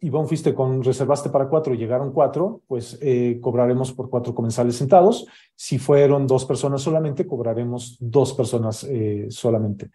Ivonne 0.00 0.28
fuiste 0.28 0.54
con, 0.54 0.82
reservaste 0.82 1.28
para 1.30 1.48
cuatro 1.48 1.74
y 1.74 1.78
llegaron 1.78 2.12
cuatro, 2.12 2.62
pues 2.66 2.98
eh, 3.00 3.38
cobraremos 3.40 3.92
por 3.92 4.08
cuatro 4.08 4.34
comensales 4.34 4.76
sentados. 4.76 5.26
Si 5.54 5.78
fueron 5.78 6.26
dos 6.26 6.44
personas 6.44 6.82
solamente, 6.82 7.26
cobraremos 7.26 7.96
dos 8.00 8.32
personas 8.32 8.84
eh, 8.84 9.26
solamente. 9.28 9.86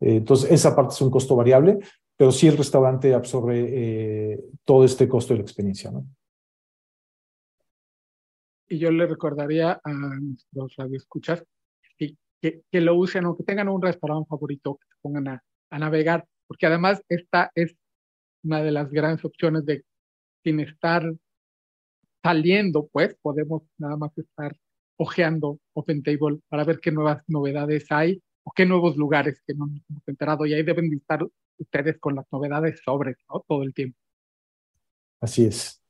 Eh, 0.00 0.16
entonces, 0.16 0.50
esa 0.50 0.74
parte 0.74 0.94
es 0.94 1.00
un 1.00 1.10
costo 1.10 1.36
variable, 1.36 1.78
pero 2.16 2.32
sí 2.32 2.46
el 2.48 2.56
restaurante 2.56 3.14
absorbe 3.14 4.40
todo 4.64 4.84
este 4.84 5.08
costo 5.08 5.34
de 5.34 5.38
la 5.38 5.42
experiencia, 5.42 5.90
¿no? 5.90 6.06
Y 8.68 8.78
yo 8.78 8.90
le 8.90 9.06
recordaría 9.06 9.72
a 9.72 9.92
los 10.52 10.74
radioescuchas 10.76 11.44
que, 11.98 12.16
que, 12.40 12.62
que 12.70 12.80
lo 12.80 12.94
usen 12.96 13.26
o 13.26 13.36
que 13.36 13.44
tengan 13.44 13.68
un 13.68 13.82
restaurante 13.82 14.28
favorito, 14.28 14.76
que 14.76 14.86
se 14.88 15.00
pongan 15.00 15.28
a, 15.28 15.42
a, 15.70 15.78
navegar, 15.78 16.26
porque 16.46 16.66
además 16.66 17.02
esta 17.08 17.50
es 17.54 17.76
una 18.42 18.62
de 18.62 18.72
las 18.72 18.90
grandes 18.90 19.24
opciones 19.24 19.64
de 19.64 19.84
sin 20.42 20.60
estar 20.60 21.12
saliendo, 22.22 22.88
pues 22.92 23.16
podemos 23.20 23.62
nada 23.78 23.96
más 23.96 24.16
estar 24.16 24.56
ojeando 24.96 25.58
Open 25.74 26.02
Table 26.02 26.40
para 26.48 26.64
ver 26.64 26.80
qué 26.80 26.90
nuevas 26.90 27.22
novedades 27.26 27.86
hay 27.90 28.22
o 28.44 28.52
qué 28.52 28.64
nuevos 28.64 28.96
lugares 28.96 29.42
que 29.46 29.54
no 29.54 29.66
hemos 29.66 30.08
enterado 30.08 30.46
y 30.46 30.54
ahí 30.54 30.62
deben 30.62 30.88
de 30.90 30.96
estar 30.96 31.26
ustedes 31.58 31.98
con 31.98 32.16
las 32.16 32.26
novedades 32.30 32.80
sobre 32.84 33.16
¿no? 33.28 33.44
todo 33.46 33.62
el 33.62 33.74
tiempo. 33.74 33.98
Así 35.20 35.44
es. 35.44 35.82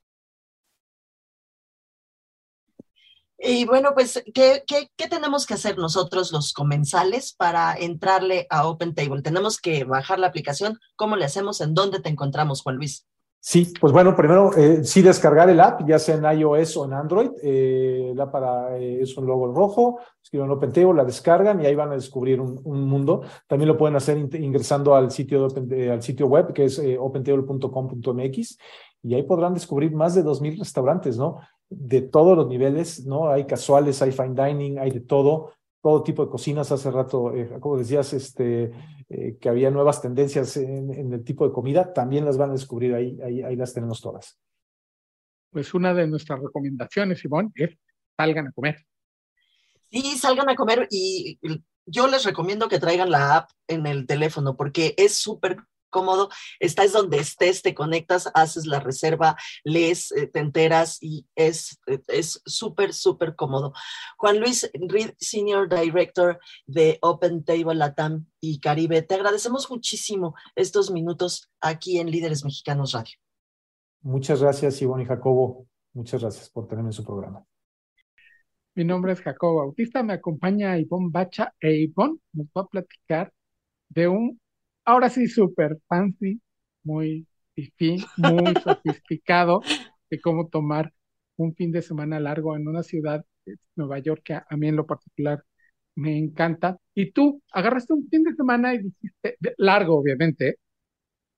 Y 3.38 3.66
bueno, 3.66 3.90
pues, 3.94 4.22
¿qué, 4.34 4.64
¿qué, 4.66 4.90
qué, 4.96 5.08
tenemos 5.08 5.46
que 5.46 5.54
hacer 5.54 5.76
nosotros 5.76 6.32
los 6.32 6.54
comensales 6.54 7.34
para 7.34 7.74
entrarle 7.74 8.46
a 8.48 8.66
Open 8.66 8.94
Table? 8.94 9.22
¿Tenemos 9.22 9.60
que 9.60 9.84
bajar 9.84 10.18
la 10.18 10.28
aplicación? 10.28 10.78
¿Cómo 10.96 11.16
le 11.16 11.26
hacemos? 11.26 11.60
¿En 11.60 11.74
dónde 11.74 12.00
te 12.00 12.08
encontramos, 12.08 12.62
Juan 12.62 12.76
Luis? 12.76 13.06
Sí, 13.48 13.72
pues 13.80 13.92
bueno, 13.92 14.16
primero 14.16 14.56
eh, 14.56 14.82
sí 14.82 15.02
descargar 15.02 15.48
el 15.48 15.60
app, 15.60 15.86
ya 15.86 16.00
sea 16.00 16.16
en 16.16 16.40
iOS 16.40 16.78
o 16.78 16.84
en 16.86 16.94
Android. 16.94 17.30
Eh, 17.42 18.12
la 18.16 18.28
para, 18.28 18.76
eh, 18.76 19.02
es 19.02 19.16
un 19.16 19.26
logo 19.26 19.52
rojo, 19.52 20.00
escriben 20.20 20.50
Open 20.50 20.72
Table, 20.72 20.94
la 20.94 21.04
descargan 21.04 21.62
y 21.62 21.66
ahí 21.66 21.76
van 21.76 21.92
a 21.92 21.94
descubrir 21.94 22.40
un, 22.40 22.60
un 22.64 22.82
mundo. 22.82 23.22
También 23.46 23.68
lo 23.68 23.76
pueden 23.76 23.94
hacer 23.94 24.18
ingresando 24.18 24.96
al 24.96 25.12
sitio, 25.12 25.46
Open, 25.46 25.90
al 25.90 26.02
sitio 26.02 26.26
web 26.26 26.52
que 26.52 26.64
es 26.64 26.82
opentable.com.mx 26.98 28.58
y 29.04 29.14
ahí 29.14 29.22
podrán 29.22 29.54
descubrir 29.54 29.92
más 29.92 30.16
de 30.16 30.24
2.000 30.24 30.58
restaurantes, 30.58 31.16
¿no? 31.16 31.38
De 31.68 32.02
todos 32.02 32.36
los 32.36 32.48
niveles, 32.48 33.06
¿no? 33.06 33.30
Hay 33.30 33.46
casuales, 33.46 34.00
hay 34.02 34.12
fine 34.12 34.34
dining, 34.34 34.78
hay 34.78 34.90
de 34.90 35.00
todo, 35.00 35.52
todo 35.82 36.02
tipo 36.02 36.24
de 36.24 36.30
cocinas. 36.30 36.70
Hace 36.72 36.90
rato, 36.90 37.34
eh, 37.34 37.58
como 37.60 37.78
decías, 37.78 38.12
este, 38.12 38.72
eh, 39.08 39.36
que 39.40 39.48
había 39.48 39.70
nuevas 39.70 40.00
tendencias 40.00 40.56
en, 40.56 40.92
en, 40.92 41.12
el 41.12 41.24
tipo 41.24 41.46
de 41.46 41.52
comida, 41.52 41.92
también 41.92 42.24
las 42.24 42.38
van 42.38 42.50
a 42.50 42.54
descubrir 42.54 42.94
ahí, 42.94 43.18
ahí, 43.22 43.42
ahí 43.42 43.56
las 43.56 43.74
tenemos 43.74 44.00
todas. 44.00 44.38
Pues 45.50 45.74
una 45.74 45.94
de 45.94 46.06
nuestras 46.06 46.40
recomendaciones, 46.40 47.24
Ivonne, 47.24 47.50
es 47.54 47.76
salgan 48.16 48.48
a 48.48 48.52
comer. 48.52 48.84
Sí, 49.90 50.18
salgan 50.18 50.48
a 50.48 50.56
comer 50.56 50.88
y 50.90 51.38
yo 51.86 52.08
les 52.08 52.24
recomiendo 52.24 52.68
que 52.68 52.80
traigan 52.80 53.10
la 53.10 53.36
app 53.36 53.50
en 53.68 53.86
el 53.86 54.06
teléfono 54.06 54.56
porque 54.56 54.94
es 54.96 55.16
súper 55.16 55.58
cómodo, 55.90 56.28
estás 56.60 56.92
donde 56.92 57.18
estés, 57.18 57.62
te 57.62 57.74
conectas, 57.74 58.30
haces 58.34 58.66
la 58.66 58.80
reserva, 58.80 59.36
lees, 59.64 60.12
eh, 60.12 60.26
te 60.26 60.40
enteras 60.40 60.98
y 61.00 61.26
es 61.34 61.78
es 62.08 62.42
súper, 62.44 62.92
súper 62.92 63.36
cómodo. 63.36 63.72
Juan 64.16 64.40
Luis 64.40 64.70
Reed, 64.74 65.14
Senior 65.18 65.68
Director 65.68 66.38
de 66.66 66.98
Open 67.02 67.44
Table 67.44 67.74
Latam 67.74 68.26
y 68.40 68.60
Caribe, 68.60 69.02
te 69.02 69.14
agradecemos 69.14 69.70
muchísimo 69.70 70.34
estos 70.54 70.90
minutos 70.90 71.50
aquí 71.60 71.98
en 71.98 72.10
Líderes 72.10 72.44
Mexicanos 72.44 72.92
Radio. 72.92 73.16
Muchas 74.02 74.40
gracias, 74.40 74.80
Ivonne 74.82 75.04
y 75.04 75.06
Jacobo. 75.06 75.66
Muchas 75.92 76.20
gracias 76.20 76.50
por 76.50 76.68
tenerme 76.68 76.90
en 76.90 76.92
su 76.92 77.04
programa. 77.04 77.44
Mi 78.74 78.84
nombre 78.84 79.12
es 79.12 79.20
Jacobo 79.20 79.60
Bautista, 79.60 80.02
me 80.02 80.12
acompaña 80.12 80.78
Ivonne 80.78 81.08
Bacha 81.10 81.54
e 81.58 81.74
Ivonne 81.76 82.18
nos 82.32 82.46
va 82.48 82.60
a 82.60 82.66
platicar 82.66 83.32
de 83.88 84.06
un 84.06 84.38
ahora 84.86 85.10
sí 85.10 85.28
súper 85.28 85.78
fancy, 85.88 86.40
muy 86.84 87.26
muy 88.16 88.54
sofisticado 88.64 89.62
de 90.10 90.20
cómo 90.20 90.48
tomar 90.48 90.92
un 91.36 91.54
fin 91.54 91.72
de 91.72 91.82
semana 91.82 92.20
largo 92.20 92.56
en 92.56 92.68
una 92.68 92.82
ciudad, 92.82 93.24
Nueva 93.74 93.98
York, 93.98 94.22
que 94.24 94.34
a, 94.34 94.46
a, 94.48 94.56
mí 94.56 94.68
en 94.68 94.76
lo 94.76 94.86
particular 94.86 95.44
me 95.94 96.18
encanta. 96.18 96.78
Y 96.94 97.12
tú 97.12 97.42
agarraste 97.52 97.94
un 97.94 98.08
fin 98.08 98.22
de 98.24 98.34
semana 98.34 98.74
y 98.74 98.78
dijiste, 98.78 99.38
largo 99.58 99.98
obviamente, 99.98 100.58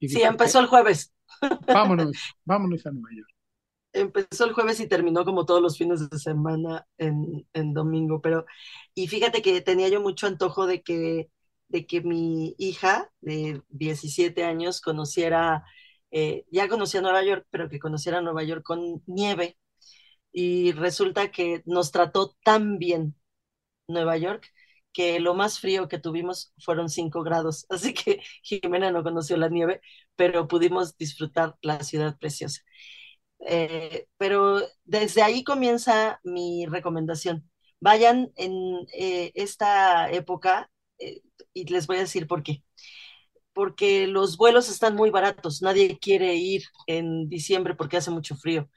y 0.00 0.08
Sí, 0.08 0.22
empezó 0.22 0.60
el 0.60 0.66
jueves. 0.66 1.12
vámonos, 1.66 2.12
vámonos 2.44 2.86
a 2.86 2.90
Nueva 2.90 3.08
York. 3.14 3.28
Empezó 3.92 4.44
el 4.44 4.52
jueves 4.52 4.80
y 4.80 4.86
terminó 4.86 5.24
como 5.24 5.44
todos 5.44 5.62
los 5.62 5.76
fines 5.76 6.08
de 6.08 6.18
semana 6.18 6.86
en, 6.98 7.46
en 7.52 7.72
domingo, 7.72 8.20
pero 8.20 8.44
y 8.94 9.08
fíjate 9.08 9.42
que 9.42 9.60
tenía 9.60 9.88
yo 9.88 10.00
mucho 10.00 10.26
antojo 10.26 10.66
de 10.66 10.82
que, 10.82 11.30
de 11.68 11.86
que 11.86 12.00
mi 12.02 12.54
hija 12.58 13.10
de 13.20 13.62
17 13.70 14.44
años 14.44 14.80
conociera, 14.80 15.64
eh, 16.10 16.44
ya 16.50 16.68
conocía 16.68 17.00
Nueva 17.02 17.22
York, 17.24 17.46
pero 17.50 17.68
que 17.68 17.78
conociera 17.78 18.20
Nueva 18.20 18.42
York 18.44 18.62
con 18.64 19.02
nieve 19.06 19.58
y 20.32 20.72
resulta 20.72 21.30
que 21.30 21.62
nos 21.66 21.92
trató 21.92 22.36
tan 22.44 22.78
bien 22.78 23.16
Nueva 23.88 24.16
York 24.18 24.52
que 24.92 25.20
lo 25.20 25.34
más 25.34 25.60
frío 25.60 25.88
que 25.88 25.98
tuvimos 25.98 26.52
fueron 26.58 26.88
5 26.88 27.22
grados, 27.22 27.66
así 27.70 27.94
que 27.94 28.20
Jimena 28.42 28.90
no 28.90 29.02
conoció 29.02 29.36
la 29.36 29.48
nieve, 29.48 29.80
pero 30.16 30.48
pudimos 30.48 30.96
disfrutar 30.96 31.56
la 31.62 31.82
ciudad 31.84 32.18
preciosa. 32.18 32.62
Eh, 33.46 34.08
pero 34.16 34.60
desde 34.84 35.22
ahí 35.22 35.44
comienza 35.44 36.20
mi 36.24 36.66
recomendación. 36.66 37.48
Vayan 37.80 38.32
en 38.36 38.52
eh, 38.92 39.30
esta 39.34 40.10
época 40.10 40.70
y 41.62 41.64
les 41.66 41.86
voy 41.86 41.98
a 41.98 42.00
decir 42.00 42.26
por 42.26 42.42
qué. 42.42 42.62
Porque 43.52 44.06
los 44.06 44.36
vuelos 44.36 44.68
están 44.70 44.94
muy 44.96 45.10
baratos. 45.10 45.62
Nadie 45.62 45.98
quiere 45.98 46.34
ir 46.36 46.64
en 46.86 47.28
diciembre 47.28 47.74
porque 47.74 47.96
hace 47.98 48.10
mucho 48.10 48.36
frío. 48.36 48.68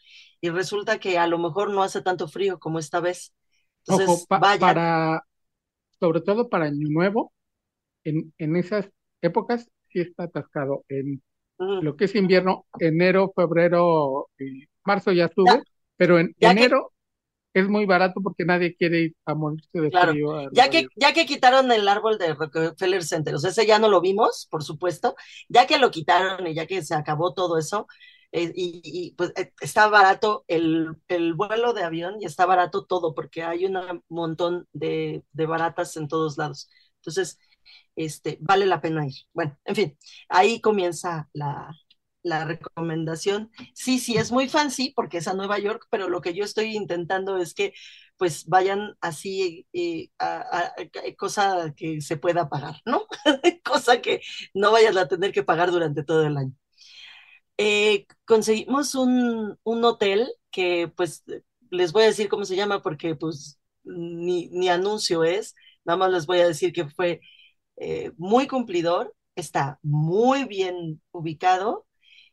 Y 0.41 0.49
resulta 0.49 0.99
que 0.99 1.17
a 1.19 1.27
lo 1.27 1.37
mejor 1.39 1.71
no 1.71 1.83
hace 1.83 2.01
tanto 2.01 2.27
frío 2.27 2.59
como 2.59 2.79
esta 2.79 2.99
vez. 3.01 3.33
Ojo, 3.87 4.13
Entonces, 4.13 4.27
pa- 4.27 4.47
vayan. 4.47 4.57
para, 4.59 5.23
sobre 5.99 6.21
todo 6.21 6.49
para 6.49 6.65
Año 6.67 6.87
Nuevo, 6.89 7.33
en, 8.03 8.33
en 8.39 8.57
esas 8.57 8.89
épocas 9.21 9.69
sí 9.89 10.01
está 10.01 10.25
atascado. 10.25 10.85
En 10.89 11.23
lo 11.79 11.95
que 11.97 12.05
es 12.05 12.15
invierno, 12.15 12.67
enero, 12.79 13.33
febrero, 13.35 14.29
y 14.39 14.65
marzo 14.85 15.11
ya 15.13 15.29
Ya, 15.45 15.55
sube, 15.55 15.65
pero 15.97 16.19
en 16.19 16.35
enero 16.39 16.90
es 17.53 17.67
muy 17.67 17.85
barato 17.85 18.21
porque 18.21 18.45
nadie 18.45 18.75
quiere 18.75 19.01
ir 19.01 19.15
a 19.25 19.35
morirse 19.35 19.79
de 19.81 19.91
Claro, 19.91 20.13
frío 20.13 20.35
a 20.35 20.49
ya 20.51 20.69
que, 20.69 20.87
ya 20.95 21.13
que 21.13 21.25
quitaron 21.25 21.69
el 21.71 21.87
árbol 21.87 22.17
de 22.17 22.33
Rockefeller 22.33 23.03
Center, 23.03 23.35
o 23.35 23.39
sea, 23.39 23.49
ese 23.49 23.65
ya 23.65 23.77
no 23.77 23.89
lo 23.89 23.99
vimos, 23.99 24.47
por 24.49 24.63
supuesto, 24.63 25.15
ya 25.49 25.67
que 25.67 25.77
lo 25.77 25.91
quitaron 25.91 26.47
y 26.47 26.53
ya 26.53 26.65
que 26.65 26.81
se 26.81 26.95
acabó 26.95 27.33
todo 27.33 27.57
eso, 27.57 27.87
eh, 28.31 28.53
y, 28.55 28.81
y, 28.83 29.11
pues 29.15 29.33
eh, 29.35 29.51
está 29.59 29.87
barato 29.89 30.45
el, 30.47 30.95
el 31.09 31.33
vuelo 31.33 31.73
de 31.73 31.83
avión 31.83 32.15
y 32.21 32.25
está 32.25 32.45
barato 32.45 32.85
todo, 32.85 33.13
porque 33.13 33.43
hay 33.43 33.65
un 33.65 34.01
montón 34.07 34.67
de, 34.71 35.23
de 35.33 35.45
baratas 35.45 35.97
en 35.97 36.07
todos 36.07 36.37
lados. 36.37 36.69
Entonces, 36.97 37.37
este, 37.95 38.37
vale 38.41 38.65
la 38.65 38.81
pena 38.81 39.05
ir. 39.07 39.15
Bueno, 39.33 39.57
en 39.65 39.75
fin, 39.75 39.97
ahí 40.29 40.61
comienza 40.61 41.29
la, 41.33 41.69
la 42.23 42.45
recomendación. 42.45 43.51
Sí, 43.73 43.99
sí, 43.99 44.17
es 44.17 44.31
muy 44.31 44.47
fancy 44.49 44.91
porque 44.95 45.17
es 45.19 45.27
a 45.27 45.33
Nueva 45.33 45.59
York, 45.59 45.87
pero 45.89 46.09
lo 46.09 46.21
que 46.21 46.33
yo 46.33 46.43
estoy 46.43 46.75
intentando 46.75 47.37
es 47.37 47.53
que 47.53 47.73
pues 48.17 48.45
vayan 48.47 48.95
así 49.01 49.67
eh, 49.73 50.09
a, 50.19 50.41
a- 50.59 50.73
cosa 51.17 51.73
que 51.75 52.01
se 52.01 52.17
pueda 52.17 52.49
pagar, 52.49 52.75
¿no? 52.85 53.05
cosa 53.65 54.01
que 54.01 54.21
no 54.53 54.71
vayas 54.71 54.95
a 54.97 55.07
tener 55.07 55.31
que 55.31 55.43
pagar 55.43 55.71
durante 55.71 56.03
todo 56.03 56.25
el 56.27 56.37
año. 56.37 56.53
Eh, 57.57 58.05
conseguimos 58.25 58.95
un, 58.95 59.57
un 59.63 59.83
hotel 59.85 60.27
que 60.51 60.91
pues 60.95 61.23
les 61.69 61.91
voy 61.93 62.03
a 62.03 62.05
decir 62.07 62.27
cómo 62.29 62.45
se 62.45 62.55
llama 62.55 62.81
porque 62.81 63.15
pues 63.15 63.59
ni, 63.83 64.49
ni 64.49 64.69
anuncio 64.69 65.23
es, 65.23 65.55
nada 65.85 65.97
más 65.97 66.11
les 66.11 66.25
voy 66.25 66.39
a 66.39 66.47
decir 66.47 66.73
que 66.73 66.87
fue 66.89 67.21
eh, 67.77 68.11
muy 68.17 68.47
cumplidor, 68.47 69.15
está 69.35 69.79
muy 69.83 70.45
bien 70.45 71.01
ubicado 71.11 71.87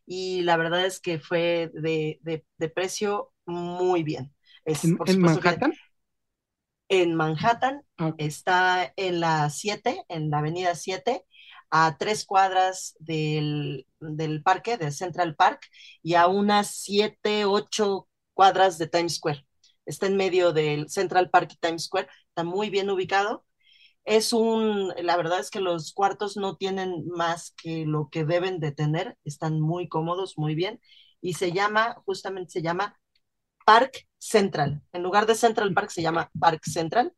y 0.08 0.42
la 0.42 0.56
verdad 0.58 0.86
es 0.86 1.00
que 1.00 1.20
fue 1.20 1.70
de, 1.74 2.18
de, 2.22 2.46
de 2.58 2.70
precio 2.70 3.32
muy 3.46 4.02
bien. 4.04 4.34
Es, 4.64 4.82
¿En, 4.82 4.96
por 4.96 5.08
en 5.10 5.20
supuesto 5.20 5.42
que 5.42 5.60
Manhattan? 5.60 5.78
en 6.88 7.14
Manhattan, 7.14 7.82
Ah, 7.98 8.14
está 8.16 8.92
en 8.96 9.20
la 9.20 9.50
7, 9.50 10.04
en 10.08 10.30
la 10.30 10.38
avenida 10.38 10.74
7, 10.74 11.24
a 11.70 11.96
tres 11.98 12.24
cuadras 12.24 12.94
del, 12.98 13.86
del 14.00 14.42
parque, 14.42 14.76
de 14.78 14.90
Central 14.92 15.36
Park, 15.36 15.66
y 16.02 16.14
a 16.14 16.26
unas 16.28 16.74
7, 16.76 17.44
8 17.44 18.08
cuadras 18.34 18.78
de 18.78 18.86
Times 18.88 19.16
Square. 19.16 19.46
Está 19.86 20.06
en 20.06 20.16
medio 20.16 20.52
del 20.52 20.88
Central 20.90 21.30
Park 21.30 21.52
y 21.54 21.56
Times 21.58 21.84
Square, 21.84 22.08
está 22.28 22.44
muy 22.44 22.70
bien 22.70 22.90
ubicado. 22.90 23.44
Es 24.08 24.32
un, 24.32 24.92
la 25.02 25.16
verdad 25.18 25.40
es 25.40 25.50
que 25.50 25.60
los 25.60 25.92
cuartos 25.92 26.36
no 26.38 26.56
tienen 26.56 27.06
más 27.08 27.52
que 27.62 27.84
lo 27.86 28.08
que 28.10 28.24
deben 28.24 28.58
de 28.60 28.72
tener, 28.72 29.18
están 29.24 29.60
muy 29.60 29.86
cómodos, 29.88 30.38
muy 30.38 30.54
bien, 30.54 30.80
y 31.20 31.34
se 31.34 31.52
llama, 31.52 31.96
justamente 32.06 32.50
se 32.52 32.62
llama 32.62 32.98
Park 33.66 34.06
Central. 34.18 34.82
En 34.92 35.02
lugar 35.02 35.26
de 35.26 35.34
Central 35.36 35.74
Park 35.74 35.90
se 35.90 36.02
llama 36.02 36.30
Park 36.40 36.62
Central 36.66 37.12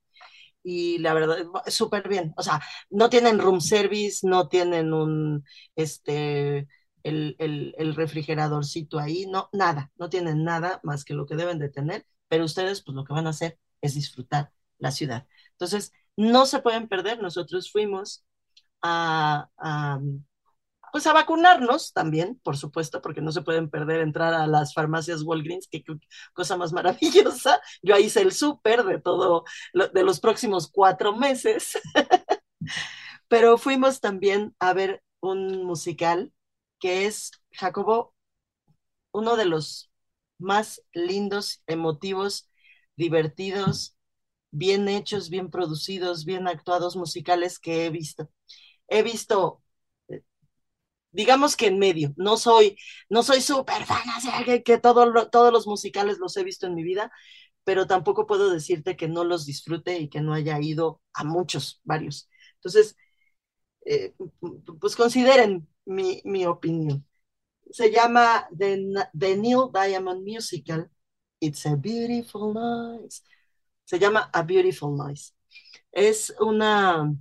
y 0.63 0.99
la 0.99 1.15
verdad 1.15 1.39
súper 1.69 2.09
bien. 2.09 2.35
O 2.37 2.43
sea, 2.43 2.61
no 2.91 3.11
tienen 3.11 3.39
room 3.39 3.61
service, 3.61 4.27
no 4.27 4.49
tienen 4.49 4.93
un, 4.93 5.45
este, 5.77 6.69
el, 7.03 7.37
el, 7.39 7.75
el 7.79 7.95
refrigeradorcito 7.95 8.99
ahí, 8.99 9.27
no, 9.27 9.49
nada, 9.53 9.91
no 9.97 10.11
tienen 10.11 10.45
nada 10.45 10.81
más 10.83 11.05
que 11.05 11.15
lo 11.15 11.27
que 11.27 11.37
deben 11.37 11.59
de 11.59 11.71
tener, 11.71 12.07
pero 12.29 12.45
ustedes 12.45 12.83
pues 12.83 12.95
lo 12.95 13.05
que 13.05 13.13
van 13.15 13.27
a 13.27 13.31
hacer 13.31 13.59
es 13.81 13.95
disfrutar 13.95 14.53
la 14.79 14.91
ciudad. 14.93 15.27
Entonces, 15.53 15.93
no 16.21 16.47
se 16.47 16.61
pueden 16.61 16.89
perder, 16.89 17.23
nosotros 17.23 17.71
fuimos 17.73 18.25
a, 18.83 19.49
pues 20.93 21.07
a 21.07 21.13
vacunarnos 21.13 21.93
también, 21.93 22.41
por 22.43 22.57
supuesto, 22.57 23.01
porque 23.01 23.21
no 23.21 23.33
se 23.33 23.43
pueden 23.43 23.71
perder 23.71 24.01
entrar 24.01 24.35
a 24.35 24.47
las 24.47 24.75
farmacias 24.75 25.23
Walgreens, 25.23 25.69
que, 25.69 25.83
que 25.83 25.95
cosa 26.33 26.57
más 26.57 26.73
maravillosa. 26.73 27.61
Yo 27.83 27.95
ahí 27.95 28.05
hice 28.07 28.23
el 28.23 28.33
súper 28.33 28.85
de 28.85 29.01
todo, 29.01 29.45
lo, 29.73 29.89
de 29.89 30.03
los 30.03 30.21
próximos 30.21 30.69
cuatro 30.71 31.17
meses, 31.17 31.79
pero 33.29 33.59
fuimos 33.59 34.01
también 34.01 34.55
a 34.59 34.73
ver 34.75 35.03
un 35.21 35.65
musical 35.65 36.33
que 36.79 37.07
es, 37.07 37.31
Jacobo, 37.53 38.15
uno 39.13 39.37
de 39.37 39.45
los 39.47 39.91
más 40.39 40.83
lindos, 40.93 41.63
emotivos, 41.67 42.51
divertidos, 42.97 43.97
bien 44.51 44.89
hechos, 44.89 45.31
bien 45.31 45.51
producidos, 45.51 46.25
bien 46.25 46.49
actuados 46.49 46.97
musicales 46.97 47.59
que 47.59 47.87
he 47.87 47.91
visto. 47.91 48.31
He 48.89 49.03
visto 49.03 49.63
digamos 51.13 51.57
que 51.57 51.67
en 51.67 51.79
medio. 51.79 52.13
No 52.17 52.37
soy, 52.37 52.77
no 53.09 53.23
soy 53.23 53.41
súper 53.41 53.85
fan, 53.85 54.03
que, 54.45 54.63
que 54.63 54.79
todo, 54.79 55.29
todos 55.31 55.53
los 55.53 55.67
musicales 55.67 56.19
los 56.19 56.37
he 56.37 56.45
visto 56.45 56.67
en 56.67 56.75
mi 56.75 56.83
vida, 56.83 57.13
pero 57.65 57.87
tampoco 57.87 58.27
puedo 58.27 58.51
decirte 58.51 58.97
que 58.97 59.09
no 59.09 59.25
los 59.25 59.47
disfrute 59.47 59.99
y 59.99 60.09
que 60.09 60.21
no 60.21 60.35
haya 60.35 60.61
ido 60.61 61.01
a 61.13 61.25
muchos, 61.25 61.81
varios. 61.85 62.29
Entonces, 62.57 62.97
eh, 63.87 64.15
pues 64.81 64.97
consideren 64.97 65.69
mi, 65.85 66.21
mi, 66.25 66.47
opinión. 66.47 67.07
Se 67.71 67.91
llama 67.91 68.49
The, 68.57 68.79
The 69.19 69.37
Neil 69.37 69.71
Diamond 69.73 70.25
Musical. 70.27 70.91
It's 71.41 71.67
a 71.67 71.77
beautiful 71.77 72.55
noise. 72.55 73.23
Se 73.85 73.99
llama 73.99 74.31
A 74.33 74.43
Beautiful 74.43 74.97
Noise. 74.97 75.33
Es 75.93 76.35
una 76.41 77.13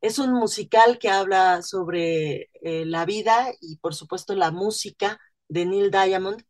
es 0.00 0.18
un 0.18 0.32
musical 0.34 0.98
que 0.98 1.08
habla 1.08 1.62
sobre 1.62 2.50
eh, 2.62 2.84
la 2.84 3.04
vida 3.06 3.52
y 3.60 3.76
por 3.78 3.94
supuesto 3.94 4.34
la 4.34 4.50
música 4.50 5.18
de 5.48 5.66
Neil 5.66 5.90
Diamond. 5.90 6.44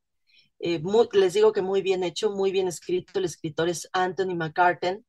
Eh, 0.58 0.82
les 1.12 1.34
digo 1.34 1.52
que 1.52 1.62
muy 1.62 1.82
bien 1.82 2.02
hecho, 2.02 2.30
muy 2.30 2.50
bien 2.52 2.68
escrito. 2.68 3.18
El 3.18 3.24
escritor 3.24 3.68
es 3.68 3.88
Anthony 3.92 4.34
McCarten. 4.34 5.06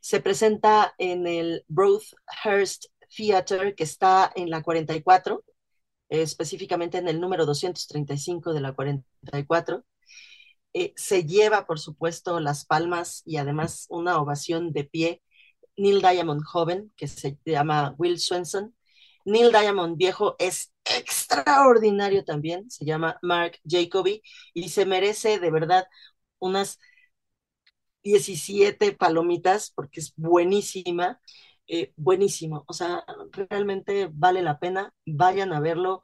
Se 0.00 0.20
presenta 0.20 0.94
en 0.98 1.26
el 1.26 1.64
Broadhurst 1.68 2.86
Theater, 3.16 3.74
que 3.74 3.84
está 3.84 4.32
en 4.34 4.50
la 4.50 4.62
44, 4.62 5.44
eh, 6.08 6.22
específicamente 6.22 6.98
en 6.98 7.08
el 7.08 7.20
número 7.20 7.46
235 7.46 8.52
de 8.52 8.60
la 8.60 8.74
44. 8.74 9.84
Eh, 10.74 10.92
se 10.96 11.24
lleva, 11.26 11.66
por 11.66 11.78
supuesto, 11.80 12.40
las 12.40 12.64
palmas 12.64 13.22
y 13.26 13.36
además 13.36 13.86
una 13.90 14.18
ovación 14.20 14.72
de 14.72 14.84
pie 14.84 15.22
Neil 15.76 16.00
Diamond 16.02 16.42
joven, 16.44 16.92
que 16.96 17.08
se 17.08 17.38
llama 17.46 17.94
Will 17.98 18.18
Swenson. 18.20 18.74
Neil 19.26 19.52
Diamond 19.52 19.96
viejo 19.98 20.36
es 20.38 20.72
extraordinario 20.84 22.24
también, 22.24 22.70
se 22.70 22.84
llama 22.84 23.18
Mark 23.22 23.58
Jacoby 23.68 24.22
y 24.54 24.70
se 24.70 24.86
merece 24.86 25.38
de 25.40 25.50
verdad 25.50 25.86
unas 26.40 26.78
17 28.02 28.92
palomitas 28.92 29.70
porque 29.74 30.00
es 30.00 30.12
buenísima, 30.16 31.20
eh, 31.68 31.92
buenísimo. 31.96 32.64
O 32.66 32.72
sea, 32.72 33.04
realmente 33.32 34.08
vale 34.12 34.42
la 34.42 34.58
pena, 34.58 34.92
vayan 35.06 35.52
a 35.52 35.60
verlo. 35.60 36.02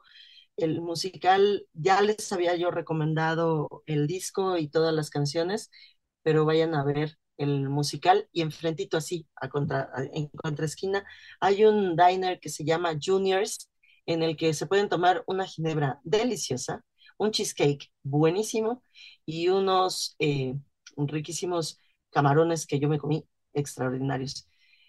El 0.59 0.81
musical, 0.81 1.65
ya 1.73 2.01
les 2.01 2.31
había 2.33 2.55
yo 2.55 2.71
recomendado 2.71 3.83
el 3.85 4.07
disco 4.07 4.57
y 4.57 4.67
todas 4.69 4.93
las 4.93 5.09
canciones, 5.09 5.71
pero 6.23 6.45
vayan 6.45 6.75
a 6.75 6.83
ver 6.83 7.17
el 7.37 7.69
musical 7.69 8.27
y 8.33 8.41
enfrentito 8.41 8.97
así, 8.97 9.27
a 9.35 9.47
contra, 9.49 9.89
en 10.13 10.27
contraesquina, 10.29 11.05
hay 11.39 11.65
un 11.65 11.95
diner 11.95 12.39
que 12.39 12.49
se 12.49 12.65
llama 12.65 12.97
Juniors 13.01 13.69
en 14.05 14.23
el 14.23 14.35
que 14.35 14.53
se 14.53 14.67
pueden 14.67 14.89
tomar 14.89 15.23
una 15.27 15.45
ginebra 15.47 16.01
deliciosa, 16.03 16.83
un 17.17 17.31
cheesecake 17.31 17.91
buenísimo 18.03 18.83
y 19.25 19.47
unos 19.49 20.15
eh, 20.19 20.55
riquísimos 20.97 21.79
camarones 22.09 22.65
que 22.67 22.79
yo 22.79 22.89
me 22.89 22.99
comí 22.99 23.25
extraordinarios. 23.53 24.47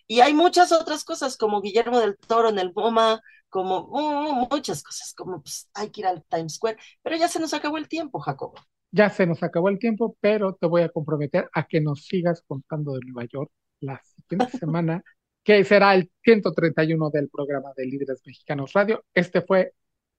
Y 0.08 0.20
hay 0.20 0.34
muchas 0.34 0.72
otras 0.72 1.04
cosas, 1.04 1.36
como 1.36 1.60
Guillermo 1.60 2.00
del 2.00 2.16
Toro 2.16 2.48
en 2.48 2.58
el 2.58 2.72
MoMA, 2.74 3.20
como 3.50 3.88
uh, 3.88 4.48
muchas 4.50 4.82
cosas, 4.82 5.12
como 5.14 5.42
pues, 5.42 5.68
hay 5.74 5.90
que 5.90 6.00
ir 6.00 6.06
al 6.06 6.24
Times 6.24 6.54
Square, 6.54 6.78
pero 7.02 7.16
ya 7.16 7.28
se 7.28 7.40
nos 7.40 7.52
acabó 7.52 7.76
el 7.76 7.88
tiempo, 7.88 8.20
Jacobo. 8.20 8.54
Ya 8.92 9.10
se 9.10 9.26
nos 9.26 9.42
acabó 9.42 9.68
el 9.68 9.78
tiempo, 9.78 10.16
pero 10.20 10.54
te 10.54 10.66
voy 10.66 10.82
a 10.82 10.88
comprometer 10.88 11.48
a 11.52 11.66
que 11.66 11.80
nos 11.80 12.06
sigas 12.06 12.42
contando 12.46 12.94
de 12.94 13.00
Nueva 13.06 13.28
York 13.30 13.50
la 13.80 14.00
siguiente 14.02 14.56
semana, 14.58 15.02
que 15.44 15.64
será 15.64 15.94
el 15.94 16.10
131 16.24 17.10
del 17.10 17.28
programa 17.28 17.70
de 17.76 17.86
Líderes 17.86 18.22
Mexicanos 18.24 18.72
Radio. 18.72 19.04
Este 19.14 19.42
fue 19.42 19.74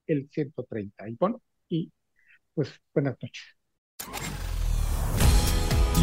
el 0.06 0.28
130. 0.30 1.08
Y 1.08 1.16
bueno, 1.16 1.42
y 1.68 1.92
pues 2.54 2.80
buenas 2.94 3.16
noches. 3.20 4.41